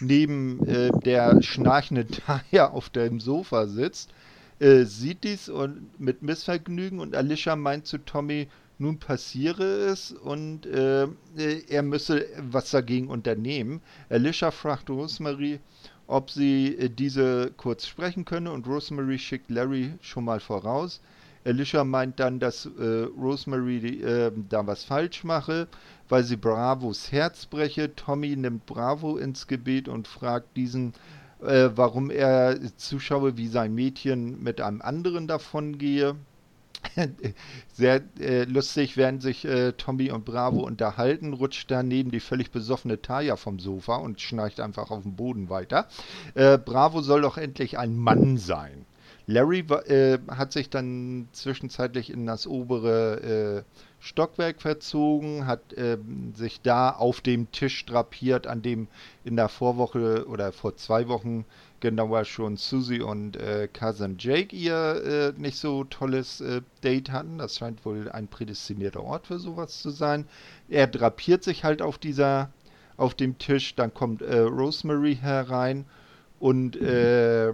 [0.00, 4.12] neben äh, der schnarchenden Taya auf dem Sofa sitzt,
[4.58, 8.48] äh, sieht dies und mit Missvergnügen und Alicia meint zu Tommy,
[8.78, 11.06] nun passiere es und äh,
[11.68, 13.82] er müsse was dagegen unternehmen.
[14.08, 15.60] Alicia fragt Rosemary,
[16.08, 21.00] ob sie äh, diese kurz sprechen könne und Rosemary schickt Larry schon mal voraus.
[21.44, 25.68] Alicia meint dann, dass äh, Rosemary äh, da was falsch mache,
[26.08, 27.94] weil sie Bravos Herz breche.
[27.94, 30.92] Tommy nimmt Bravo ins Gebet und fragt diesen,
[31.42, 36.16] äh, warum er zuschaue, wie sein Mädchen mit einem anderen davon gehe.
[37.72, 43.00] Sehr äh, lustig, während sich äh, Tommy und Bravo unterhalten, rutscht daneben die völlig besoffene
[43.00, 45.88] Taya vom Sofa und schnarcht einfach auf dem Boden weiter.
[46.34, 48.86] Äh, Bravo soll doch endlich ein Mann sein.
[49.30, 56.60] Larry äh, hat sich dann zwischenzeitlich in das obere äh, Stockwerk verzogen, hat ähm, sich
[56.62, 58.88] da auf dem Tisch drapiert, an dem
[59.24, 61.44] in der Vorwoche oder vor zwei Wochen
[61.78, 67.38] genauer schon Susie und äh, Cousin Jake ihr äh, nicht so tolles äh, Date hatten.
[67.38, 70.26] Das scheint wohl ein prädestinierter Ort für sowas zu sein.
[70.68, 72.50] Er drapiert sich halt auf dieser,
[72.96, 75.86] auf dem Tisch, dann kommt äh, Rosemary herein
[76.40, 77.52] und äh,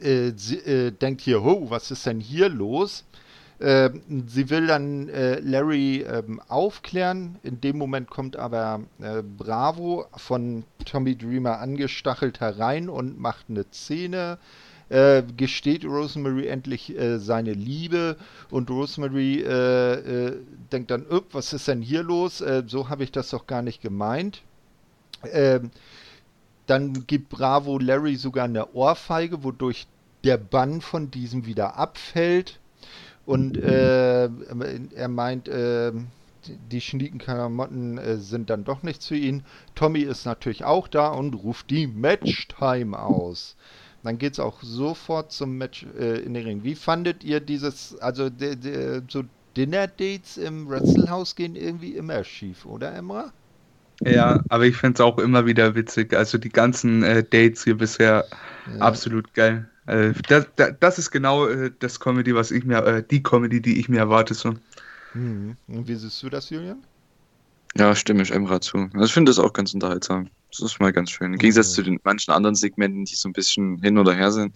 [0.00, 3.04] äh, sie, denkt hier, oh, was ist denn hier los?
[3.60, 7.36] Ähm, sie will dann äh, Larry ähm, aufklären.
[7.42, 13.64] In dem Moment kommt aber äh, Bravo von Tommy Dreamer angestachelt herein und macht eine
[13.72, 14.38] Szene.
[14.90, 18.16] Äh, gesteht Rosemary endlich äh, seine Liebe
[18.50, 20.36] und Rosemary äh, äh,
[20.72, 22.42] denkt dann, was ist denn hier los?
[22.66, 24.42] so habe ich das doch gar nicht gemeint.
[26.68, 29.86] Dann gibt Bravo Larry sogar eine Ohrfeige, wodurch
[30.22, 32.60] der Bann von diesem wieder abfällt.
[33.24, 34.28] Und äh,
[34.94, 35.92] er meint, äh,
[36.70, 39.42] die schnieken Klamotten äh, sind dann doch nicht zu ihm.
[39.74, 43.56] Tommy ist natürlich auch da und ruft die Matchtime aus.
[44.02, 46.64] Dann geht es auch sofort zum Match äh, in den Ring.
[46.64, 49.24] Wie fandet ihr dieses, also de, de, so
[49.56, 53.32] Dinner-Dates im Wrestlehouse gehen irgendwie immer schief, oder Emra?
[54.04, 56.14] Ja, aber ich finde es auch immer wieder witzig.
[56.14, 58.24] Also die ganzen äh, Dates hier bisher
[58.72, 58.80] ja.
[58.80, 59.68] absolut geil.
[59.86, 60.46] Äh, das,
[60.78, 63.98] das, ist genau äh, das Comedy, was ich mir, äh, die Comedy, die ich mir
[63.98, 64.34] erwarte.
[64.34, 64.54] So.
[65.14, 65.56] Mhm.
[65.66, 66.78] Und wie siehst du das, Julian?
[67.76, 68.88] Ja, stimme ich Emra zu.
[68.94, 70.28] Also ich finde das auch ganz unterhaltsam.
[70.50, 71.32] Das ist mal ganz schön.
[71.32, 71.74] Im Gegensatz mhm.
[71.74, 74.54] zu den manchen anderen Segmenten, die so ein bisschen hin oder her sind,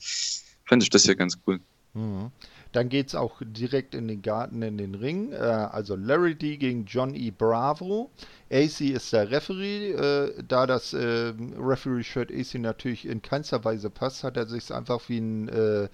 [0.64, 1.60] fände ich das hier ganz cool.
[1.94, 2.30] Mhm.
[2.72, 5.32] Dann geht es auch direkt in den Garten, in den Ring.
[5.32, 7.30] Äh, also Larry D gegen John E.
[7.30, 8.10] Bravo.
[8.50, 9.92] AC ist der Referee.
[9.92, 15.00] Äh, da das äh, Referee-Shirt AC natürlich in keinster Weise passt, hat er sich einfach
[15.08, 15.88] wie ein äh,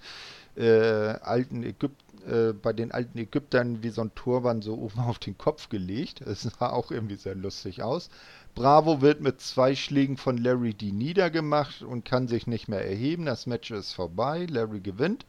[0.55, 5.19] äh, alten Ägypter äh, bei den alten Ägyptern wie so ein Turban so oben auf
[5.19, 6.21] den Kopf gelegt.
[6.25, 8.09] Das sah auch irgendwie sehr lustig aus.
[8.55, 13.25] Bravo wird mit zwei Schlägen von Larry D niedergemacht und kann sich nicht mehr erheben.
[13.25, 14.47] Das Match ist vorbei.
[14.49, 15.25] Larry gewinnt.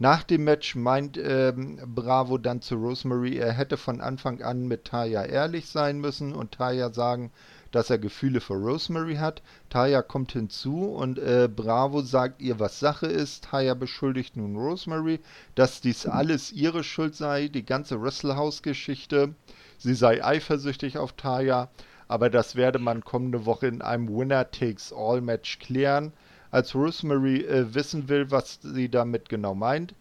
[0.00, 4.84] Nach dem Match meint ähm, Bravo dann zu Rosemary, er hätte von Anfang an mit
[4.84, 7.32] Taya ehrlich sein müssen und Taya sagen,
[7.72, 9.42] dass er Gefühle für Rosemary hat.
[9.70, 13.46] Taya kommt hinzu und äh, Bravo sagt ihr, was Sache ist.
[13.46, 15.18] Taya beschuldigt nun Rosemary,
[15.56, 19.34] dass dies alles ihre Schuld sei, die ganze Wrestlehouse-Geschichte.
[19.78, 21.70] Sie sei eifersüchtig auf Taya,
[22.06, 26.12] aber das werde man kommende Woche in einem Winner-Takes-All-Match klären.
[26.50, 29.94] Als Rosemary äh, wissen will, was sie damit genau meint,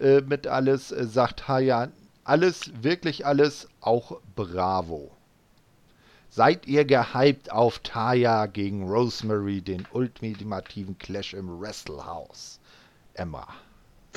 [0.00, 1.88] äh, mit alles, äh, sagt Haya,
[2.24, 5.10] alles, wirklich alles, auch Bravo.
[6.34, 12.58] Seid ihr gehypt auf Taya gegen Rosemary, den ultimativen Clash im Wrestlehouse?
[13.12, 13.46] Emma.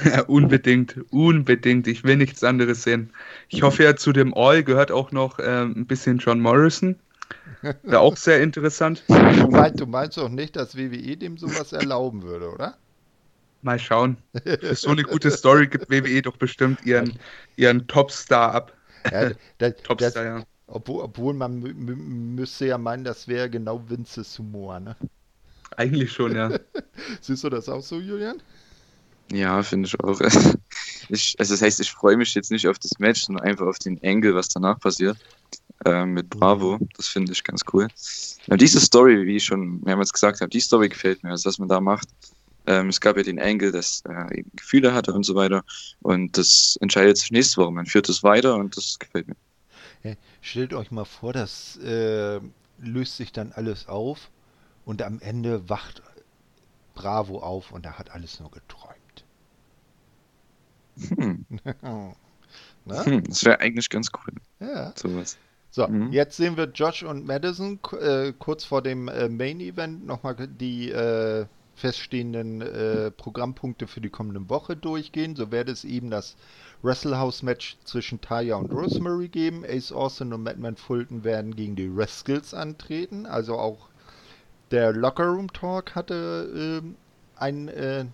[0.04, 1.88] Ja, unbedingt, unbedingt.
[1.88, 3.10] Ich will nichts anderes sehen.
[3.50, 6.96] Ich hoffe ja, zu dem All gehört auch noch ähm, ein bisschen John Morrison.
[7.84, 9.04] Wäre auch sehr interessant.
[9.08, 9.14] Du
[9.48, 12.78] meinst, du meinst doch nicht, dass WWE dem sowas erlauben würde, oder?
[13.62, 14.18] Mal schauen.
[14.44, 17.18] Für so eine gute Story gibt WWE doch bestimmt ihren,
[17.56, 18.74] ihren Topstar ab.
[19.12, 20.44] Ja, das, Topstar, das, ja.
[20.68, 24.96] Obwohl, obwohl man müsste ja meinen, das wäre genau Vinces Humor, ne?
[25.78, 26.58] Eigentlich schon, ja.
[27.22, 28.42] Siehst du das auch so, Julian?
[29.32, 30.22] Ja, finde ich auch.
[31.10, 33.80] Ich, also das heißt, ich freue mich jetzt nicht auf das Match, sondern einfach auf
[33.80, 35.18] den Angle, was danach passiert
[35.84, 36.80] äh, mit Bravo.
[36.96, 37.88] Das finde ich ganz cool.
[38.48, 41.60] Ja, diese Story, wie ich schon mehrmals gesagt habe, die Story gefällt mir, also was
[41.60, 42.08] man da macht.
[42.68, 45.64] Ähm, es gab ja den Angle, dass er eben Gefühle hatte und so weiter.
[46.02, 47.72] Und das entscheidet sich nächste Woche.
[47.72, 49.36] Man führt es weiter und das gefällt mir.
[50.04, 52.40] Ja, stellt euch mal vor, das äh,
[52.80, 54.30] löst sich dann alles auf
[54.86, 56.02] und am Ende wacht
[56.94, 59.26] Bravo auf und er hat alles nur geträumt.
[61.10, 61.46] Hm.
[62.86, 64.34] hm, das wäre eigentlich ganz cool.
[64.60, 64.94] Ja.
[64.96, 65.38] Sowas.
[65.76, 66.14] So, mhm.
[66.14, 70.90] jetzt sehen wir Josh und Madison äh, kurz vor dem äh, Main Event nochmal die
[70.90, 75.36] äh, feststehenden äh, Programmpunkte für die kommende Woche durchgehen.
[75.36, 76.38] So werde es eben das
[76.82, 79.66] Wrestle Match zwischen Taya und Rosemary geben.
[79.68, 83.26] Ace Austin und Madman Fulton werden gegen die Rascals antreten.
[83.26, 83.90] Also auch
[84.72, 86.96] der Locker Room Talk hatte, ähm,
[87.36, 88.06] ein, äh,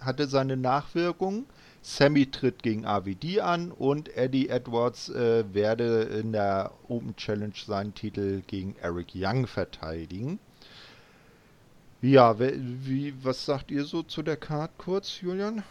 [0.00, 1.46] hatte seine Nachwirkungen.
[1.82, 7.94] Sammy tritt gegen AVD an und Eddie Edwards äh, werde in der Open Challenge seinen
[7.94, 10.38] Titel gegen Eric Young verteidigen.
[12.00, 15.64] Ja, wie, was sagt ihr so zu der Card kurz, Julian?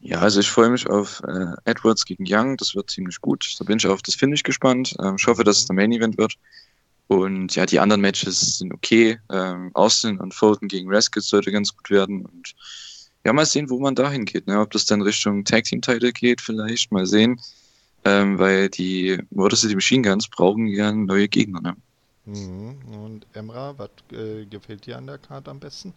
[0.00, 3.54] Ja, also ich freue mich auf äh, Edwards gegen Young, das wird ziemlich gut.
[3.58, 4.94] Da bin ich auf das Finish gespannt.
[5.00, 6.34] Ähm, ich hoffe, dass es der Main Event wird.
[7.06, 9.18] Und ja, die anderen Matches sind okay.
[9.30, 12.24] Ähm, Austin und Fulton gegen Rascals sollte ganz gut werden.
[12.24, 12.54] Und
[13.24, 14.46] ja, mal sehen, wo man dahin geht.
[14.46, 14.60] Ne?
[14.60, 17.40] Ob das dann Richtung Tag Team Title geht, vielleicht mal sehen.
[18.04, 21.60] Ähm, weil die Motor City Machine Guns brauchen ja neue Gegner.
[21.60, 21.76] Ne?
[22.26, 22.76] Mhm.
[22.92, 25.94] Und Emra, was äh, gefällt dir an der Karte am besten?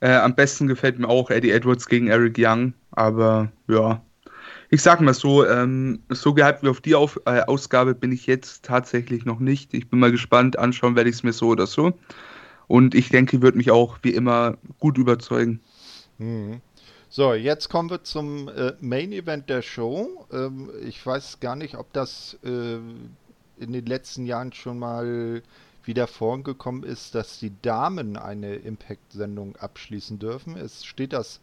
[0.00, 4.00] Äh, am besten gefällt mir auch Eddie Edwards gegen Eric Young, aber ja,
[4.70, 8.26] ich sag mal so, ähm, so gehypt wie auf die auf, äh, Ausgabe bin ich
[8.26, 9.74] jetzt tatsächlich noch nicht.
[9.74, 11.98] Ich bin mal gespannt, anschauen werde ich es mir so oder so.
[12.66, 15.60] Und ich denke, wird mich auch wie immer gut überzeugen.
[16.18, 16.60] Mhm.
[17.08, 20.26] So, jetzt kommen wir zum äh, Main Event der Show.
[20.30, 25.42] Ähm, ich weiß gar nicht, ob das äh, in den letzten Jahren schon mal
[25.84, 30.56] wieder vorgekommen ist, dass die Damen eine Impact-Sendung abschließen dürfen.
[30.56, 31.40] Es steht das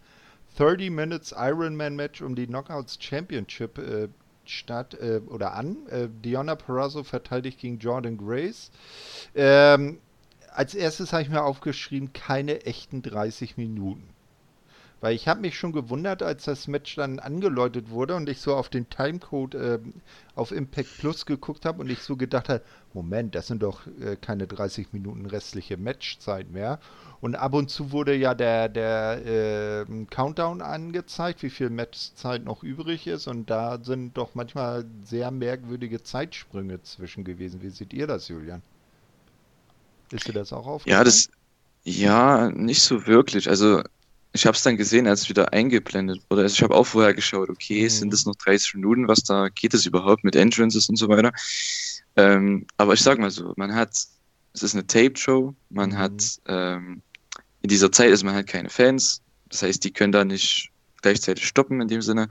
[0.58, 4.08] 30 Minutes Ironman Match um die Knockouts Championship äh,
[4.46, 5.88] statt äh, oder an.
[5.90, 8.70] Äh, Diona Perazzo verteidigt gegen Jordan Grace.
[9.34, 9.98] Ähm,
[10.54, 14.15] als erstes habe ich mir aufgeschrieben, keine echten 30 Minuten.
[15.02, 18.56] Weil ich habe mich schon gewundert, als das Match dann angeläutet wurde und ich so
[18.56, 19.80] auf den Timecode äh,
[20.36, 22.62] auf Impact Plus geguckt habe und ich so gedacht habe,
[22.94, 26.80] Moment, das sind doch äh, keine 30 Minuten restliche Matchzeit mehr.
[27.22, 32.64] Und ab und zu wurde ja der, der äh, Countdown angezeigt, wie viel Matchzeit noch
[32.64, 33.28] übrig ist.
[33.28, 37.62] Und da sind doch manchmal sehr merkwürdige Zeitsprünge zwischen gewesen.
[37.62, 38.62] Wie seht ihr das, Julian?
[40.12, 41.00] Ist dir das auch aufgefallen?
[41.00, 41.30] Ja, das,
[41.84, 43.50] ja, nicht so wirklich.
[43.50, 43.82] Also
[44.36, 46.42] ich habe es dann gesehen, als es wieder eingeblendet wurde.
[46.42, 47.90] Also ich habe auch vorher geschaut, okay, mhm.
[47.90, 51.32] sind es noch 30 Minuten, was da geht es überhaupt mit Entrances und so weiter.
[52.18, 53.94] Ähm, aber ich sag mal so, man hat,
[54.54, 55.98] es ist eine Tape-Show, man mhm.
[55.98, 57.02] hat ähm,
[57.62, 60.70] in dieser Zeit ist man halt keine Fans, das heißt, die können da nicht
[61.02, 62.28] gleichzeitig stoppen in dem Sinne.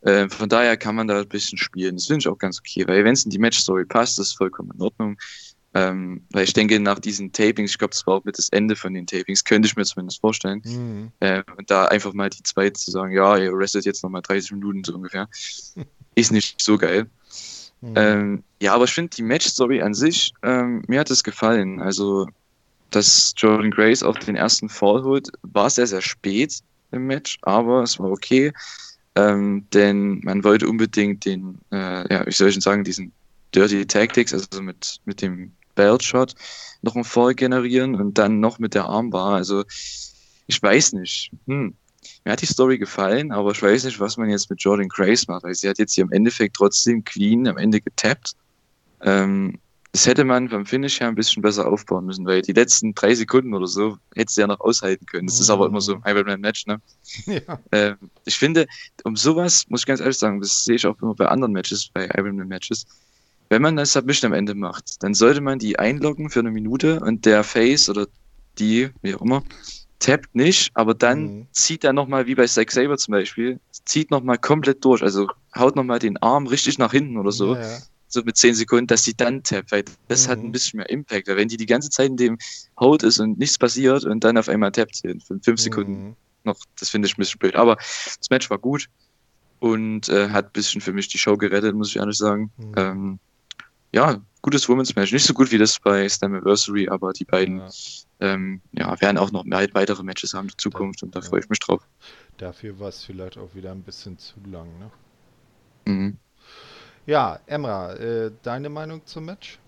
[0.00, 1.96] Äh, von daher kann man da ein bisschen spielen.
[1.96, 4.72] Das finde ich auch ganz okay, weil wenn es in die Match-Story passt, ist vollkommen
[4.74, 5.16] in Ordnung.
[5.74, 8.74] Ähm, weil ich denke, nach diesen Tapings, ich glaube, das war auch mit das Ende
[8.74, 10.62] von den Tapings, könnte ich mir zumindest vorstellen.
[10.64, 11.12] Mhm.
[11.20, 14.52] Äh, und da einfach mal die zwei zu sagen, ja, ihr restet jetzt nochmal 30
[14.52, 15.28] Minuten so ungefähr,
[16.14, 17.06] ist nicht so geil.
[17.80, 17.94] Mhm.
[17.96, 21.80] Ähm, ja, aber ich finde die Match-Story an sich, ähm, mir hat es gefallen.
[21.80, 22.26] Also,
[22.90, 27.82] dass Jordan Grace auch den ersten Fall holt, war sehr, sehr spät im Match, aber
[27.82, 28.52] es war okay.
[29.14, 33.12] Ähm, denn man wollte unbedingt den, äh, ja, wie soll ich schon sagen, diesen
[33.54, 36.34] Dirty Tactics, also mit, mit dem Belt-Shot
[36.82, 39.34] noch einen Fall generieren und dann noch mit der Armbar.
[39.34, 39.64] Also
[40.46, 41.30] ich weiß nicht.
[41.46, 41.74] Hm.
[42.24, 45.28] Mir hat die Story gefallen, aber ich weiß nicht, was man jetzt mit Jordan Grace
[45.28, 48.34] macht, weil sie hat jetzt hier im Endeffekt trotzdem clean am Ende getappt.
[49.00, 49.58] Ähm,
[49.92, 53.14] das hätte man vom Finish her ein bisschen besser aufbauen müssen, weil die letzten drei
[53.14, 55.26] Sekunden oder so hätte sie ja noch aushalten können.
[55.26, 56.80] Das ist aber immer so im Ironman-Match, ne?
[57.26, 57.58] Ja.
[57.72, 58.66] Ähm, ich finde,
[59.04, 61.88] um sowas, muss ich ganz ehrlich sagen, das sehe ich auch immer bei anderen Matches,
[61.92, 62.86] bei Ironman-Matches,
[63.48, 67.00] wenn man das Submission am Ende macht, dann sollte man die einloggen für eine Minute
[67.00, 68.06] und der Face oder
[68.58, 69.42] die, wie auch immer,
[69.98, 71.46] tappt nicht, aber dann mhm.
[71.52, 75.76] zieht er nochmal, wie bei Zack Saber zum Beispiel, zieht nochmal komplett durch, also haut
[75.76, 77.78] nochmal den Arm richtig nach hinten oder so, ja, ja.
[78.06, 80.30] so mit 10 Sekunden, dass sie dann tappt, weil das mhm.
[80.30, 80.52] hat ein mhm.
[80.52, 82.38] bisschen mehr Impact, weil wenn die die ganze Zeit in dem
[82.78, 86.16] Hold ist und nichts passiert und dann auf einmal tappt in 5 Sekunden mhm.
[86.44, 88.88] noch, das finde ich ein bisschen blöd, aber das Match war gut
[89.60, 92.52] und äh, hat ein bisschen für mich die Show gerettet, muss ich ehrlich sagen.
[92.56, 92.72] Mhm.
[92.76, 93.18] Ähm,
[93.92, 95.12] ja, gutes Women's Match.
[95.12, 97.68] Nicht so gut wie das bei Slammiversary, aber die beiden ja.
[98.20, 101.26] Ähm, ja, werden auch noch weitere Matches haben in der Zukunft und da ja.
[101.26, 101.82] freue ich mich drauf.
[102.38, 104.90] Dafür war es vielleicht auch wieder ein bisschen zu lang, ne?
[105.86, 106.16] Mhm.
[107.06, 109.58] Ja, Emra, äh, deine Meinung zum Match?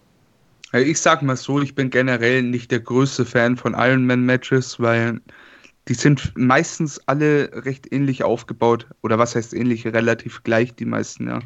[0.73, 5.21] Ich sag mal so, ich bin generell nicht der größte Fan von Ironman-Matches, weil
[5.89, 8.87] die sind meistens alle recht ähnlich aufgebaut.
[9.03, 9.87] Oder was heißt ähnlich?
[9.87, 11.41] Relativ gleich, die meisten, ja.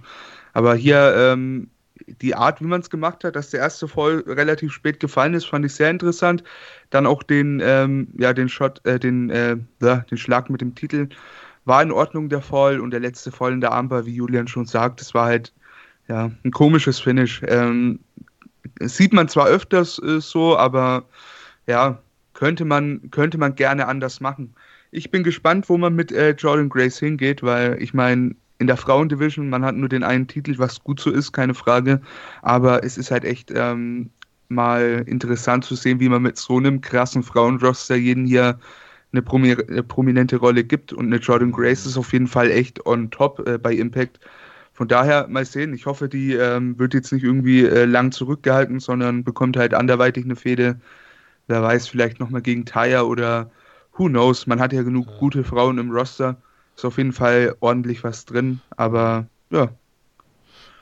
[0.52, 1.70] Aber hier ähm,
[2.06, 5.46] die Art, wie man es gemacht hat, dass der erste Fall relativ spät gefallen ist,
[5.46, 6.42] fand ich sehr interessant.
[6.90, 11.08] Dann auch den, ähm, ja, den Shot, äh, den, äh, den Schlag mit dem Titel
[11.64, 14.66] war in Ordnung der Fall und der letzte Fall in der Armbar, wie Julian schon
[14.66, 15.52] sagt, das war halt
[16.08, 17.42] ja ein komisches Finish.
[17.46, 18.00] Ähm,
[18.80, 21.04] sieht man zwar öfters äh, so, aber
[21.66, 21.98] ja,
[22.34, 24.54] könnte man, könnte man gerne anders machen.
[24.90, 28.76] Ich bin gespannt, wo man mit äh, Jordan Grace hingeht, weil ich meine, in der
[28.76, 29.48] Frauendivision.
[29.48, 32.00] Man hat nur den einen Titel, was gut so ist, keine Frage.
[32.42, 34.10] Aber es ist halt echt ähm,
[34.48, 38.58] mal interessant zu sehen, wie man mit so einem krassen Frauenroster jeden hier
[39.12, 40.92] eine, promi eine prominente Rolle gibt.
[40.92, 44.20] Und eine Jordan Grace ist auf jeden Fall echt on top äh, bei Impact.
[44.72, 45.72] Von daher mal sehen.
[45.72, 50.24] Ich hoffe, die ähm, wird jetzt nicht irgendwie äh, lang zurückgehalten, sondern bekommt halt anderweitig
[50.24, 50.80] eine Fehde.
[51.46, 53.50] Wer weiß, vielleicht nochmal gegen Taya oder
[53.96, 54.46] who knows.
[54.46, 56.36] Man hat ja genug gute Frauen im Roster.
[56.76, 59.70] Ist auf jeden Fall ordentlich was drin, aber ja.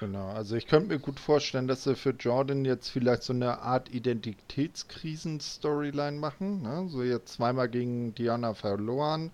[0.02, 3.60] Genau, also ich könnte mir gut vorstellen, dass sie für Jordan jetzt vielleicht so eine
[3.60, 6.62] Art Identitätskrisen-Storyline machen.
[6.62, 6.88] Ne?
[6.88, 9.30] So jetzt zweimal gegen Diana verloren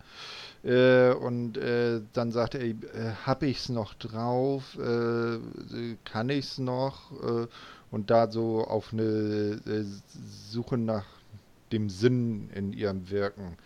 [0.64, 2.74] äh, und äh, dann sagt er, äh,
[3.46, 5.38] ich es noch drauf, äh,
[6.04, 7.46] kann ich es noch äh,
[7.90, 9.86] und da so auf eine äh,
[10.50, 11.06] Suche nach
[11.72, 13.56] dem Sinn in ihrem Wirken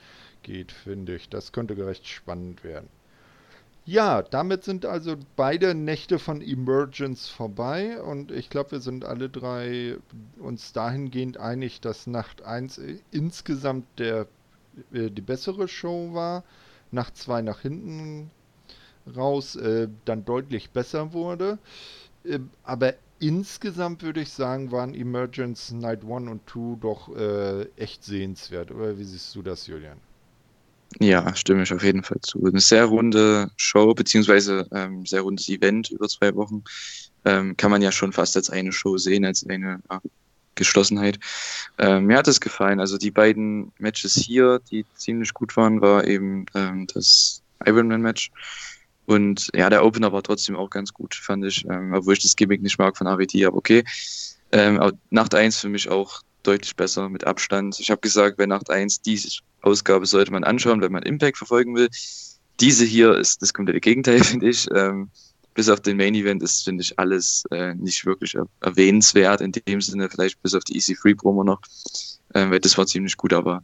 [0.43, 1.29] geht, finde ich.
[1.29, 2.89] Das könnte recht spannend werden.
[3.85, 9.29] Ja, damit sind also beide Nächte von Emergence vorbei und ich glaube, wir sind alle
[9.29, 9.97] drei
[10.39, 14.29] uns dahingehend einig, dass Nacht 1 insgesamt der,
[14.93, 16.45] äh, die bessere Show war.
[16.93, 18.31] Nacht 2 nach hinten
[19.17, 21.59] raus äh, dann deutlich besser wurde.
[22.25, 28.05] Äh, aber insgesamt würde ich sagen, waren Emergence Night 1 und 2 doch äh, echt
[28.05, 28.71] sehenswert.
[28.71, 29.99] Oder wie siehst du das, Julian?
[30.99, 32.45] Ja, stimme ich auf jeden Fall zu.
[32.45, 36.63] Eine sehr runde Show, beziehungsweise ähm, sehr rundes Event über zwei Wochen.
[37.25, 40.01] Ähm, kann man ja schon fast als eine Show sehen, als eine ja,
[40.55, 41.19] Geschlossenheit.
[41.79, 42.81] Ähm, mir hat es gefallen.
[42.81, 48.31] Also die beiden Matches hier, die ziemlich gut waren, war eben ähm, das Ironman-Match.
[49.07, 51.65] Und ja, der Opener war trotzdem auch ganz gut, fand ich.
[51.65, 53.85] Ähm, obwohl ich das Gimmick nicht mag von AVD, aber okay.
[54.53, 57.79] Ähm, aber Nacht 1 für mich auch deutlich besser mit Abstand.
[57.81, 59.29] Ich habe gesagt, bei Nacht 1 diese
[59.61, 61.89] Ausgabe sollte man anschauen, wenn man Impact verfolgen will.
[62.61, 64.69] Diese hier ist das komplette Gegenteil, finde ich.
[64.75, 65.11] Ähm,
[65.55, 69.53] bis auf den Main Event ist, finde ich, alles äh, nicht wirklich er erwähnenswert in
[69.53, 71.61] dem Sinne, vielleicht bis auf die Easy Free Promo noch,
[72.35, 73.63] ähm, weil das war ziemlich gut, aber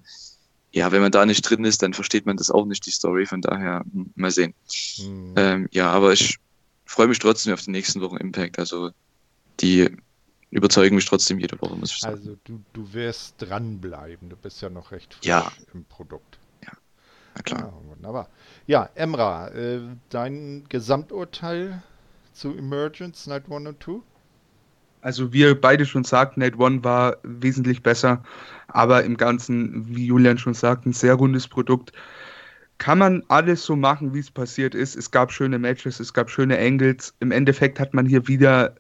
[0.71, 3.25] ja, wenn man da nicht drin ist, dann versteht man das auch nicht, die Story,
[3.25, 4.55] von daher hm, mal sehen.
[4.99, 5.35] Mhm.
[5.37, 6.37] Ähm, ja, aber ich
[6.85, 8.91] freue mich trotzdem auf die nächsten Wochen Impact, also
[9.61, 9.89] die
[10.51, 12.17] überzeugen mich trotzdem jede Woche, muss ich sagen.
[12.17, 15.51] Also du, du wirst dranbleiben, du bist ja noch recht frisch ja.
[15.75, 16.39] im Produkt.
[16.65, 16.73] Ja,
[17.35, 17.61] na klar.
[17.61, 18.29] Ja, wunderbar.
[18.67, 21.83] Ja, Emra, äh, dein Gesamturteil
[22.33, 24.01] zu Emergence Night 1 und 2?
[25.01, 28.23] Also wir beide schon sagten, Night 1 war wesentlich besser,
[28.69, 31.93] aber im Ganzen, wie Julian schon sagt, ein sehr rundes Produkt.
[32.79, 34.97] Kann man alles so machen, wie es passiert ist.
[34.97, 37.13] Es gab schöne Matches, es gab schöne Angles.
[37.21, 38.77] Im Endeffekt hat man hier wieder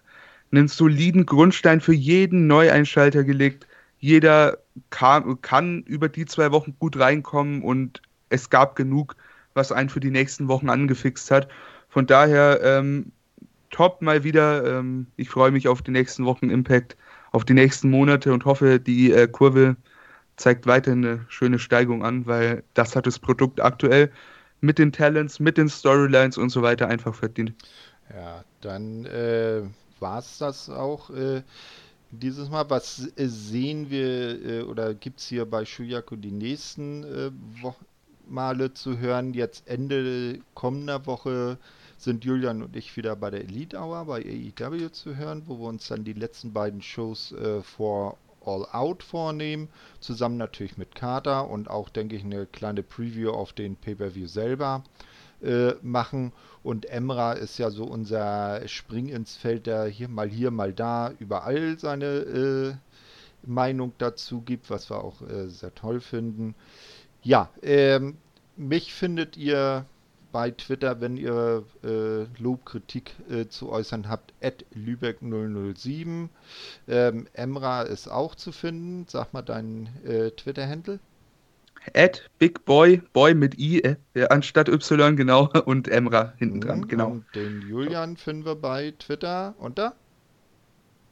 [0.50, 3.66] einen soliden Grundstein für jeden Neueinschalter gelegt.
[3.98, 4.58] Jeder
[4.90, 9.16] kam, kann über die zwei Wochen gut reinkommen und es gab genug,
[9.54, 11.48] was einen für die nächsten Wochen angefixt hat.
[11.88, 13.12] Von daher ähm,
[13.70, 14.78] top mal wieder.
[14.78, 16.96] Ähm, ich freue mich auf die nächsten Wochen Impact,
[17.32, 19.76] auf die nächsten Monate und hoffe, die äh, Kurve
[20.36, 24.10] zeigt weiter eine schöne Steigung an, weil das hat das Produkt aktuell
[24.60, 27.52] mit den Talents, mit den Storylines und so weiter einfach verdient.
[28.14, 29.62] Ja, dann äh,
[30.00, 31.42] war es das auch äh,
[32.10, 32.68] dieses Mal.
[32.70, 37.30] Was äh, sehen wir äh, oder gibt es hier bei Shuyaku die nächsten äh,
[38.26, 39.34] Male zu hören?
[39.34, 41.58] Jetzt Ende kommender Woche
[41.96, 45.66] sind Julian und ich wieder bei der Elite Hour bei AEW zu hören, wo wir
[45.68, 49.68] uns dann die letzten beiden Shows äh, vor All Out vornehmen,
[50.00, 54.84] zusammen natürlich mit Carter und auch, denke ich, eine kleine Preview auf den Pay-Per-View selber
[55.42, 56.32] äh, machen.
[56.68, 61.12] Und Emra ist ja so unser Spring ins Feld, der hier mal hier, mal da
[61.18, 62.74] überall seine äh,
[63.42, 66.54] Meinung dazu gibt, was wir auch äh, sehr toll finden.
[67.22, 68.18] Ja, ähm,
[68.58, 69.86] mich findet ihr
[70.30, 76.28] bei Twitter, wenn ihr äh, Lobkritik äh, zu äußern habt, at Lübeck007.
[76.86, 79.06] Ähm, Emra ist auch zu finden.
[79.08, 81.00] Sag mal deinen äh, Twitter-Handle
[81.94, 83.96] at Big Boy, Boy mit I äh,
[84.28, 87.10] anstatt Y, genau, und Emra hinten dran, mhm, genau.
[87.10, 89.94] Und den Julian finden wir bei Twitter unter?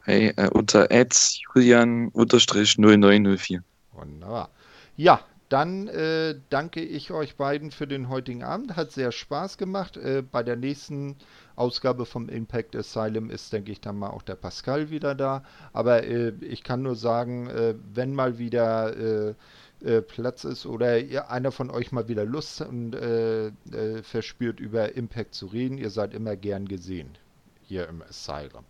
[0.03, 3.61] Hey, äh, unter Julian-0904.
[3.91, 4.49] Wunderbar.
[4.95, 5.19] Ja,
[5.49, 8.75] dann äh, danke ich euch beiden für den heutigen Abend.
[8.75, 9.95] Hat sehr Spaß gemacht.
[9.95, 11.15] Äh, bei der nächsten
[11.55, 15.43] Ausgabe vom Impact Asylum ist, denke ich, dann mal auch der Pascal wieder da.
[15.71, 19.35] Aber äh, ich kann nur sagen, äh, wenn mal wieder
[19.83, 24.59] äh, Platz ist oder ihr, einer von euch mal wieder Lust und äh, äh, verspürt,
[24.59, 27.17] über Impact zu reden, ihr seid immer gern gesehen
[27.61, 28.63] hier im Asylum.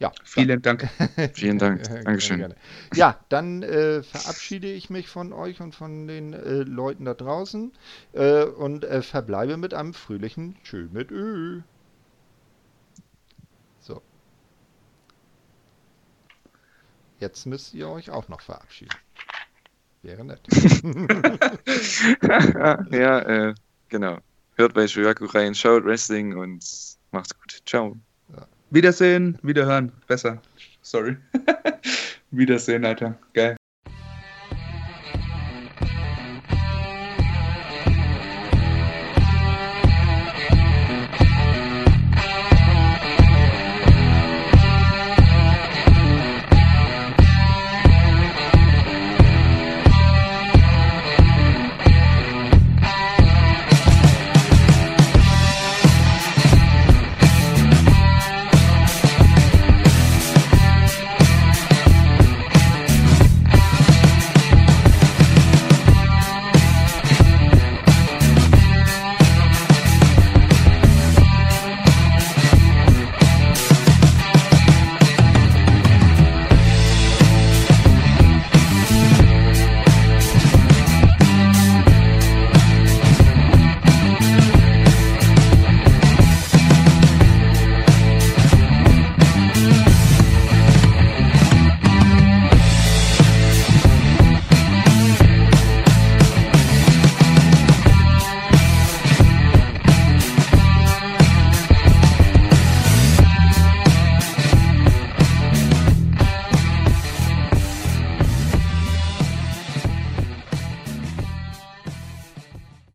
[0.00, 0.90] Ja, vielen dann, Dank.
[1.34, 1.82] vielen Dank.
[2.04, 2.38] Dankeschön.
[2.38, 2.56] Gerne.
[2.94, 7.72] Ja, dann äh, verabschiede ich mich von euch und von den äh, Leuten da draußen
[8.12, 11.62] äh, und verbleibe mit einem fröhlichen Tschö mit Ö.
[13.80, 14.00] So.
[17.18, 18.94] Jetzt müsst ihr euch auch noch verabschieden.
[20.02, 20.40] Wäre nett.
[22.92, 23.54] ja, äh,
[23.88, 24.18] genau.
[24.56, 26.64] Hört bei Shoyaku rein, schaut Wrestling und
[27.10, 27.62] macht's gut.
[27.66, 27.96] Ciao.
[28.34, 28.46] Ja.
[28.70, 29.92] Wiedersehen, wiederhören.
[30.06, 30.40] Besser.
[30.82, 31.16] Sorry.
[32.30, 33.18] Wiedersehen, Alter.
[33.34, 33.57] Geil.